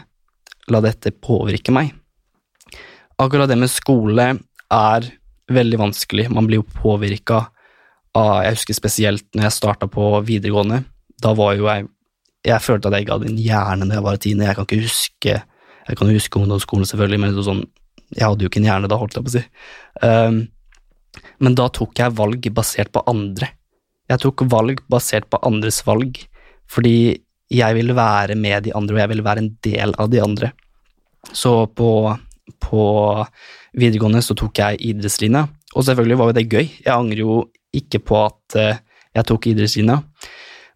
la 0.71 0.83
dette 0.83 1.11
påvirke 1.23 1.75
meg? 1.75 1.91
Akkurat 3.19 3.51
det 3.51 3.59
med 3.59 3.71
skole 3.71 4.29
er 4.71 5.11
veldig 5.51 5.79
vanskelig. 5.79 6.29
Man 6.31 6.47
blir 6.47 6.61
jo 6.61 6.79
påvirka 6.79 7.45
av 8.13 8.43
Jeg 8.45 8.59
husker 8.59 8.77
spesielt 8.77 9.25
når 9.33 9.47
jeg 9.47 9.57
starta 9.57 9.87
på 9.89 10.09
videregående. 10.27 10.83
Da 11.23 11.33
var 11.37 11.55
jo 11.57 11.69
jeg 11.69 11.89
Jeg 12.43 12.59
følte 12.59 12.89
at 12.89 12.97
jeg 12.97 13.05
ikke 13.05 13.15
hadde 13.15 13.29
en 13.31 13.39
hjerne 13.39 13.85
når 13.87 13.95
jeg 13.95 14.03
var 14.03 14.17
tiende. 14.19 14.47
Jeg 14.49 14.55
kan 14.57 14.67
ikke 14.67 14.83
huske 14.83 15.35
Jeg 15.87 15.97
kan 15.99 16.11
huske 16.11 16.39
ungdomsskolen, 16.39 16.87
selvfølgelig, 16.87 17.19
men 17.19 17.43
sånn, 17.43 17.63
jeg 18.15 18.23
hadde 18.23 18.45
jo 18.45 18.49
ikke 18.51 18.61
en 18.61 18.67
hjerne 18.69 18.87
da, 18.87 18.99
holdt 18.99 19.17
jeg 19.17 19.25
på 19.25 19.31
å 19.31 19.33
si. 19.33 19.41
Um, 19.99 20.37
men 21.43 21.57
da 21.59 21.65
tok 21.75 21.99
jeg 21.99 22.15
valg 22.15 22.47
basert 22.55 22.91
på 22.95 23.03
andre. 23.11 23.49
Jeg 24.07 24.21
tok 24.23 24.45
valg 24.51 24.79
basert 24.91 25.27
på 25.27 25.41
andres 25.43 25.81
valg, 25.83 26.21
fordi 26.71 27.19
jeg 27.53 27.77
ville 27.77 27.95
være 27.97 28.37
med 28.39 28.63
de 28.67 28.73
andre, 28.75 28.95
og 28.95 29.01
jeg 29.03 29.11
ville 29.11 29.25
være 29.27 29.43
en 29.43 29.51
del 29.67 29.95
av 29.99 30.11
de 30.13 30.21
andre. 30.23 30.51
Så 31.35 31.53
på, 31.75 31.89
på 32.63 32.85
videregående 33.79 34.23
så 34.25 34.35
tok 34.37 34.63
jeg 34.63 34.81
idrettslinja, 34.93 35.45
og 35.73 35.87
selvfølgelig 35.87 36.19
var 36.19 36.31
jo 36.31 36.37
det 36.39 36.47
gøy. 36.49 36.65
Jeg 36.83 36.95
angrer 36.95 37.23
jo 37.23 37.37
ikke 37.73 38.01
på 38.07 38.19
at 38.23 38.57
eh, 38.59 38.81
jeg 39.17 39.29
tok 39.29 39.47
idrettslinja, 39.51 39.99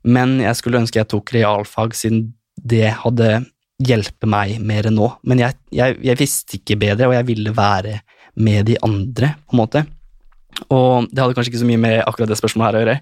men 0.07 0.37
jeg 0.39 0.55
skulle 0.59 0.79
ønske 0.81 1.01
jeg 1.01 1.09
tok 1.11 1.33
realfag, 1.35 1.95
siden 1.97 2.29
det 2.57 2.89
hadde 3.03 3.41
hjulpet 3.83 4.29
meg 4.29 4.57
mer 4.65 4.87
enn 4.89 4.97
nå. 4.97 5.09
Men 5.27 5.43
jeg, 5.43 5.57
jeg, 5.75 5.97
jeg 6.05 6.19
visste 6.19 6.57
ikke 6.57 6.79
bedre, 6.81 7.09
og 7.09 7.17
jeg 7.17 7.27
ville 7.27 7.53
være 7.55 7.99
med 8.37 8.67
de 8.69 8.77
andre, 8.85 9.35
på 9.45 9.55
en 9.55 9.61
måte. 9.61 9.83
Og 10.73 11.09
det 11.11 11.21
hadde 11.21 11.37
kanskje 11.37 11.53
ikke 11.53 11.63
så 11.63 11.69
mye 11.69 11.81
med 11.81 11.99
akkurat 12.03 12.31
det 12.31 12.39
spørsmålet 12.39 12.67
her 12.67 12.77
å 12.77 12.83
gjøre. 12.83 12.97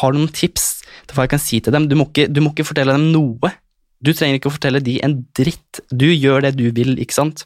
Har 0.00 0.12
du 0.12 0.20
noen 0.20 0.32
tips 0.34 0.66
til 1.06 1.16
hva 1.16 1.26
jeg 1.26 1.34
kan 1.34 1.42
si 1.42 1.60
til 1.64 1.74
dem? 1.76 1.88
Du 1.90 1.96
må, 1.98 2.08
ikke, 2.08 2.28
du 2.32 2.42
må 2.44 2.52
ikke 2.54 2.68
fortelle 2.68 2.96
dem 2.96 3.10
noe. 3.12 3.52
Du 4.04 4.12
trenger 4.12 4.38
ikke 4.38 4.50
å 4.50 4.56
fortelle 4.56 4.82
de 4.84 4.98
en 5.04 5.18
dritt. 5.36 5.82
Du 5.90 6.08
gjør 6.08 6.46
det 6.46 6.56
du 6.58 6.68
vil, 6.76 6.96
ikke 7.02 7.16
sant? 7.16 7.44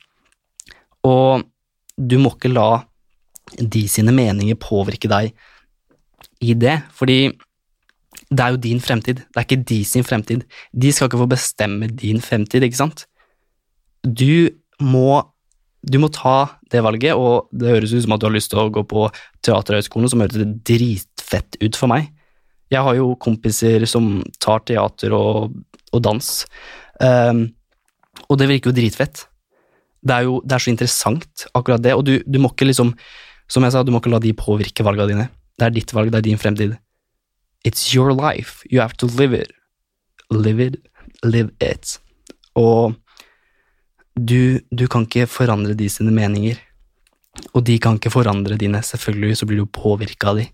Og 1.06 1.46
du 1.96 2.18
må 2.20 2.34
ikke 2.34 2.52
la 2.52 2.82
de 3.58 3.84
sine 3.90 4.12
meninger 4.14 4.58
påvirke 4.60 5.10
deg 5.10 5.32
i 6.40 6.54
det, 6.56 6.76
fordi 6.96 7.32
det 8.30 8.44
er 8.44 8.54
jo 8.54 8.62
din 8.62 8.80
fremtid, 8.82 9.24
det 9.26 9.40
er 9.40 9.46
ikke 9.46 9.64
de 9.66 9.80
sin 9.84 10.06
fremtid. 10.06 10.44
De 10.70 10.92
skal 10.94 11.08
ikke 11.08 11.18
få 11.24 11.30
bestemme 11.32 11.88
din 11.90 12.20
fremtid, 12.22 12.62
ikke 12.62 12.78
sant? 12.78 13.06
Du 14.06 14.50
må 14.80 15.22
du 15.80 15.96
må 15.96 16.10
ta 16.12 16.58
det 16.72 16.82
valget, 16.84 17.16
og 17.16 17.48
det 17.56 17.70
høres 17.72 17.94
ut 17.94 18.04
som 18.04 18.12
at 18.12 18.20
du 18.20 18.26
har 18.28 18.34
lyst 18.34 18.50
til 18.52 18.60
å 18.60 18.70
gå 18.72 18.82
på 18.84 19.06
Teaterhøgskolen, 19.46 20.10
som 20.12 20.20
høres 20.20 20.58
dritfett 20.68 21.56
ut 21.62 21.78
for 21.78 21.88
meg. 21.88 22.10
Jeg 22.70 22.84
har 22.84 22.98
jo 22.98 23.14
kompiser 23.20 23.86
som 23.88 24.20
tar 24.44 24.60
teater 24.68 25.14
og, 25.16 25.56
og 25.90 26.02
dans, 26.04 26.28
um, 27.00 27.46
og 28.28 28.38
det 28.38 28.50
virker 28.50 28.70
jo 28.70 28.76
dritfett. 28.76 29.24
Det 30.04 30.16
er 30.16 30.28
jo 30.28 30.38
det 30.44 30.56
er 30.56 30.64
så 30.66 30.72
interessant, 30.72 31.46
akkurat 31.56 31.82
det, 31.82 31.96
og 31.96 32.04
du, 32.06 32.18
du, 32.28 32.38
må 32.42 32.52
ikke 32.52 32.68
liksom, 32.68 32.92
som 33.50 33.64
jeg 33.64 33.74
sa, 33.74 33.82
du 33.82 33.90
må 33.94 34.02
ikke 34.02 34.12
la 34.12 34.20
de 34.22 34.36
påvirke 34.36 34.84
valgene 34.86 35.14
dine. 35.14 35.28
Det 35.58 35.66
er 35.66 35.74
ditt 35.74 35.96
valg, 35.96 36.12
det 36.12 36.20
er 36.20 36.28
din 36.28 36.40
fremtid. 36.40 36.76
It's 37.66 37.94
your 37.94 38.12
life, 38.14 38.64
you 38.70 38.80
have 38.80 38.96
to 38.98 39.06
live 39.06 39.34
it. 39.34 39.52
Live 40.30 40.60
it, 40.60 40.76
live 41.22 41.50
it. 41.60 41.98
Og 42.56 42.94
du, 44.16 44.60
du, 44.70 44.86
kan 44.88 45.06
ikke 45.06 45.26
forandre 45.30 45.74
de 45.74 45.88
sine 45.88 46.12
meninger, 46.14 46.58
og 47.54 47.64
de 47.66 47.78
kan 47.78 47.98
ikke 47.98 48.12
forandre 48.12 48.56
dine. 48.56 48.82
Selvfølgelig 48.82 49.36
så 49.36 49.46
blir 49.46 49.62
du 49.62 49.66
påvirka 49.66 50.32
av 50.32 50.40
de 50.40 50.48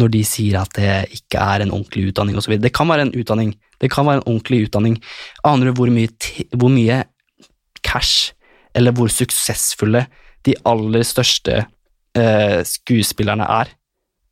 når 0.00 0.08
de 0.14 0.22
sier 0.24 0.56
at 0.56 0.72
det 0.78 1.18
ikke 1.18 1.40
er 1.40 1.64
en 1.64 1.72
ordentlig 1.74 2.12
utdanning 2.12 2.38
osv. 2.40 2.56
Det 2.60 2.72
kan 2.74 2.88
være 2.88 3.08
en 3.08 3.12
utdanning, 3.12 3.52
det 3.80 3.90
kan 3.92 4.06
være 4.08 4.22
en 4.22 4.28
ordentlig 4.30 4.62
utdanning. 4.66 4.96
Aner 5.44 5.68
du 5.68 5.76
hvor 5.76 5.92
mye, 5.92 6.08
hvor 6.56 6.72
mye 6.72 7.02
cash, 7.84 8.32
eller 8.74 8.94
hvor 8.96 9.12
suksessfulle 9.12 10.06
de 10.46 10.56
aller 10.68 11.04
største 11.06 11.58
eh, 12.16 12.60
skuespillerne 12.64 13.44
er? 13.60 13.72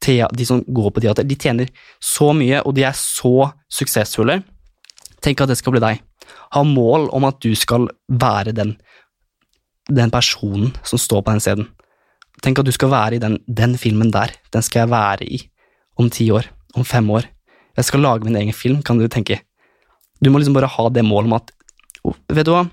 De 0.00 0.46
som 0.48 0.62
går 0.64 0.92
på 0.94 1.02
teater, 1.04 1.26
de 1.28 1.36
tjener 1.36 1.68
så 2.00 2.30
mye, 2.36 2.62
og 2.64 2.74
de 2.74 2.86
er 2.88 2.96
så 2.96 3.50
suksessfulle. 3.68 4.40
Tenk 5.20 5.42
at 5.44 5.52
det 5.52 5.58
skal 5.60 5.76
bli 5.76 5.82
deg 5.84 6.00
ha 6.54 6.62
mål 6.66 7.08
om 7.14 7.26
at 7.28 7.38
du 7.42 7.52
skal 7.58 7.88
være 8.20 8.54
den, 8.56 8.74
den 9.90 10.12
personen 10.12 10.72
som 10.86 11.00
står 11.00 11.22
på 11.22 11.34
den 11.34 11.44
scenen. 11.44 11.68
Tenk 12.42 12.60
at 12.60 12.68
du 12.68 12.72
skal 12.74 12.92
være 12.92 13.18
i 13.18 13.22
den, 13.22 13.38
den, 13.46 13.76
filmen 13.78 14.12
der. 14.14 14.32
Den 14.54 14.64
skal 14.64 14.84
jeg 14.84 14.92
være 14.94 15.28
i 15.28 15.40
om 16.00 16.08
ti 16.10 16.30
år, 16.32 16.48
om 16.74 16.86
fem 16.86 17.08
år. 17.12 17.28
Jeg 17.76 17.86
skal 17.86 18.02
lage 18.04 18.26
min 18.26 18.38
egen 18.40 18.56
film, 18.56 18.80
kan 18.82 18.98
du 18.98 19.06
tenke. 19.08 19.42
Du 20.20 20.30
må 20.30 20.40
liksom 20.40 20.56
bare 20.56 20.70
ha 20.70 20.88
det 20.92 21.04
målet 21.04 21.30
om 21.30 21.38
at 21.38 21.52
oh, 22.04 22.16
Vet 22.32 22.48
du 22.48 22.54
hva, 22.54 22.64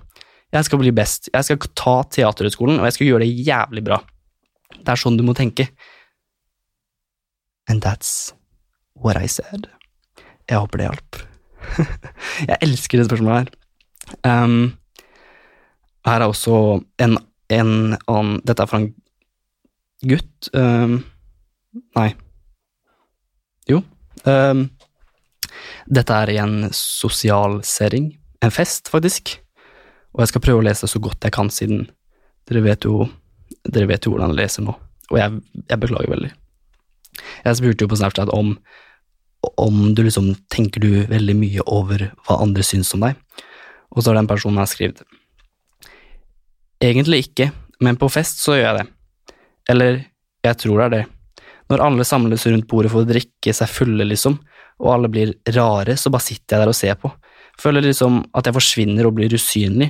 jeg 0.53 0.67
skal 0.67 0.79
bli 0.81 0.93
best. 0.95 1.29
Jeg 1.33 1.43
skal 1.43 1.71
ta 1.75 1.95
Teaterhøgskolen, 2.15 2.79
og 2.79 2.87
jeg 2.87 2.95
skal 2.95 3.09
gjøre 3.11 3.25
det 3.25 3.47
jævlig 3.47 3.83
bra. 3.83 3.99
Det 4.77 4.93
er 4.93 4.99
sånn 4.99 5.19
du 5.19 5.25
må 5.27 5.35
tenke. 5.37 5.67
And 7.67 7.81
that's 7.83 8.33
what 8.93 9.17
I 9.17 9.27
said. 9.27 9.67
Jeg 10.47 10.59
håper 10.59 10.79
det 10.79 10.87
hjalp. 10.87 11.19
jeg 12.49 12.57
elsker 12.61 12.99
det 13.01 13.07
spørsmålet 13.09 13.49
her. 13.49 13.49
Um, 14.23 14.77
her 16.07 16.23
er 16.23 16.29
også 16.31 16.79
en, 17.03 17.17
en 17.51 17.73
annen 18.07 18.39
Dette 18.47 18.63
er 18.63 18.71
fra 18.71 18.79
en 18.79 18.93
gutt. 20.07 20.49
Um, 20.55 21.01
nei. 21.97 22.09
Jo. 23.67 23.81
Um, 24.23 24.69
dette 25.91 26.15
er 26.15 26.31
i 26.31 26.39
en 26.39 26.71
sosial 26.75 27.59
setting. 27.67 28.13
En 28.43 28.53
fest, 28.53 28.87
faktisk. 28.91 29.35
Og 30.15 30.23
jeg 30.23 30.31
skal 30.31 30.43
prøve 30.43 30.63
å 30.63 30.67
lese 30.69 30.87
så 30.89 31.01
godt 31.03 31.27
jeg 31.27 31.35
kan, 31.35 31.51
siden 31.53 31.87
dere 32.47 32.63
vet 32.63 32.87
jo, 32.87 33.05
dere 33.67 33.89
vet 33.89 34.05
jo 34.07 34.13
hvordan 34.13 34.31
jeg 34.31 34.39
leser 34.39 34.65
nå. 34.65 34.75
Og 35.11 35.19
jeg, 35.19 35.41
jeg 35.67 35.81
beklager 35.83 36.13
veldig. 36.15 36.31
Jeg 37.45 37.59
spurte 37.59 37.85
jo 37.85 37.91
på 37.91 37.99
Snapchat 37.99 38.33
om 38.35 38.55
om 39.61 39.93
du 39.95 40.01
liksom 40.03 40.31
tenker 40.51 40.81
du 40.81 41.05
veldig 41.07 41.35
mye 41.37 41.63
over 41.69 42.07
hva 42.25 42.39
andre 42.43 42.65
syns 42.65 42.89
om 42.97 43.05
deg. 43.05 43.15
Og 43.93 44.01
så 44.01 44.11
har 44.11 44.19
den 44.19 44.29
personen 44.29 44.59
her 44.59 44.69
skrevet 44.69 45.03
Egentlig 46.83 47.23
ikke, 47.27 47.51
men 47.81 47.97
på 47.97 48.09
fest 48.11 48.41
så 48.43 48.57
gjør 48.57 48.67
jeg 48.67 48.77
det. 48.77 49.35
Eller 49.73 49.95
jeg 50.45 50.59
tror 50.61 50.77
det 50.77 50.85
er 50.85 50.93
det. 50.93 51.05
Når 51.71 51.83
alle 51.83 52.05
samles 52.05 52.45
rundt 52.47 52.67
bordet 52.69 52.91
for 52.93 53.01
å 53.01 53.09
drikke 53.09 53.53
seg 53.55 53.71
fulle, 53.71 54.05
liksom, 54.05 54.37
og 54.77 54.91
alle 54.93 55.09
blir 55.09 55.33
rare, 55.55 55.97
så 55.97 56.11
bare 56.13 56.27
sitter 56.27 56.53
jeg 56.53 56.61
der 56.61 56.71
og 56.71 56.77
ser 56.77 56.99
på. 57.01 57.11
Føler 57.57 57.87
liksom 57.87 58.21
at 58.37 58.45
jeg 58.45 58.55
forsvinner 58.59 59.09
og 59.09 59.17
blir 59.17 59.33
usynlig. 59.33 59.89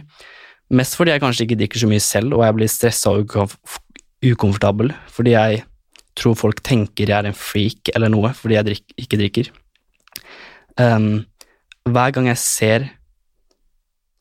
Mest 0.72 0.96
fordi 0.96 1.12
jeg 1.14 1.24
kanskje 1.26 1.44
ikke 1.44 1.60
drikker 1.60 1.84
så 1.84 1.92
mye 1.92 2.04
selv, 2.04 2.38
og 2.38 2.46
jeg 2.48 2.56
blir 2.56 2.72
stressa 2.72 3.12
og 3.12 3.36
ukomfortabel 4.24 4.96
fordi 5.14 5.36
jeg 5.36 5.66
tror 6.18 6.38
folk 6.38 6.62
tenker 6.66 7.10
jeg 7.10 7.16
er 7.18 7.30
en 7.30 7.38
freak 7.38 7.92
eller 7.96 8.12
noe 8.14 8.34
fordi 8.38 8.58
jeg 8.58 8.68
drik 8.68 8.96
ikke 9.06 9.20
drikker. 9.22 9.50
Um, 10.78 11.26
hver 11.88 12.14
gang 12.14 12.28
jeg 12.30 12.40
ser 12.42 12.86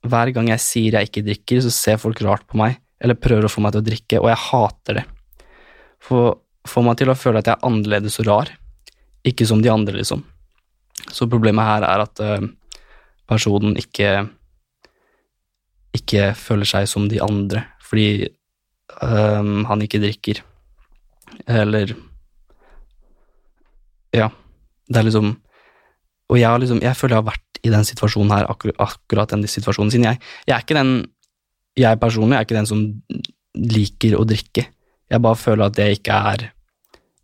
Hver 0.06 0.30
gang 0.32 0.48
jeg 0.48 0.62
sier 0.62 0.94
jeg 0.96 1.08
ikke 1.08 1.24
drikker, 1.26 1.60
så 1.64 1.72
ser 1.74 1.98
folk 1.98 2.20
rart 2.22 2.44
på 2.46 2.58
meg 2.60 2.76
eller 3.02 3.18
prøver 3.18 3.44
å 3.44 3.50
få 3.50 3.60
meg 3.60 3.74
til 3.74 3.82
å 3.82 3.84
drikke, 3.84 4.20
og 4.22 4.30
jeg 4.30 4.40
hater 4.40 4.98
det. 5.00 5.02
For 6.00 6.38
får 6.66 6.84
meg 6.86 6.96
til 7.00 7.10
å 7.12 7.16
føle 7.18 7.42
at 7.42 7.50
jeg 7.50 7.58
er 7.58 7.66
annerledes 7.68 8.16
og 8.22 8.28
rar, 8.30 8.52
ikke 9.26 9.46
som 9.48 9.60
de 9.62 9.72
andre, 9.72 9.98
liksom. 9.98 10.22
Så 11.12 11.28
problemet 11.30 11.66
her 11.66 11.84
er 11.84 12.04
at 12.06 12.22
uh, 12.22 12.46
personen 13.28 13.76
ikke 13.78 14.14
ikke 15.96 16.32
føler 16.36 16.68
seg 16.68 16.88
som 16.90 17.06
de 17.08 17.20
andre, 17.24 17.64
fordi 17.84 18.28
um, 19.00 19.64
han 19.68 19.84
ikke 19.84 20.02
drikker. 20.02 20.42
Eller 21.46 21.94
Ja. 24.14 24.30
Det 24.88 25.00
er 25.00 25.08
liksom 25.08 25.36
Og 26.30 26.38
jeg, 26.38 26.48
har 26.48 26.58
liksom, 26.58 26.80
jeg 26.82 26.96
føler 26.96 27.16
jeg 27.16 27.22
har 27.22 27.30
vært 27.30 27.60
i 27.62 27.70
den 27.70 27.84
situasjonen 27.86 28.32
her, 28.34 28.46
akkur 28.50 28.72
akkurat 28.82 29.30
den 29.30 29.46
situasjonen, 29.46 29.90
siden 29.90 30.06
jeg, 30.08 30.20
jeg 30.46 30.54
er 30.56 30.64
ikke 30.64 30.78
den 30.78 30.92
Jeg 31.78 32.00
personlig 32.00 32.36
er 32.36 32.46
ikke 32.46 32.56
den 32.56 32.66
som 32.66 32.82
liker 33.56 34.16
å 34.16 34.24
drikke. 34.24 34.66
Jeg 35.10 35.22
bare 35.22 35.38
føler 35.38 35.66
at 35.66 35.76
det 35.76 35.86
ikke 35.98 36.12
er 36.32 36.44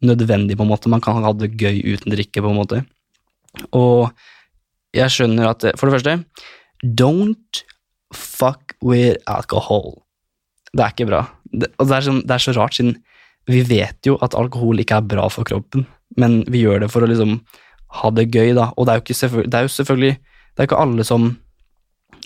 nødvendig, 0.04 0.56
på 0.58 0.64
en 0.66 0.70
måte. 0.70 0.90
Man 0.92 1.00
kan 1.00 1.22
ha 1.24 1.32
det 1.32 1.54
gøy 1.56 1.80
uten 1.94 2.12
drikke, 2.12 2.42
på 2.42 2.50
en 2.50 2.58
måte. 2.58 2.82
Og 3.72 4.10
jeg 4.92 5.08
skjønner 5.12 5.50
at 5.50 5.66
For 5.80 5.88
det 5.88 5.96
første, 5.96 6.24
don't 6.84 7.62
fuck 8.12 8.76
with 8.82 9.16
alcohol. 9.26 10.02
Det 10.72 10.84
er 10.84 10.92
ikke 10.92 11.08
bra. 11.08 11.22
Det, 11.52 11.72
og 11.78 11.88
det 11.88 11.96
er, 11.96 12.06
sånn, 12.08 12.22
det 12.26 12.36
er 12.36 12.44
så 12.44 12.56
rart, 12.56 12.76
siden 12.76 12.96
vi 13.50 13.62
vet 13.66 14.06
jo 14.06 14.18
at 14.22 14.36
alkohol 14.38 14.80
ikke 14.82 15.00
er 15.00 15.08
bra 15.14 15.28
for 15.32 15.46
kroppen, 15.48 15.86
men 16.20 16.42
vi 16.52 16.64
gjør 16.64 16.84
det 16.84 16.90
for 16.92 17.04
å 17.04 17.10
liksom 17.10 17.40
ha 18.02 18.10
det 18.14 18.28
gøy, 18.32 18.52
da. 18.56 18.70
Og 18.76 18.86
det 18.86 18.92
er 18.92 19.00
jo, 19.00 19.04
ikke 19.04 19.48
det 19.48 19.58
er 19.58 19.66
jo 19.66 19.72
selvfølgelig 19.72 20.12
Det 20.52 20.60
er 20.60 20.68
ikke 20.68 20.80
alle 20.80 21.04
som 21.04 21.26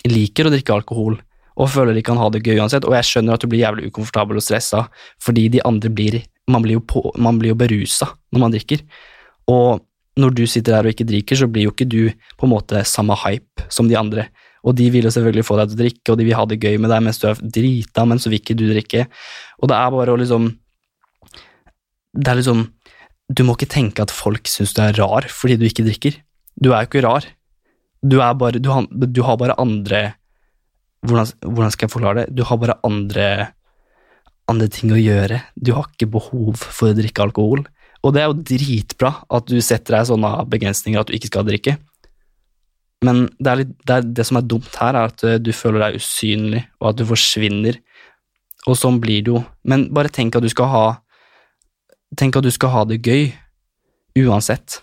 liker 0.07 0.47
å 0.47 0.51
drikke 0.51 0.75
alkohol 0.75 1.17
og 1.57 1.71
føler 1.73 1.95
de 1.97 2.03
kan 2.05 2.19
ha 2.21 2.29
det 2.29 2.43
gøy 2.45 2.59
uansett, 2.61 2.85
og 2.85 2.93
jeg 2.93 3.07
skjønner 3.07 3.33
at 3.33 3.43
du 3.43 3.49
blir 3.49 3.63
jævlig 3.63 3.89
ukomfortabel 3.89 4.37
og 4.37 4.45
stressa 4.45 4.83
fordi 5.23 5.47
de 5.57 5.63
andre 5.65 5.89
blir 5.93 6.23
Man 6.47 6.63
blir 6.63 6.77
jo, 6.77 6.79
på, 6.79 7.01
man 7.19 7.35
blir 7.41 7.51
jo 7.51 7.57
berusa 7.59 8.05
når 8.31 8.39
man 8.39 8.53
drikker, 8.53 8.79
og 9.51 9.81
når 10.15 10.35
du 10.37 10.45
sitter 10.47 10.77
der 10.77 10.87
og 10.87 10.93
ikke 10.93 11.07
drikker, 11.09 11.35
så 11.35 11.47
blir 11.51 11.67
jo 11.67 11.73
ikke 11.73 11.87
du 11.91 12.13
på 12.39 12.47
en 12.47 12.53
måte 12.53 12.83
samme 12.87 13.17
hype 13.19 13.65
som 13.67 13.89
de 13.89 13.97
andre. 13.99 14.29
Og 14.63 14.77
de 14.79 14.87
vil 14.93 15.03
jo 15.03 15.11
selvfølgelig 15.11 15.43
få 15.43 15.57
deg 15.59 15.67
til 15.67 15.75
å 15.75 15.81
drikke, 15.81 16.13
og 16.13 16.17
de 16.21 16.27
vil 16.29 16.37
ha 16.39 16.45
det 16.47 16.59
gøy 16.63 16.79
med 16.79 16.93
deg 16.93 17.03
mens 17.03 17.19
du 17.19 17.27
er 17.27 17.41
drita, 17.43 18.05
men 18.07 18.23
så 18.23 18.31
vil 18.31 18.39
ikke 18.39 18.55
du 18.57 18.63
drikke. 18.71 19.03
Og 19.59 19.67
det 19.67 19.75
er 19.75 19.91
bare 19.93 20.15
å 20.15 20.21
liksom 20.23 20.47
Det 22.17 22.31
er 22.31 22.39
liksom 22.39 22.67
Du 23.29 23.43
må 23.43 23.53
ikke 23.57 23.69
tenke 23.69 24.01
at 24.01 24.13
folk 24.13 24.47
syns 24.47 24.73
du 24.73 24.81
er 24.81 24.95
rar 24.97 25.27
fordi 25.29 25.57
du 25.59 25.65
ikke 25.67 25.85
drikker. 25.85 26.21
Du 26.55 26.71
er 26.71 26.85
jo 26.85 26.89
ikke 26.89 27.03
rar. 27.05 27.27
Du, 28.01 28.21
er 28.23 28.33
bare, 28.39 28.61
du, 28.61 28.69
har, 28.71 28.87
du 28.87 29.21
har 29.25 29.37
bare 29.37 29.57
andre 29.59 30.01
hvordan, 31.05 31.29
hvordan, 31.43 31.73
skal 31.73 31.87
jeg 31.87 31.93
forklare 31.93 32.21
det? 32.21 32.35
Du 32.37 32.43
har 32.47 32.59
bare 32.61 32.77
andre, 32.87 33.27
andre 34.49 34.69
ting 34.73 34.93
å 34.93 34.99
gjøre. 34.99 35.41
Du 35.55 35.73
har 35.75 35.89
ikke 35.91 36.09
behov 36.17 36.55
for 36.61 36.89
å 36.89 36.97
drikke 36.97 37.27
alkohol. 37.27 37.65
Og 38.05 38.15
det 38.15 38.23
er 38.23 38.31
jo 38.31 38.45
dritbra 38.47 39.11
at 39.33 39.47
du 39.49 39.59
setter 39.63 39.97
deg 39.97 40.09
sånne 40.09 40.31
begrensninger 40.49 41.01
at 41.01 41.09
du 41.09 41.17
ikke 41.17 41.31
skal 41.31 41.47
drikke. 41.47 41.77
Men 43.05 43.27
det, 43.37 43.55
litt, 43.59 43.73
det, 43.85 43.99
det, 44.17 44.25
som 44.25 44.39
er 44.39 44.47
dumt 44.49 44.73
her, 44.81 44.95
er 44.95 45.11
at 45.11 45.25
eh, 45.27 45.37
du 45.41 45.51
føler 45.53 45.83
deg 45.83 45.99
usynlig, 45.99 46.63
og 46.81 46.91
at 46.91 46.99
du 46.99 47.05
forsvinner. 47.09 47.77
Og 48.65 48.77
sånn 48.79 48.97
blir 49.03 49.21
det 49.25 49.35
jo. 49.35 49.43
Men 49.69 49.87
bare 49.93 50.11
tenk 50.13 50.37
at 50.37 50.45
du 50.45 50.49
skal 50.51 50.71
ha 50.71 50.85
Tenk 52.15 52.37
at 52.39 52.45
du 52.45 52.51
skal 52.53 52.71
ha 52.71 52.83
det 52.87 53.01
gøy 53.03 53.33
uansett. 54.23 54.79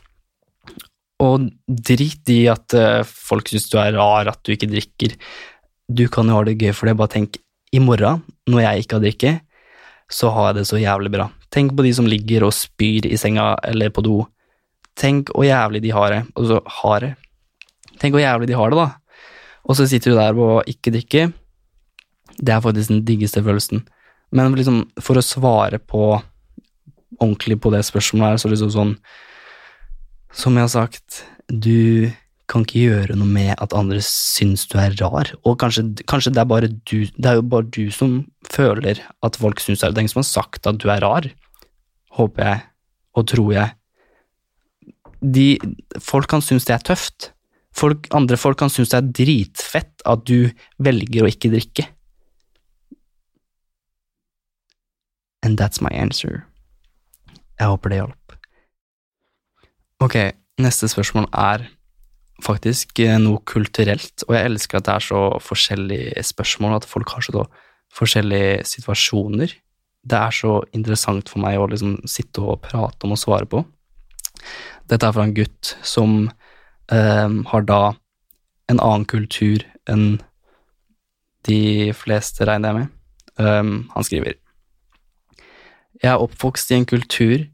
Og 1.22 1.48
drit 1.66 2.28
i 2.34 2.44
at 2.52 2.74
uh, 2.76 3.00
folk 3.06 3.48
syns 3.48 3.70
du 3.70 3.78
er 3.80 3.96
rar, 3.96 4.28
at 4.28 4.42
du 4.44 4.52
ikke 4.54 4.68
drikker. 4.70 5.14
Du 5.88 6.06
kan 6.12 6.28
jo 6.28 6.36
ha 6.36 6.44
det 6.46 6.58
gøy 6.60 6.74
for 6.76 6.90
det. 6.90 6.98
Bare 6.98 7.14
tenk, 7.14 7.38
i 7.74 7.80
morgen, 7.82 8.22
når 8.50 8.64
jeg 8.66 8.84
ikke 8.84 8.98
har 8.98 9.04
drikke, 9.04 9.32
så 10.12 10.30
har 10.34 10.50
jeg 10.50 10.60
det 10.60 10.66
så 10.68 10.80
jævlig 10.82 11.14
bra. 11.14 11.30
Tenk 11.54 11.72
på 11.76 11.86
de 11.86 11.94
som 11.96 12.08
ligger 12.10 12.44
og 12.46 12.54
spyr 12.54 13.08
i 13.08 13.18
senga 13.18 13.54
eller 13.66 13.92
på 13.94 14.04
do. 14.04 14.18
Tenk 14.98 15.32
hvor 15.34 15.46
jævlig 15.46 15.80
de 15.84 15.94
har 15.94 16.12
det. 16.12 16.20
Og 16.36 16.50
så 16.50 16.60
har 16.80 17.00
det. 17.06 17.14
Tenk 18.02 18.14
hvor 18.14 18.22
jævlig 18.22 18.50
de 18.50 18.58
har 18.58 18.70
det, 18.70 18.78
da. 18.82 18.90
Og 19.64 19.78
så 19.78 19.88
sitter 19.88 20.12
du 20.12 20.18
der 20.18 20.38
og 20.44 20.68
ikke 20.70 20.92
drikker. 20.94 21.32
Det 22.36 22.52
er 22.52 22.62
faktisk 22.62 22.90
den 22.90 23.04
diggeste 23.06 23.42
følelsen. 23.42 23.84
Men 24.34 24.54
liksom, 24.58 24.82
for 25.00 25.18
å 25.18 25.24
svare 25.24 25.78
på 25.78 26.18
ordentlig 27.20 27.60
på 27.62 27.72
det 27.74 27.84
spørsmålet 27.86 28.34
her, 28.34 28.42
så 28.42 28.50
liksom 28.52 28.74
sånn 28.74 28.98
Som 30.34 30.56
jeg 30.58 30.66
har 30.66 30.72
sagt, 30.72 31.22
du 31.46 32.10
kan 32.50 32.64
ikke 32.64 32.80
gjøre 32.88 33.14
noe 33.16 33.30
med 33.30 33.54
at 33.62 33.72
andre 33.72 34.00
syns 34.02 34.66
du 34.66 34.74
er 34.82 34.96
rar. 34.98 35.30
Og 35.46 35.56
kanskje, 35.62 35.86
kanskje 36.10 36.32
det 36.34 36.42
er 36.42 36.50
bare 36.50 36.68
du 36.68 37.06
Det 37.06 37.28
er 37.30 37.38
jo 37.38 37.46
bare 37.46 37.70
du 37.70 37.90
som 37.94 38.24
føler 38.50 38.98
at 39.22 39.38
folk 39.38 39.62
syns 39.62 39.80
det 39.80 39.92
er 39.92 40.02
ingen 40.02 40.12
som 40.12 40.24
har 40.24 40.30
sagt 40.32 40.66
at 40.66 40.80
du 40.82 40.90
er 40.90 41.00
rar 41.04 41.30
håper 42.14 42.46
jeg 42.46 42.62
og 43.14 43.26
tror 43.30 43.52
jeg. 43.54 43.74
De, 45.24 45.46
folk 46.02 46.28
kan 46.30 46.42
synes 46.44 46.66
det 46.68 46.76
er 46.76 46.84
tøft. 46.84 47.30
Folk, 47.74 48.06
andre 48.14 48.38
folk 48.38 48.58
kan 48.60 48.70
synes 48.70 48.92
det 48.92 49.00
er 49.00 49.12
dritfett 49.18 50.04
at 50.06 50.26
du 50.28 50.50
velger 50.82 51.24
å 51.24 51.30
ikke 51.30 51.50
drikke. 51.54 51.86
And 55.44 55.58
that's 55.60 55.82
my 55.82 55.90
answer. 55.92 56.46
Jeg 57.60 57.70
håper 57.70 57.92
det 57.92 58.00
hjalp. 58.00 58.36
Ok, 60.04 60.16
neste 60.60 60.90
spørsmål 60.90 61.28
er 61.30 61.68
faktisk 62.44 62.98
eh, 63.00 63.16
noe 63.22 63.40
kulturelt, 63.46 64.24
og 64.26 64.34
jeg 64.34 64.50
elsker 64.50 64.80
at 64.80 64.88
det 64.88 64.94
er 64.96 65.04
så 65.06 65.20
forskjellige 65.40 66.24
spørsmål, 66.26 66.80
at 66.80 66.88
folk 66.88 67.14
har 67.14 67.24
så 67.24 67.44
forskjellige 67.94 68.64
situasjoner 68.66 69.54
det 70.04 70.18
er 70.20 70.36
så 70.36 70.58
interessant 70.76 71.30
for 71.32 71.42
meg 71.44 71.58
å 71.58 71.68
liksom 71.70 71.96
sitte 72.08 72.42
og 72.44 72.60
prate 72.64 73.06
om 73.06 73.14
og 73.16 73.20
svare 73.20 73.48
på. 73.48 73.62
Dette 74.90 75.08
er 75.08 75.16
fra 75.16 75.24
en 75.24 75.36
gutt 75.36 75.74
som 75.86 76.16
um, 76.28 77.38
har 77.48 77.66
da 77.68 77.82
en 78.68 78.80
annen 78.80 79.06
kultur 79.08 79.64
enn 79.90 80.18
de 81.48 81.92
fleste, 81.96 82.44
regner 82.48 82.70
jeg 82.70 82.78
med. 82.78 82.92
Um, 83.40 83.72
han 83.94 84.06
skriver 84.06 84.36
Jeg 86.02 86.10
er 86.12 86.22
oppvokst 86.22 86.72
i 86.72 86.78
en 86.78 86.88
kultur 86.88 87.44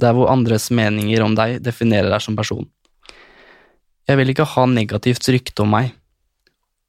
der 0.00 0.14
hvor 0.16 0.30
andres 0.32 0.70
meninger 0.74 1.22
om 1.24 1.34
deg 1.38 1.60
definerer 1.64 2.10
deg 2.12 2.22
som 2.24 2.36
person. 2.38 2.66
Jeg 4.08 4.18
vil 4.18 4.32
ikke 4.32 4.48
ha 4.54 4.66
negativt 4.66 5.28
rykte 5.30 5.62
om 5.64 5.74
meg, 5.76 5.92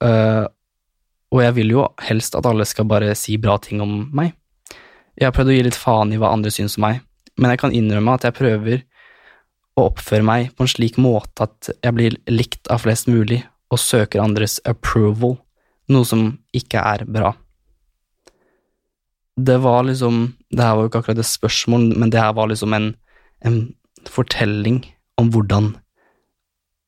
uh, 0.04 0.46
og 1.34 1.42
jeg 1.42 1.56
vil 1.58 1.74
jo 1.76 1.84
helst 2.06 2.38
at 2.38 2.48
alle 2.50 2.66
skal 2.70 2.88
bare 2.90 3.14
si 3.18 3.38
bra 3.42 3.58
ting 3.62 3.82
om 3.84 4.08
meg. 4.16 4.34
Jeg 5.18 5.28
har 5.28 5.36
prøvd 5.36 5.54
å 5.54 5.58
gi 5.58 5.66
litt 5.68 5.78
faen 5.78 6.14
i 6.14 6.20
hva 6.22 6.32
andre 6.34 6.52
syns 6.54 6.78
om 6.80 6.88
meg, 6.88 7.02
men 7.38 7.54
jeg 7.54 7.62
kan 7.62 7.74
innrømme 7.76 8.18
at 8.18 8.28
jeg 8.28 8.38
prøver 8.38 8.84
å 9.78 9.88
oppføre 9.90 10.26
meg 10.26 10.52
på 10.54 10.66
en 10.66 10.70
slik 10.70 11.00
måte 11.02 11.48
at 11.48 11.70
jeg 11.74 11.98
blir 11.98 12.18
likt 12.30 12.70
av 12.74 12.84
flest 12.84 13.10
mulig 13.10 13.42
og 13.74 13.82
søker 13.82 14.22
andres 14.22 14.60
approval, 14.70 15.40
noe 15.90 16.06
som 16.06 16.28
ikke 16.54 16.82
er 16.82 17.06
bra. 17.10 17.34
Det 19.34 19.58
var 19.64 19.88
liksom 19.88 20.28
Det 20.54 20.62
her 20.62 20.76
var 20.78 20.86
jo 20.86 20.92
ikke 20.92 21.02
akkurat 21.04 21.24
et 21.24 21.30
spørsmål, 21.30 21.88
men 21.98 22.14
det 22.14 22.22
her 22.22 22.34
var 22.38 22.50
liksom 22.52 22.76
en, 22.78 22.92
en 23.46 23.60
fortelling 24.10 24.84
om 25.18 25.32
hvordan 25.34 25.74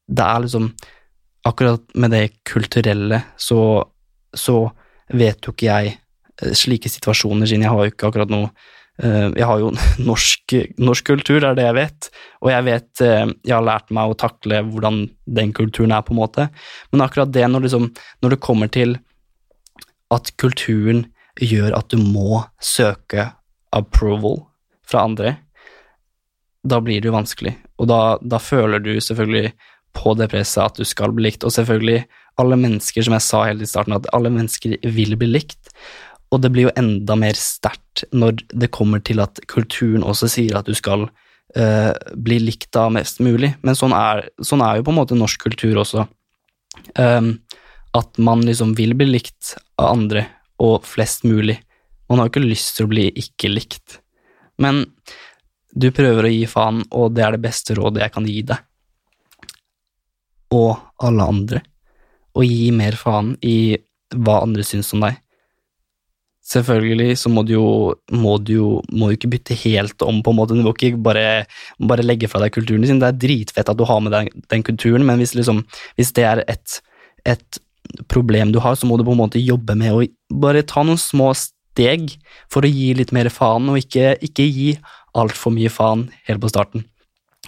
Det 0.06 0.26
er 0.26 0.40
liksom 0.46 0.74
Akkurat 1.46 1.82
med 1.94 2.10
det 2.12 2.44
kulturelle 2.46 3.22
så, 3.38 3.86
så 4.34 4.70
vet 5.14 5.46
jo 5.46 5.54
ikke 5.54 5.68
jeg 5.70 5.98
Eh, 6.44 6.52
slike 6.52 6.92
situasjoner, 6.92 7.48
siden 7.48 7.64
jeg 7.64 7.72
har 7.72 7.80
jo 7.86 7.94
ikke 7.94 8.10
akkurat 8.10 8.32
noe 8.32 8.50
eh, 9.00 9.30
Jeg 9.38 9.48
har 9.48 9.62
jo 9.62 9.70
norsk, 10.10 10.56
norsk, 10.84 11.06
kultur, 11.08 11.40
det 11.40 11.48
er 11.48 11.60
det 11.60 11.68
jeg 11.70 11.78
vet, 11.78 12.10
og 12.44 12.52
jeg 12.52 12.66
vet 12.68 13.04
eh, 13.06 13.32
Jeg 13.48 13.56
har 13.56 13.64
lært 13.64 13.94
meg 13.96 14.12
å 14.12 14.18
takle 14.20 14.60
hvordan 14.68 15.06
den 15.38 15.54
kulturen 15.56 15.96
er, 15.96 16.04
på 16.04 16.12
en 16.12 16.20
måte, 16.20 16.50
men 16.92 17.06
akkurat 17.06 17.32
det 17.32 17.48
når, 17.48 17.68
liksom, 17.68 17.88
når 18.24 18.36
det 18.36 18.42
kommer 18.44 18.72
til 18.72 18.98
at 20.12 20.34
kulturen 20.42 21.06
gjør 21.42 21.74
at 21.80 21.88
du 21.92 22.04
må 22.04 22.44
søke 22.64 23.30
approval 23.76 24.42
fra 24.86 25.06
andre, 25.08 25.36
da 26.66 26.80
blir 26.82 27.02
det 27.02 27.10
jo 27.10 27.16
vanskelig, 27.16 27.54
og 27.82 27.90
da, 27.92 28.02
da 28.22 28.40
føler 28.42 28.82
du 28.82 28.96
selvfølgelig 28.98 29.52
på 29.96 30.14
det 30.20 30.30
presset 30.34 30.64
at 30.64 30.80
du 30.80 30.88
skal 30.88 31.14
bli 31.16 31.28
likt, 31.28 31.46
og 31.46 31.54
selvfølgelig 31.56 32.04
alle 32.42 32.58
mennesker, 32.60 33.06
som 33.06 33.16
jeg 33.16 33.24
sa 33.24 33.44
helt 33.48 33.64
i 33.64 33.70
starten, 33.70 33.96
at 33.96 34.10
alle 34.16 34.32
mennesker 34.34 34.76
vil 34.96 35.16
bli 35.20 35.30
likt, 35.30 35.72
og 36.34 36.42
det 36.44 36.52
blir 36.52 36.68
jo 36.68 36.76
enda 36.80 37.16
mer 37.20 37.38
sterkt 37.38 38.04
når 38.16 38.42
det 38.52 38.74
kommer 38.76 39.04
til 39.06 39.22
at 39.24 39.40
kulturen 39.52 40.04
også 40.04 40.30
sier 40.32 40.58
at 40.58 40.68
du 40.68 40.76
skal 40.76 41.06
uh, 41.08 41.94
bli 42.12 42.40
likt 42.42 42.76
av 42.80 42.92
mest 42.96 43.22
mulig. 43.24 43.54
Men 43.64 43.78
sånn 43.78 43.94
er, 43.96 44.26
sånn 44.44 44.64
er, 44.66 44.80
jo 44.80 44.88
på 44.88 44.96
en 44.96 45.00
måte 45.00 45.18
norsk 45.18 45.46
kultur 45.46 45.80
også. 45.84 46.08
Um, 47.00 47.38
at 47.96 48.20
man 48.20 48.44
liksom 48.44 48.74
vil 48.76 48.98
bli 48.98 49.08
likt 49.14 49.56
av 49.80 49.94
andre, 49.94 50.26
og 50.60 50.84
flest 50.88 51.24
mulig. 51.28 51.60
Man 52.10 52.20
har 52.20 52.28
jo 52.28 52.36
ikke 52.36 52.46
lyst 52.46 52.76
til 52.78 52.88
å 52.88 52.92
bli 52.92 53.08
ikke 53.18 53.52
likt. 53.52 54.00
Men 54.62 54.86
du 55.76 55.90
prøver 55.96 56.28
å 56.28 56.32
gi 56.32 56.46
faen, 56.48 56.84
og 56.96 57.16
det 57.16 57.26
er 57.26 57.36
det 57.36 57.44
beste 57.44 57.76
rådet 57.78 58.06
jeg 58.06 58.16
kan 58.16 58.30
gi 58.30 58.42
deg. 58.52 58.64
Og 60.56 60.72
alle 61.04 61.28
andre. 61.34 61.62
Å 62.36 62.46
gi 62.46 62.72
mer 62.76 62.96
faen 63.00 63.34
i 63.44 63.76
hva 64.16 64.42
andre 64.46 64.64
syns 64.68 64.94
om 64.96 65.04
deg. 65.04 65.18
Selvfølgelig 66.46 67.18
så 67.18 67.32
må 67.34 67.42
du 67.42 67.56
jo, 67.56 67.70
må 68.14 68.36
du 68.38 68.52
jo 68.54 68.68
må 68.94 69.10
du 69.10 69.16
ikke 69.16 69.32
bytte 69.34 69.58
helt 69.64 70.04
om, 70.06 70.22
på 70.22 70.32
en 70.32 70.38
måte. 70.38 70.54
Du 70.54 70.62
må 70.62 70.76
ikke 70.76 70.94
bare, 71.02 71.48
bare 71.82 72.06
legge 72.06 72.30
fra 72.30 72.44
deg 72.44 72.54
kulturen 72.54 72.86
din. 72.86 73.02
Det 73.02 73.10
er 73.10 73.22
dritfett 73.24 73.72
at 73.72 73.80
du 73.80 73.86
har 73.90 74.04
med 74.06 74.14
deg 74.14 74.30
den 74.54 74.66
kulturen, 74.66 75.08
men 75.08 75.18
hvis, 75.20 75.34
liksom, 75.38 75.64
hvis 75.98 76.14
det 76.16 76.28
er 76.30 76.44
et, 76.46 76.80
et, 77.26 77.62
problem 78.10 78.50
du 78.54 78.58
har, 78.64 78.74
så 78.78 78.88
må 78.90 78.98
du 78.98 79.04
på 79.06 79.14
en 79.14 79.20
måte 79.20 79.42
jobbe 79.42 79.76
med 79.78 79.94
å 79.94 80.00
bare 80.42 80.64
ta 80.66 80.82
noen 80.86 80.98
små 81.02 81.34
steg 81.38 81.55
for 82.52 82.66
å 82.66 82.72
gi 82.72 82.94
litt 82.98 83.14
mer 83.16 83.30
faen, 83.34 83.70
og 83.72 83.80
ikke, 83.82 84.16
ikke 84.24 84.46
gi 84.48 84.70
altfor 85.16 85.54
mye 85.56 85.72
faen 85.72 86.08
helt 86.28 86.44
på 86.44 86.52
starten. 86.52 86.86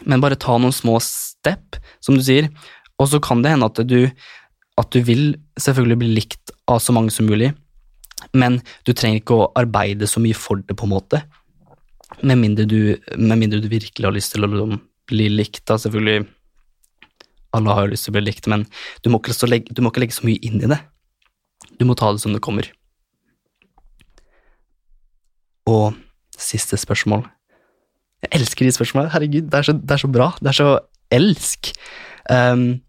Men 0.06 0.22
bare 0.24 0.40
ta 0.40 0.58
noen 0.60 0.76
små 0.76 1.00
step, 1.04 1.80
som 2.04 2.18
du 2.18 2.24
sier, 2.26 2.52
og 2.98 3.10
så 3.12 3.22
kan 3.24 3.42
det 3.44 3.54
hende 3.54 3.70
at 3.70 3.80
du, 3.88 4.12
at 4.78 4.92
du 4.94 5.00
vil 5.06 5.32
selvfølgelig 5.60 6.02
bli 6.04 6.12
likt 6.20 6.54
av 6.70 6.82
så 6.84 6.94
mange 6.96 7.14
som 7.14 7.30
mulig 7.30 7.54
men 8.38 8.60
du 8.88 8.94
trenger 8.94 9.22
ikke 9.22 9.38
å 9.38 9.50
arbeide 9.60 10.08
så 10.10 10.22
mye 10.24 10.38
for 10.38 10.62
det, 10.64 10.76
på 10.78 10.88
en 10.88 10.94
måte. 10.96 11.22
Med 12.24 12.40
mindre 12.42 12.66
du, 12.70 12.80
med 13.18 13.40
mindre 13.40 13.62
du 13.64 13.70
virkelig 13.72 14.08
har 14.08 14.16
lyst 14.16 14.34
til 14.34 14.46
å 14.46 14.50
liksom 14.52 14.80
bli 15.08 15.30
likt, 15.32 15.64
da, 15.70 15.78
selvfølgelig. 15.80 16.26
alle 17.58 17.74
har 17.74 17.86
jo 17.86 17.94
lyst 17.94 18.06
til 18.06 18.12
å 18.12 18.18
bli 18.18 18.26
likt, 18.28 18.48
men 18.52 18.66
du 19.04 19.10
må, 19.10 19.22
legge, 19.48 19.74
du 19.74 19.82
må 19.82 19.92
ikke 19.92 20.04
legge 20.04 20.18
så 20.18 20.28
mye 20.28 20.42
inn 20.46 20.60
i 20.62 20.70
det. 20.70 20.80
Du 21.80 21.86
må 21.88 21.96
ta 21.98 22.12
det 22.12 22.22
som 22.22 22.34
det 22.36 22.44
kommer. 22.44 22.68
Og 25.68 25.95
siste 26.38 26.78
spørsmål. 26.80 27.26
Jeg 28.24 28.39
elsker 28.39 28.65
de 28.65 28.74
spørsmålene. 28.74 29.11
Herregud, 29.13 29.49
det 29.51 29.59
er 29.59 29.68
så, 29.68 29.74
det 29.78 29.93
er 29.93 30.01
så 30.01 30.09
bra. 30.11 30.32
Det 30.39 30.51
er 30.51 30.57
så 30.57 30.70
elsk. 31.13 31.72
Um, 32.32 32.80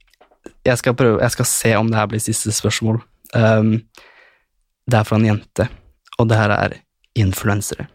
jeg 0.66 0.80
skal 0.80 0.96
prøve, 0.96 1.20
jeg 1.22 1.34
skal 1.34 1.48
se 1.48 1.74
om 1.76 1.90
det 1.90 1.98
her 1.98 2.08
blir 2.10 2.22
siste 2.22 2.52
spørsmål. 2.52 3.00
Um, 3.34 3.74
det 4.88 4.98
er 4.98 5.04
fra 5.04 5.18
en 5.20 5.28
jente, 5.28 5.68
og 6.18 6.28
det 6.30 6.38
her 6.38 6.54
er 6.54 6.78
influensere. 7.18 7.88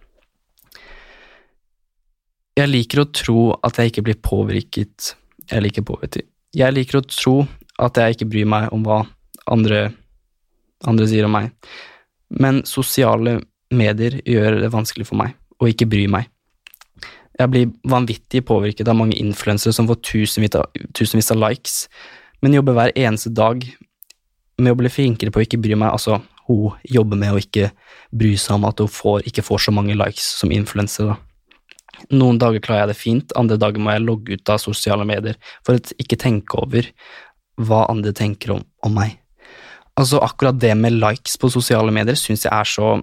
Jeg 2.53 2.69
liker 2.69 3.01
å 3.01 3.09
tro 3.09 3.39
at 3.65 3.79
jeg 3.79 3.89
ikke 3.89 4.03
blir 4.05 4.17
påvirket 4.21 5.15
Jeg 5.49 5.63
liker 5.65 5.81
påvirket. 5.81 6.27
Jeg 6.53 6.73
liker 6.73 6.99
å 6.99 7.07
tro 7.07 7.33
at 7.81 7.97
jeg 7.97 8.13
ikke 8.13 8.29
bryr 8.29 8.45
meg 8.47 8.67
om 8.75 8.83
hva 8.85 8.99
andre, 9.51 9.87
andre 10.87 11.07
sier 11.09 11.25
om 11.25 11.33
meg, 11.33 11.49
men 12.29 12.61
sosiale 12.69 13.39
medier 13.77 14.19
gjør 14.25 14.61
det 14.63 14.71
vanskelig 14.73 15.07
for 15.09 15.19
meg 15.19 15.35
å 15.61 15.69
ikke 15.69 15.87
bry 15.89 16.05
meg. 16.11 16.29
Jeg 17.39 17.49
blir 17.49 17.71
vanvittig 17.89 18.43
påvirket 18.45 18.89
av 18.89 18.97
mange 18.99 19.17
influensere 19.17 19.73
som 19.73 19.87
får 19.89 20.01
tusenvis 20.05 20.57
av, 20.59 20.67
tusenvis 20.93 21.31
av 21.33 21.41
likes, 21.41 21.77
men 22.43 22.53
jobber 22.53 22.77
hver 22.77 22.93
eneste 22.99 23.31
dag 23.33 23.63
med 24.61 24.73
å 24.73 24.77
bli 24.77 24.91
flinkere 24.91 25.33
på 25.33 25.41
å 25.41 25.45
ikke 25.47 25.61
bry 25.63 25.77
meg. 25.79 25.95
Altså, 25.95 26.19
hun 26.47 26.75
jobber 26.85 27.17
med 27.19 27.33
å 27.33 27.41
ikke 27.41 27.71
bry 28.13 28.35
seg 28.37 28.59
om 28.59 28.67
at 28.69 28.83
hun 28.83 28.91
får, 28.91 29.23
ikke 29.29 29.45
får 29.45 29.65
så 29.65 29.73
mange 29.73 29.97
likes 29.97 30.27
som 30.41 30.53
influenser. 30.53 31.15
Noen 32.13 32.39
dager 32.41 32.61
klarer 32.61 32.83
jeg 32.83 32.91
det 32.91 32.99
fint, 32.99 33.35
andre 33.39 33.57
dager 33.61 33.81
må 33.81 33.93
jeg 33.93 34.05
logge 34.05 34.37
ut 34.37 34.53
av 34.53 34.61
sosiale 34.61 35.05
medier 35.07 35.37
for 35.65 35.77
å 35.77 35.97
ikke 36.01 36.19
tenke 36.19 36.59
over 36.59 36.89
hva 37.61 37.83
andre 37.89 38.13
tenker 38.17 38.55
om, 38.55 38.63
om 38.85 38.95
meg. 38.97 39.17
Altså, 39.97 40.19
akkurat 40.25 40.57
det 40.57 40.73
med 40.77 40.97
likes 40.97 41.37
på 41.37 41.51
sosiale 41.53 41.93
medier 41.93 42.17
syns 42.17 42.47
jeg 42.47 42.53
er 42.53 42.69
så 42.69 42.95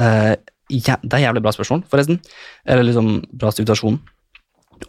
uh, 0.00 0.34
ja, 0.70 0.96
Det 1.02 1.16
er 1.16 1.26
jævlig 1.26 1.42
bra 1.44 1.52
spørsmål, 1.54 1.84
forresten. 1.90 2.20
Eller 2.64 2.86
liksom 2.86 3.20
bra 3.32 3.52
situasjon. 3.54 3.98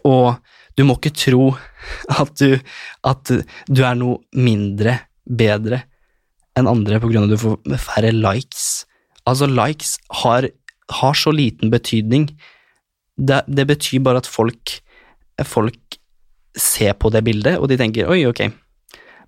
Og 0.07 0.35
du 0.77 0.85
må 0.87 0.95
ikke 0.97 1.13
tro 1.15 1.51
at 2.21 2.33
du, 2.39 2.59
at 3.07 3.33
du 3.67 3.81
er 3.83 3.97
noe 3.99 4.21
mindre 4.37 4.99
bedre 5.25 5.83
enn 6.57 6.69
andre 6.69 6.99
på 6.99 7.09
grunn 7.11 7.25
av 7.25 7.31
at 7.31 7.35
du 7.35 7.41
får 7.41 7.81
færre 7.81 8.13
likes. 8.15 8.85
Altså, 9.29 9.47
likes 9.49 9.95
har, 10.23 10.47
har 11.01 11.17
så 11.17 11.33
liten 11.35 11.71
betydning. 11.73 12.29
Det, 13.17 13.43
det, 13.47 13.67
betyr 13.69 14.03
bare 14.03 14.21
at 14.23 14.29
folk, 14.29 14.79
folk 15.47 15.99
ser 16.57 16.95
på 16.99 17.11
det 17.13 17.23
bildet, 17.27 17.59
og 17.59 17.69
de 17.71 17.77
tenker 17.79 18.09
'oi, 18.09 18.25
ok', 18.27 18.49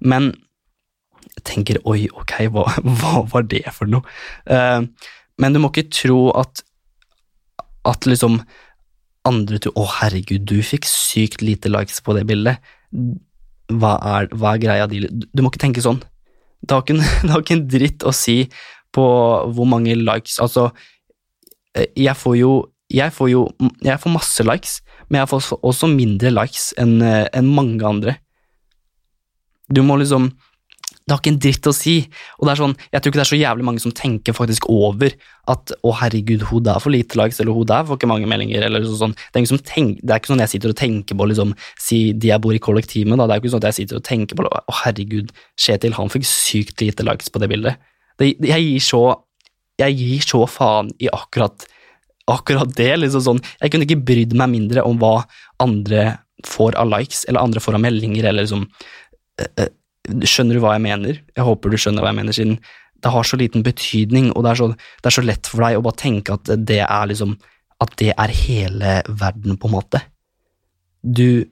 men 0.04 0.34
tenker 1.48 1.80
'oi, 1.88 2.10
ok, 2.12 2.34
hva, 2.52 2.66
hva 2.84 3.24
var 3.32 3.46
det 3.48 3.64
for 3.72 3.88
noe'? 3.88 4.04
Uh, 4.50 4.90
men 5.42 5.56
du 5.56 5.62
må 5.62 5.72
ikke 5.72 5.90
tro 5.94 6.20
at, 6.38 6.64
at 7.90 8.08
liksom 8.10 8.42
andre 9.28 9.60
tror 9.64 9.76
'Å, 9.80 9.86
herregud, 10.02 10.46
du 10.46 10.60
fikk 10.66 10.88
sykt 10.90 11.42
lite 11.42 11.72
likes 11.72 12.02
på 12.04 12.16
det 12.18 12.26
bildet'. 12.28 12.60
Hva 13.72 13.96
er, 13.98 14.28
hva 14.36 14.54
er 14.54 14.62
greia 14.62 14.88
di? 14.88 15.06
Du 15.08 15.42
må 15.42 15.50
ikke 15.50 15.64
tenke 15.64 15.82
sånn. 15.82 16.02
Det 16.62 16.76
har, 16.76 16.84
ikke, 16.84 17.00
det 17.24 17.32
har 17.32 17.44
ikke 17.44 17.58
en 17.58 17.68
dritt 17.68 18.04
å 18.04 18.14
si 18.16 18.44
på 18.94 19.04
hvor 19.56 19.66
mange 19.66 19.96
likes 19.98 20.38
Altså, 20.44 20.70
jeg 21.74 22.14
får 22.14 22.36
jo 22.38 22.52
jeg 22.94 23.10
får 23.10 23.30
jo 23.32 23.48
jeg 23.82 23.98
får 24.00 24.14
masse 24.14 24.44
likes, 24.46 24.82
men 25.10 25.24
jeg 25.24 25.32
får 25.32 25.48
også 25.66 25.90
mindre 25.90 26.30
likes 26.30 26.74
enn 26.78 27.02
en 27.02 27.48
mange 27.50 27.82
andre. 27.82 28.18
Du 29.74 29.82
må 29.82 29.98
liksom 29.98 30.30
det 31.04 31.12
har 31.12 31.20
ikke 31.20 31.34
en 31.34 31.40
dritt 31.44 31.68
å 31.68 31.74
si. 31.76 31.96
Og 32.40 32.48
det 32.48 32.54
er 32.54 32.60
sånn, 32.62 32.76
Jeg 32.94 33.02
tror 33.02 33.12
ikke 33.12 33.20
det 33.20 33.26
er 33.26 33.32
så 33.34 33.40
jævlig 33.42 33.66
mange 33.68 33.82
som 33.84 33.92
tenker 33.92 34.34
faktisk 34.34 34.70
over 34.72 35.12
at 35.52 35.72
'å, 35.84 35.92
herregud, 36.00 36.44
hun 36.48 36.64
der 36.64 36.80
får 36.80 36.92
lite 36.92 37.18
likes', 37.20 37.42
eller 37.42 37.52
'hun 37.52 37.68
der 37.68 37.84
får 37.84 37.98
ikke 37.98 38.08
mange 38.08 38.28
meldinger', 38.28 38.64
eller 38.64 38.80
sånn. 38.84 39.16
Det 39.34 39.44
er, 39.44 39.58
tenker, 39.58 40.00
det 40.00 40.12
er 40.12 40.20
ikke 40.20 40.32
sånn 40.32 40.40
jeg 40.40 40.50
sitter 40.50 40.70
og 40.70 40.76
tenker 40.76 41.16
på 41.16 41.28
liksom, 41.28 41.56
si 41.78 42.14
de 42.14 42.28
jeg 42.30 42.40
bor 42.40 42.54
i 42.54 42.60
kollektiv 42.60 43.08
med, 43.08 43.18
da. 43.18 43.28
Det 43.28 43.36
er 43.36 43.42
ikke 43.42 43.52
sånn 43.52 43.64
at 43.64 43.76
jeg 43.76 43.88
sitter 43.88 43.96
og 43.98 44.04
tenker 44.04 44.36
på 44.36 44.48
'å, 44.48 44.64
herregud, 44.84 45.32
Kjetil, 45.58 45.94
han 45.94 46.10
fikk 46.10 46.24
sykt 46.24 46.80
lite 46.80 47.04
likes 47.04 47.28
på 47.28 47.40
det 47.40 47.50
bildet'. 47.50 47.78
Det, 48.18 48.40
jeg, 48.40 48.62
gir 48.64 48.80
så, 48.80 49.22
jeg 49.78 49.98
gir 49.98 50.22
så 50.22 50.48
faen 50.48 50.92
i 51.00 51.10
akkurat, 51.12 51.66
akkurat 52.28 52.74
det. 52.76 53.00
liksom 53.00 53.22
sånn, 53.22 53.42
Jeg 53.62 53.72
kunne 53.72 53.86
ikke 53.86 54.06
brydd 54.06 54.34
meg 54.34 54.50
mindre 54.50 54.86
om 54.86 54.98
hva 54.98 55.26
andre 55.60 56.20
får 56.46 56.76
av 56.76 56.88
likes, 56.88 57.26
eller 57.28 57.42
andre 57.42 57.60
får 57.60 57.76
av 57.76 57.82
meldinger, 57.82 58.24
eller 58.24 58.44
liksom 58.44 58.70
øh, 59.42 59.68
Skjønner 60.04 60.58
du 60.58 60.64
hva 60.64 60.74
jeg 60.76 60.84
mener? 60.84 61.20
Jeg 61.32 61.48
håper 61.48 61.72
du 61.72 61.80
skjønner 61.80 62.04
hva 62.04 62.12
jeg 62.12 62.20
mener, 62.20 62.36
siden 62.36 62.58
det 63.04 63.12
har 63.12 63.28
så 63.28 63.38
liten 63.40 63.64
betydning, 63.64 64.30
og 64.32 64.46
det 64.46 64.54
er 64.54 64.60
så, 64.62 64.68
det 64.72 65.10
er 65.10 65.16
så 65.18 65.24
lett 65.26 65.50
for 65.52 65.64
deg 65.66 65.78
å 65.78 65.84
bare 65.84 66.00
tenke 66.00 66.38
at 66.38 66.54
det 66.68 66.84
er 66.86 67.10
liksom 67.12 67.36
At 67.84 67.98
det 68.00 68.14
er 68.16 68.32
hele 68.32 68.92
verden, 69.10 69.58
på 69.60 69.68
en 69.68 69.74
måte. 69.74 70.00
Du 71.04 71.44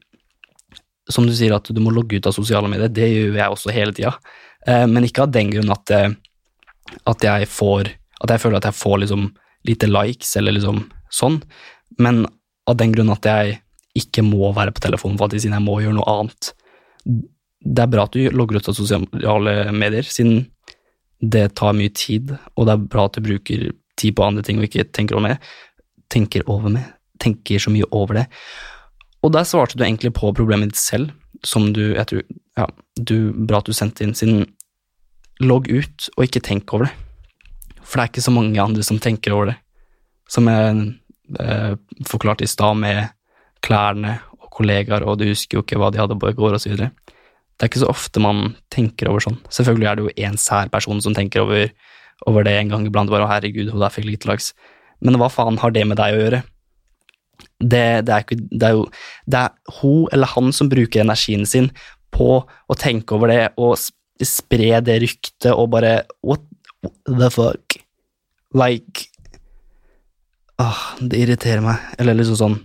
Som 1.09 1.25
du 1.27 1.33
sier, 1.35 1.51
at 1.51 1.67
du 1.67 1.81
må 1.81 1.91
logge 1.91 2.15
ut 2.15 2.27
av 2.29 2.31
sosiale 2.31 2.69
medier, 2.71 2.87
det 2.87 3.09
gjør 3.09 3.35
jeg 3.35 3.51
også 3.51 3.73
hele 3.75 3.91
tida, 3.91 4.13
eh, 4.67 4.85
men 4.87 5.03
ikke 5.03 5.25
av 5.25 5.31
den 5.31 5.49
grunn 5.51 5.73
at, 5.73 5.91
eh, 5.91 6.13
at 7.05 7.23
jeg 7.23 7.49
får 7.49 7.89
At 8.23 8.29
jeg 8.29 8.39
føler 8.39 8.57
at 8.57 8.69
jeg 8.69 8.77
får 8.77 8.97
liksom 9.01 9.31
lite 9.65 9.87
likes, 9.89 10.35
eller 10.37 10.55
liksom 10.55 10.89
sånn, 11.11 11.41
men 11.99 12.25
av 12.67 12.77
den 12.77 12.91
grunn 12.93 13.11
at 13.11 13.25
jeg 13.25 13.59
ikke 13.97 14.23
må 14.23 14.53
være 14.55 14.71
på 14.71 14.81
telefonen, 14.81 15.19
at 15.21 15.35
siden 15.35 15.57
jeg 15.57 15.65
må 15.65 15.81
gjøre 15.81 15.97
noe 15.97 16.09
annet 16.09 16.53
det 17.61 17.83
er 17.83 17.91
bra 17.91 18.07
at 18.07 18.15
du 18.15 18.33
logger 18.33 18.57
ut 18.57 18.69
av 18.71 18.77
sosiale 18.77 19.55
medier, 19.75 20.05
siden 20.07 20.47
det 21.21 21.51
tar 21.59 21.75
mye 21.77 21.93
tid, 21.93 22.33
og 22.57 22.65
det 22.65 22.73
er 22.73 22.89
bra 22.89 23.05
at 23.05 23.17
du 23.17 23.25
bruker 23.25 23.67
tid 24.01 24.15
på 24.17 24.25
andre 24.25 24.43
ting 24.45 24.57
og 24.57 24.65
ikke 24.65 24.87
tenker 24.89 25.17
over 25.17 25.27
med. 25.27 25.49
Tenker 26.09 26.47
over 26.49 26.73
med. 26.73 26.87
Tenker 27.21 27.61
så 27.61 27.73
mye 27.73 27.85
over 27.93 28.21
det. 28.21 28.25
Og 29.21 29.33
der 29.35 29.45
svarte 29.45 29.77
du 29.77 29.85
egentlig 29.85 30.13
på 30.17 30.31
problemet 30.33 30.73
ditt 30.73 30.81
selv, 30.81 31.13
som 31.45 31.69
du 31.73 31.93
jeg 31.93 32.07
tror, 32.09 32.25
ja, 32.57 32.65
du, 32.97 33.15
Bra 33.33 33.61
at 33.61 33.69
du 33.69 33.77
sendte 33.77 34.05
inn, 34.05 34.17
siden 34.17 34.47
logg 35.41 35.69
ut 35.69 36.09
og 36.15 36.25
ikke 36.25 36.41
tenk 36.45 36.73
over 36.73 36.89
det. 36.89 36.95
For 37.81 37.97
det 37.97 38.03
er 38.03 38.11
ikke 38.11 38.25
så 38.25 38.33
mange 38.33 38.61
andre 38.61 38.85
som 38.85 38.99
tenker 39.01 39.35
over 39.35 39.51
det. 39.51 39.57
Som 40.31 40.49
jeg 40.49 40.83
eh, 41.41 41.73
forklarte 42.09 42.45
i 42.45 42.49
stad 42.49 42.77
med 42.81 43.13
klærne 43.61 44.17
og 44.39 44.49
kollegaer, 44.57 45.05
og 45.05 45.19
du 45.21 45.27
husker 45.29 45.59
jo 45.59 45.65
ikke 45.65 45.77
hva 45.81 45.91
de 45.93 46.01
hadde 46.01 46.17
på 46.17 46.31
i 46.31 46.37
går, 46.37 46.57
og 46.57 46.63
så 46.63 46.71
videre. 46.71 46.91
Det 47.61 47.67
er 47.67 47.69
ikke 47.69 47.83
så 47.83 47.91
ofte 47.91 48.21
man 48.23 48.55
tenker 48.73 49.05
over 49.11 49.21
sånn. 49.21 49.35
Selvfølgelig 49.53 49.85
er 49.85 49.97
det 49.97 50.05
jo 50.07 50.13
én 50.25 50.37
sær 50.41 50.71
person 50.73 50.97
som 51.05 51.13
tenker 51.13 51.43
over, 51.43 51.67
over, 52.25 52.41
det 52.41 52.55
en 52.57 52.71
gang 52.73 52.87
iblant. 52.87 53.11
bare, 53.13 53.27
'Herregud, 53.29 53.69
hun 53.69 53.83
der 53.83 53.93
fikk 53.93 54.07
litt 54.09 54.25
lags'. 54.25 54.55
Men 54.99 55.13
hva 55.21 55.29
faen 55.29 55.59
har 55.61 55.69
det 55.69 55.85
med 55.85 55.97
deg 55.97 56.15
å 56.15 56.21
gjøre? 56.23 56.41
Det, 57.61 57.85
det, 58.05 58.09
er, 58.09 58.25
ikke, 58.25 58.39
det 58.49 58.65
er 58.65 58.73
jo 58.73 58.89
det 59.29 59.37
er 59.45 59.77
hun 59.77 60.07
eller 60.11 60.33
han 60.33 60.51
som 60.51 60.69
bruker 60.69 61.01
energien 61.01 61.45
sin 61.45 61.69
på 62.09 62.41
å 62.41 62.77
tenke 62.77 63.13
over 63.13 63.29
det 63.29 63.53
og 63.61 63.77
spre 63.77 64.81
det 64.81 64.97
ryktet 65.05 65.53
og 65.53 65.69
bare 65.69 66.07
What 66.25 66.41
the 67.05 67.29
fuck? 67.29 67.77
Like 68.57 69.05
Åh, 70.57 70.81
Det 70.97 71.17
irriterer 71.17 71.61
meg. 71.61 71.77
Eller 71.97 72.17
liksom 72.17 72.37
sånn 72.41 72.57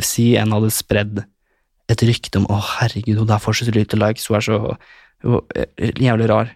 Si 0.00 0.34
en 0.36 0.52
hadde 0.52 0.70
spredd 0.72 1.24
et 1.92 2.02
rykte 2.02 2.40
om 2.40 2.46
'Å, 2.46 2.60
herregud, 2.80 3.18
hun 3.18 3.28
der 3.28 3.42
får 3.42 3.60
så 3.60 3.70
lite 3.74 3.98
likes, 4.00 4.26
hun 4.26 4.36
er 4.36 4.40
så 4.40 4.76
hun 5.24 5.40
er 5.54 5.92
jævlig 6.00 6.28
rar'. 6.30 6.54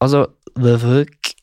Altså, 0.00 0.26
the 0.56 0.78
fuck 0.78 1.34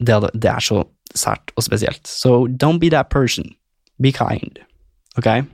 det, 0.00 0.30
det, 0.34 0.50
er 0.50 0.60
så 0.60 0.84
sært 1.14 1.52
og 1.56 1.62
spesielt. 1.62 2.06
So 2.06 2.46
don't 2.46 2.78
be 2.78 2.90
that 2.90 3.08
person. 3.10 3.54
Be 4.02 4.12
kind. 4.12 4.58
Ok? 5.16 5.44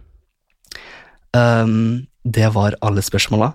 Um, 1.36 2.06
det 2.24 2.54
var 2.54 2.74
alle 2.82 3.02
spørsmåla. 3.02 3.52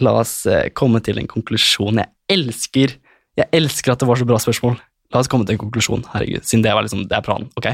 La 0.00 0.12
oss 0.20 0.46
uh, 0.46 0.68
komme 0.74 1.00
til 1.00 1.18
en 1.18 1.26
konklusjon. 1.26 1.98
Jeg 1.98 2.12
elsker 2.28 2.98
Jeg 3.38 3.46
elsker 3.54 3.92
at 3.92 4.00
det 4.00 4.08
var 4.08 4.18
så 4.18 4.26
bra 4.26 4.38
spørsmål. 4.42 4.74
La 5.14 5.20
oss 5.20 5.28
komme 5.30 5.46
til 5.46 5.54
en 5.54 5.60
konklusjon, 5.62 6.02
herregud, 6.10 6.42
siden 6.42 6.64
det 6.64 6.72
var 6.74 6.82
liksom, 6.82 7.04
det 7.06 7.14
er 7.16 7.22
planen. 7.22 7.46
Ok? 7.54 7.68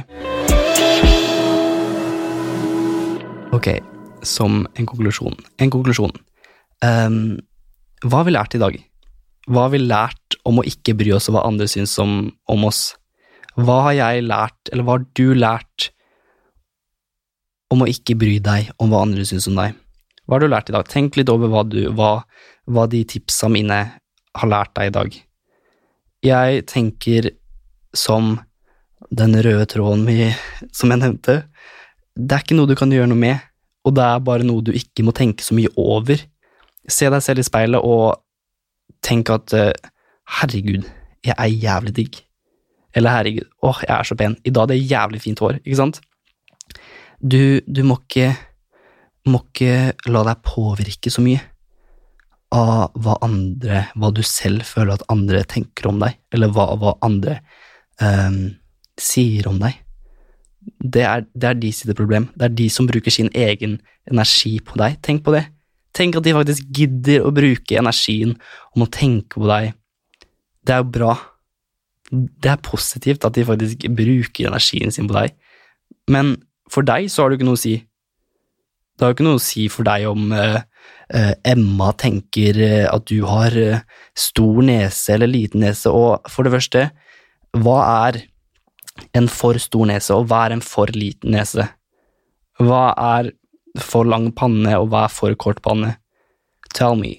Ok, 3.57 3.69
som 4.29 4.65
en 4.75 4.89
konklusjon. 4.89 5.37
En 5.61 5.73
konklusjon. 5.73 6.13
Um, 6.85 7.39
hva 8.05 8.21
har 8.21 8.29
vi 8.29 8.35
lært 8.35 8.57
i 8.57 8.63
dag? 8.63 8.77
Hva 9.49 9.67
har 9.67 9.75
vi 9.75 9.81
lært 9.83 10.37
om 10.49 10.61
å 10.61 10.67
ikke 10.69 10.97
bry 10.99 11.15
oss 11.17 11.29
om 11.29 11.37
hva 11.37 11.45
andre 11.49 11.69
syns 11.71 11.97
om, 12.03 12.33
om 12.51 12.67
oss? 12.69 12.95
Hva 13.55 13.83
har 13.89 13.97
jeg 13.99 14.27
lært, 14.27 14.73
eller 14.73 14.87
hva 14.87 14.97
har 14.99 15.07
du 15.17 15.27
lært 15.37 15.91
om 17.73 17.85
å 17.85 17.91
ikke 17.91 18.17
bry 18.19 18.39
deg 18.43 18.73
om 18.83 18.93
hva 18.93 19.05
andre 19.07 19.27
syns 19.29 19.49
om 19.51 19.59
deg? 19.59 19.77
Hva 20.25 20.37
har 20.37 20.45
du 20.45 20.51
lært 20.51 20.73
i 20.73 20.77
dag? 20.77 20.89
Tenk 20.89 21.19
litt 21.19 21.31
over 21.33 21.53
hva, 21.53 21.63
du, 21.69 21.83
hva, 21.95 22.17
hva 22.67 22.89
de 22.91 23.05
tipsa 23.09 23.51
mine 23.53 23.79
har 24.35 24.51
lært 24.51 24.75
deg 24.79 24.91
i 24.91 24.95
dag. 24.99 25.17
Jeg 26.25 26.65
tenker 26.71 27.31
som 27.95 28.39
den 29.15 29.37
røde 29.45 29.67
tråden 29.71 30.07
vi, 30.09 30.31
som 30.73 30.91
jeg 30.91 31.03
nevnte, 31.03 31.43
det 32.15 32.37
er 32.37 32.45
ikke 32.45 32.57
noe 32.57 32.71
du 32.71 32.77
kan 32.79 32.93
gjøre 32.95 33.11
noe 33.11 33.21
med 33.21 33.43
og 33.85 33.97
det 33.97 34.05
er 34.05 34.23
bare 34.25 34.47
noe 34.47 34.65
du 34.65 34.73
ikke 34.77 35.05
må 35.07 35.15
tenke 35.17 35.45
så 35.45 35.57
mye 35.57 35.73
over. 35.81 36.21
Se 36.89 37.09
deg 37.13 37.25
selv 37.25 37.43
i 37.43 37.47
speilet 37.47 37.85
og 37.85 38.21
tenk 39.05 39.33
at 39.33 39.53
eh, 39.57 39.91
herregud, 40.41 40.87
jeg 41.25 41.37
er 41.37 41.53
jævlig 41.53 41.95
digg. 41.99 42.19
Eller 42.97 43.17
herregud, 43.17 43.47
åh, 43.65 43.83
jeg 43.85 43.95
er 43.97 44.09
så 44.09 44.17
pen. 44.17 44.39
I 44.45 44.53
dag 44.53 44.67
hadde 44.67 44.79
jeg 44.79 44.91
jævlig 44.93 45.21
fint 45.25 45.43
hår, 45.43 45.61
ikke 45.65 45.81
sant? 45.81 46.01
Du, 47.21 47.61
du 47.67 47.83
må 47.87 47.99
ikke 48.03 48.33
må 49.31 49.41
ikke 49.41 49.95
la 50.13 50.25
deg 50.27 50.43
påvirke 50.45 51.13
så 51.13 51.23
mye 51.25 51.41
av 52.55 52.93
hva 53.03 53.17
andre, 53.25 53.87
hva 53.99 54.11
du 54.15 54.21
selv 54.27 54.67
føler 54.69 54.95
at 54.95 55.07
andre 55.11 55.41
tenker 55.49 55.89
om 55.91 55.99
deg, 56.03 56.19
eller 56.35 56.53
hva, 56.55 56.69
hva 56.79 56.93
andre 57.03 57.39
um, 57.99 58.53
sier 59.01 59.49
om 59.51 59.59
deg. 59.63 59.81
Det 60.65 61.03
er, 61.05 61.25
det 61.35 61.49
er 61.49 61.59
de 61.59 61.73
sitt 61.75 61.93
problem. 61.97 62.29
Det 62.37 62.49
er 62.49 62.57
de 62.57 62.69
som 62.73 62.89
bruker 62.89 63.13
sin 63.13 63.31
egen 63.35 63.79
energi 64.11 64.59
på 64.65 64.79
deg. 64.81 64.99
Tenk 65.05 65.25
på 65.27 65.35
det. 65.35 65.47
Tenk 65.95 66.19
at 66.19 66.27
de 66.27 66.35
faktisk 66.35 66.67
gidder 66.75 67.25
å 67.25 67.33
bruke 67.35 67.79
energien 67.79 68.35
om 68.75 68.85
å 68.85 68.91
tenke 68.91 69.39
på 69.39 69.49
deg. 69.49 69.73
Det 70.65 70.75
er 70.75 70.83
jo 70.83 70.91
bra. 70.97 71.15
Det 72.11 72.51
er 72.51 72.65
positivt 72.65 73.25
at 73.27 73.37
de 73.37 73.47
faktisk 73.47 73.87
bruker 73.95 74.51
energien 74.51 74.93
sin 74.95 75.09
på 75.11 75.17
deg, 75.17 75.35
men 76.11 76.35
for 76.71 76.87
deg 76.87 77.09
så 77.13 77.23
har 77.25 77.31
du 77.31 77.39
ikke 77.39 77.47
noe 77.49 77.59
å 77.59 77.63
si. 77.63 77.79
Det 78.95 79.05
har 79.05 79.13
jo 79.13 79.17
ikke 79.17 79.27
noe 79.27 79.41
å 79.41 79.43
si 79.43 79.65
for 79.73 79.87
deg 79.87 80.05
om 80.11 80.29
uh, 80.35 80.61
uh, 80.61 81.33
Emma 81.49 81.91
tenker 81.99 82.61
uh, 82.61 82.93
at 82.93 83.09
du 83.11 83.25
har 83.27 83.57
stor 84.19 84.61
nese 84.67 85.17
eller 85.17 85.31
liten 85.31 85.65
nese, 85.65 85.91
og 85.91 86.29
for 86.31 86.47
det 86.47 86.55
første, 86.55 86.87
hva 87.65 87.79
er 88.09 88.21
en 89.15 89.29
for 89.31 89.59
stor 89.63 89.89
nese, 89.91 90.15
og 90.15 90.29
hva 90.31 90.45
er 90.47 90.57
en 90.57 90.65
for 90.65 90.91
liten 90.95 91.35
nese? 91.35 91.67
Hva 92.63 92.85
er 92.95 93.33
for 93.83 94.07
lang 94.07 94.31
panne, 94.37 94.77
og 94.79 94.91
hva 94.93 95.07
er 95.09 95.15
for 95.15 95.35
kort 95.41 95.63
panne? 95.65 95.97
Tell 96.75 96.97
me, 96.99 97.17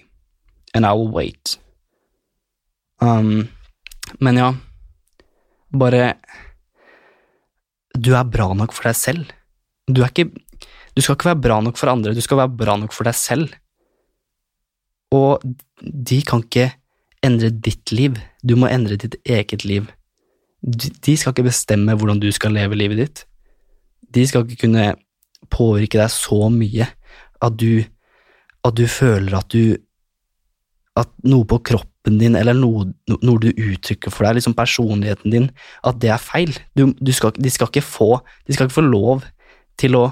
and 0.73 0.85
I 0.85 0.93
will 0.95 1.11
wait. 1.11 1.57
Um, 3.03 3.49
men 4.19 4.37
ja, 4.39 4.53
bare 5.75 6.15
Du 7.95 8.13
er 8.15 8.23
bra 8.27 8.53
nok 8.55 8.73
for 8.75 8.87
deg 8.87 8.95
selv. 8.95 9.31
Du 9.87 10.01
er 10.03 10.11
ikke 10.11 10.31
du 10.95 11.03
skal 11.03 11.17
ikke 11.17 11.27
være 11.27 11.43
bra 11.43 11.59
nok 11.59 11.75
for 11.75 11.91
andre, 11.91 12.13
du 12.15 12.23
skal 12.23 12.39
være 12.39 12.55
bra 12.55 12.77
nok 12.79 12.93
for 12.95 13.07
deg 13.07 13.17
selv. 13.19 13.51
Og 15.11 15.43
de 15.83 16.21
kan 16.23 16.43
ikke 16.45 16.69
endre 17.25 17.49
ditt 17.51 17.91
liv, 17.91 18.15
du 18.47 18.55
må 18.59 18.69
endre 18.71 18.95
ditt 18.99 19.17
eget 19.27 19.67
liv. 19.67 19.89
De 20.65 21.13
skal 21.17 21.33
ikke 21.33 21.45
bestemme 21.45 21.93
hvordan 21.93 22.19
du 22.21 22.31
skal 22.33 22.55
leve 22.55 22.77
livet 22.77 23.01
ditt. 23.01 23.25
De 24.15 24.23
skal 24.25 24.45
ikke 24.45 24.65
kunne 24.65 24.93
påvirke 25.53 25.99
deg 25.99 26.09
så 26.09 26.47
mye 26.49 26.87
at 27.45 27.57
du, 27.59 27.83
at 28.65 28.77
du 28.77 28.87
føler 28.89 29.37
at 29.37 29.51
du 29.53 29.77
At 30.95 31.09
noe 31.27 31.43
på 31.43 31.57
kroppen 31.59 32.15
din, 32.21 32.37
eller 32.39 32.55
noe, 32.55 32.85
noe 33.11 33.39
du 33.43 33.49
uttrykker 33.51 34.13
for 34.13 34.23
deg, 34.23 34.37
liksom 34.37 34.53
personligheten 34.55 35.33
din, 35.33 35.49
at 35.83 35.97
det 35.99 36.07
er 36.07 36.21
feil. 36.23 36.53
Du, 36.71 36.93
du 36.95 37.11
skal, 37.11 37.33
de, 37.35 37.51
skal 37.51 37.67
ikke 37.67 37.83
få, 37.83 38.21
de 38.47 38.55
skal 38.55 38.69
ikke 38.69 38.77
få 38.77 38.85
lov 38.85 39.25
til 39.75 39.97
å 39.99 40.05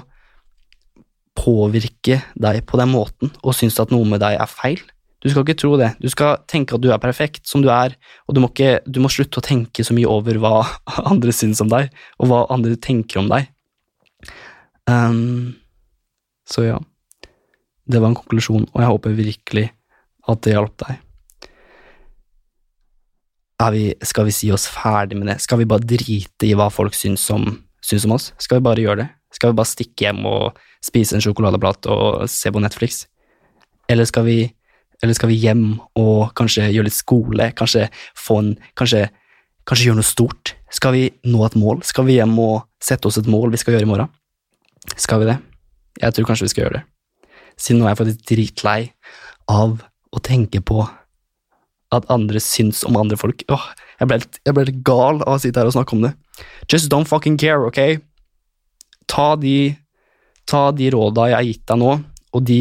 påvirke 1.40 2.20
deg 2.36 2.60
på 2.68 2.82
den 2.82 2.92
måten 2.92 3.32
og 3.40 3.56
synes 3.56 3.80
at 3.80 3.96
noe 3.96 4.04
med 4.04 4.20
deg 4.20 4.36
er 4.36 4.50
feil. 4.50 4.84
Du 5.24 5.30
skal 5.32 5.46
ikke 5.46 5.56
tro 5.56 5.72
det. 5.80 5.94
Du 6.04 6.10
skal 6.12 6.42
tenke 6.50 6.76
at 6.76 6.82
du 6.84 6.90
er 6.92 7.00
perfekt 7.00 7.48
som 7.48 7.62
du 7.64 7.70
er, 7.72 7.96
og 8.28 8.36
du 8.36 8.42
må, 8.44 8.50
ikke, 8.52 8.82
du 8.84 9.00
må 9.00 9.08
slutte 9.12 9.40
å 9.40 9.44
tenke 9.44 9.84
så 9.86 9.96
mye 9.96 10.08
over 10.10 10.36
hva 10.42 10.58
andre 11.10 11.32
syns 11.32 11.62
om 11.64 11.72
deg, 11.72 11.88
og 12.20 12.28
hva 12.30 12.44
andre 12.52 12.76
tenker 12.76 13.22
om 13.22 13.30
deg. 13.32 13.48
Um, 14.84 15.54
så 16.48 16.66
ja, 16.66 16.76
det 17.88 18.00
var 18.00 18.12
en 18.12 18.18
konklusjon, 18.18 18.68
og 18.68 18.82
jeg 18.82 18.90
håper 18.90 19.16
virkelig 19.16 19.66
at 20.28 20.44
det 20.44 20.54
hjalp 20.54 20.76
deg. 20.84 21.00
Vi, 23.72 23.84
skal 24.04 24.26
vi 24.28 24.32
si 24.34 24.50
oss 24.52 24.66
ferdig 24.68 25.16
med 25.16 25.30
det? 25.30 25.38
Skal 25.40 25.62
vi 25.62 25.68
bare 25.68 25.86
drite 25.88 26.44
i 26.44 26.52
hva 26.58 26.66
folk 26.72 26.92
syns 26.96 27.22
om, 27.32 27.46
syns 27.80 28.04
om 28.04 28.12
oss? 28.16 28.26
Skal 28.42 28.58
vi 28.58 28.66
bare 28.66 28.82
gjøre 28.82 28.98
det? 29.00 29.06
Skal 29.32 29.52
vi 29.52 29.58
bare 29.58 29.70
stikke 29.70 30.04
hjem 30.04 30.20
og 30.28 30.58
spise 30.84 31.16
en 31.16 31.24
sjokoladeplate 31.24 31.88
og 31.88 32.26
se 32.28 32.52
på 32.52 32.60
Netflix? 32.60 33.06
Eller 33.88 34.08
skal 34.08 34.26
vi, 34.28 34.36
eller 35.02 35.16
skal 35.16 35.30
vi 35.30 35.40
hjem 35.42 35.64
og 36.00 36.32
kanskje 36.38 36.70
gjøre 36.70 36.88
litt 36.88 36.96
skole, 36.96 37.50
kanskje 37.58 37.88
en 38.34 38.52
kanskje, 38.78 39.06
kanskje 39.68 39.88
gjøre 39.88 40.00
noe 40.00 40.08
stort? 40.08 40.54
Skal 40.74 40.94
vi 40.96 41.04
nå 41.30 41.44
et 41.46 41.56
mål? 41.58 41.82
Skal 41.86 42.08
vi 42.08 42.18
hjem 42.18 42.34
og 42.42 42.64
sette 42.82 43.08
oss 43.08 43.18
et 43.20 43.30
mål 43.30 43.54
vi 43.54 43.60
skal 43.60 43.76
gjøre 43.76 43.86
i 43.86 43.90
morgen? 43.90 44.10
Skal 44.96 45.22
vi 45.22 45.30
det? 45.30 45.38
Jeg 46.02 46.14
tror 46.16 46.28
kanskje 46.28 46.48
vi 46.48 46.52
skal 46.54 46.66
gjøre 46.66 46.80
det. 46.80 46.84
Siden 47.60 47.80
nå 47.80 47.86
er 47.86 47.94
jeg 47.94 48.00
faktisk 48.02 48.26
dritlei 48.30 48.78
av 49.50 49.78
å 50.14 50.22
tenke 50.24 50.60
på 50.64 50.82
at 51.94 52.08
andre 52.10 52.40
syns 52.42 52.82
om 52.88 52.98
andre 52.98 53.18
folk. 53.18 53.44
Åh, 53.52 53.68
jeg 54.00 54.10
ble, 54.10 54.18
helt, 54.18 54.40
jeg 54.42 54.56
ble 54.56 54.64
helt 54.66 54.82
gal 54.86 55.22
av 55.22 55.36
å 55.36 55.42
sitte 55.42 55.62
her 55.62 55.70
og 55.70 55.76
snakke 55.76 55.96
om 55.96 56.04
det. 56.06 56.14
Just 56.70 56.90
don't 56.92 57.08
fucking 57.08 57.38
care, 57.40 57.62
ok? 57.68 58.02
Ta 59.10 59.34
de, 59.38 59.74
ta 60.50 60.66
de 60.74 60.90
råda 60.94 61.28
jeg 61.30 61.38
har 61.38 61.46
gitt 61.46 61.64
deg 61.70 61.80
nå, 61.82 61.92
og 62.34 62.44
de 62.48 62.60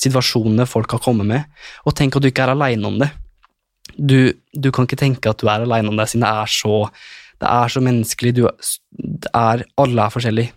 situasjonene 0.00 0.66
folk 0.68 0.94
har 0.96 1.02
kommet 1.04 1.28
med, 1.28 1.44
og 1.84 1.96
tenk 1.96 2.16
at 2.16 2.24
du 2.24 2.30
ikke 2.30 2.44
er 2.46 2.54
aleine 2.54 2.88
om 2.88 2.98
det. 3.00 3.10
Du, 3.94 4.32
du, 4.52 4.70
kan 4.74 4.88
ikke 4.88 5.00
tenke 5.00 5.30
at 5.30 5.40
du 5.40 5.48
er 5.48 5.64
aleine 5.64 5.90
om 5.90 5.98
det, 5.98 6.08
siden 6.10 6.26
det 6.26 6.32
er 6.32 6.50
så, 6.50 6.78
det 7.42 7.50
er 7.50 7.72
så 7.72 7.82
menneskelig. 7.84 8.34
Du, 8.36 8.44
er, 8.48 9.64
alle 9.80 10.06
er 10.06 10.14
forskjellige, 10.14 10.54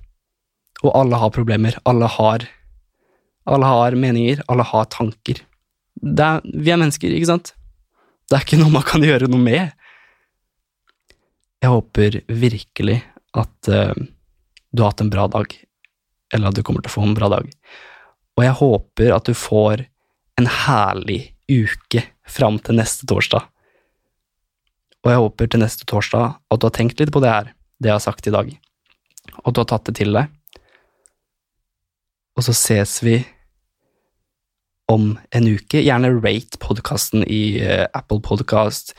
og 0.84 0.93
alle 0.93 1.22
har 1.22 1.36
problemer. 1.36 1.78
Alle 1.89 2.09
har, 2.18 2.47
alle 3.47 3.72
har 3.74 3.99
meninger, 3.99 4.43
alle 4.47 4.65
har 4.68 4.89
tanker. 4.93 5.43
Er, 6.03 6.41
vi 6.45 6.74
er 6.74 6.82
mennesker, 6.82 7.13
ikke 7.13 7.32
sant? 7.32 7.53
Det 8.28 8.38
er 8.38 8.43
ikke 8.43 8.59
noe 8.59 8.74
man 8.74 8.86
kan 8.86 9.03
gjøre 9.05 9.30
noe 9.32 9.41
med. 9.41 9.72
Jeg 11.63 11.74
håper 11.74 12.20
virkelig 12.28 12.99
at 13.38 13.70
uh, 13.72 13.93
du 14.72 14.84
har 14.84 14.91
hatt 14.91 15.03
en 15.03 15.11
bra 15.13 15.26
dag, 15.32 15.53
eller 16.34 16.49
at 16.49 16.57
du 16.57 16.63
kommer 16.65 16.84
til 16.84 16.91
å 16.91 16.95
få 16.97 17.05
en 17.07 17.15
bra 17.18 17.30
dag. 17.34 17.47
Og 18.38 18.45
jeg 18.45 18.57
håper 18.59 19.13
at 19.15 19.27
du 19.27 19.33
får 19.38 19.88
en 20.38 20.49
herlig 20.65 21.33
uke 21.49 22.03
fram 22.29 22.59
til 22.61 22.77
neste 22.77 23.07
torsdag. 23.09 23.47
Og 25.05 25.11
jeg 25.11 25.23
håper 25.23 25.49
til 25.49 25.63
neste 25.63 25.88
torsdag 25.89 26.35
at 26.38 26.59
du 26.61 26.67
har 26.67 26.75
tenkt 26.75 26.99
litt 27.01 27.13
på 27.13 27.21
det 27.23 27.31
her, 27.31 27.53
det 27.81 27.89
jeg 27.89 27.97
har 27.97 28.03
sagt 28.03 28.27
i 28.29 28.33
dag, 28.33 28.51
og 29.39 29.49
at 29.49 29.55
du 29.55 29.61
har 29.63 29.71
tatt 29.71 29.89
det 29.89 29.97
til 30.01 30.13
deg. 30.13 30.29
Og 32.38 32.45
så 32.45 32.53
ses 32.53 32.99
vi 33.01 33.17
om 34.91 35.15
en 35.35 35.47
uke. 35.47 35.81
Gjerne 35.81 36.13
rate 36.21 36.59
podkasten 36.61 37.25
i 37.25 37.59
uh, 37.63 37.88
Apple 37.97 38.21
Podcast. 38.23 38.93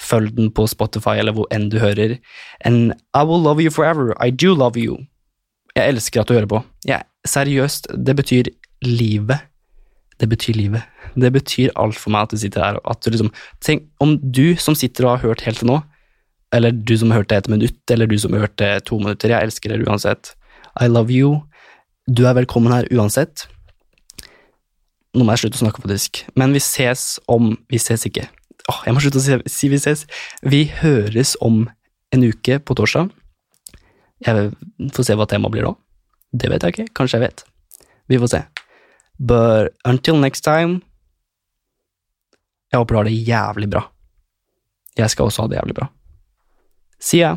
Følg 0.00 0.36
den 0.36 0.52
på 0.54 0.66
Spotify 0.70 1.18
eller 1.20 1.34
hvor 1.34 1.48
enn 1.54 1.68
du 1.72 1.80
hører. 1.82 2.16
And 2.64 2.94
I 3.14 3.24
will 3.26 3.42
love 3.42 3.62
you 3.62 3.70
forever. 3.74 4.14
I 4.22 4.30
do 4.30 4.54
love 4.54 4.78
you. 4.80 5.02
Jeg 5.74 5.90
elsker 5.90 6.22
at 6.22 6.30
du 6.30 6.36
hører 6.36 6.50
på. 6.50 6.62
Jeg, 6.86 7.02
seriøst, 7.26 7.90
det 8.06 8.14
betyr 8.16 8.52
livet. 8.86 9.46
Det 10.20 10.28
betyr 10.30 10.56
livet. 10.56 10.84
Det 11.18 11.30
betyr 11.34 11.72
alt 11.80 11.98
for 11.98 12.14
meg 12.14 12.28
at 12.28 12.34
du 12.34 12.40
sitter 12.40 12.62
her. 12.62 12.78
At 12.88 13.02
du 13.02 13.10
liksom, 13.10 13.32
tenk 13.64 13.88
om 14.02 14.16
du 14.22 14.54
som 14.60 14.76
sitter 14.78 15.06
og 15.06 15.16
har 15.16 15.30
hørt 15.30 15.44
helt 15.46 15.62
til 15.62 15.70
nå, 15.70 15.80
eller 16.54 16.70
du 16.70 16.94
som 16.98 17.10
har 17.10 17.22
hørt 17.22 17.32
det 17.32 17.40
et 17.42 17.50
minutt, 17.50 17.80
eller 17.90 18.06
du 18.06 18.14
som 18.20 18.34
har 18.34 18.46
hørt 18.46 18.58
det 18.62 18.86
to 18.86 19.00
minutter, 19.00 19.32
jeg 19.32 19.48
elsker 19.48 19.72
dere 19.72 19.88
uansett. 19.88 20.34
I 20.80 20.86
love 20.90 21.10
you. 21.14 21.40
Du 22.06 22.24
er 22.28 22.36
velkommen 22.36 22.72
her 22.74 22.86
uansett. 22.94 23.46
Nå 25.14 25.22
må 25.22 25.34
jeg 25.34 25.44
slutte 25.44 25.60
å 25.60 25.64
snakke, 25.64 25.82
faktisk. 25.82 26.24
Men 26.38 26.54
vi 26.54 26.62
ses 26.62 27.18
om 27.30 27.54
Vi 27.70 27.78
ses 27.78 28.06
ikke. 28.06 28.26
Åh, 28.70 28.80
jeg 28.86 28.96
må 28.96 29.02
slutte 29.02 29.20
å 29.20 29.40
si, 29.50 29.68
vi 29.68 29.78
ses. 29.80 30.06
Vi 30.42 30.64
høres 30.80 31.34
om 31.44 31.66
en 32.14 32.24
uke 32.24 32.58
på 32.64 32.76
torsdag. 32.78 33.10
Jeg 34.24 34.52
får 34.94 35.08
se 35.08 35.16
hva 35.18 35.26
temaet 35.28 35.52
blir 35.52 35.66
da. 35.68 35.74
Det 36.32 36.50
vet 36.50 36.64
jeg 36.64 36.74
ikke. 36.74 36.86
Kanskje 36.96 37.18
jeg 37.20 37.26
vet. 37.26 37.44
Vi 38.08 38.20
får 38.22 38.32
se. 38.32 38.40
But 39.18 39.74
until 39.84 40.20
next 40.20 40.44
time 40.44 40.80
Jeg 42.72 42.78
håper 42.78 42.94
du 42.94 42.98
har 42.98 43.04
det 43.06 43.14
jævlig 43.28 43.68
bra. 43.70 43.84
Jeg 44.98 45.10
skal 45.10 45.28
også 45.28 45.42
ha 45.42 45.48
det 45.48 45.60
jævlig 45.60 45.74
bra. 45.74 45.86
See 46.98 47.20
ya! 47.22 47.36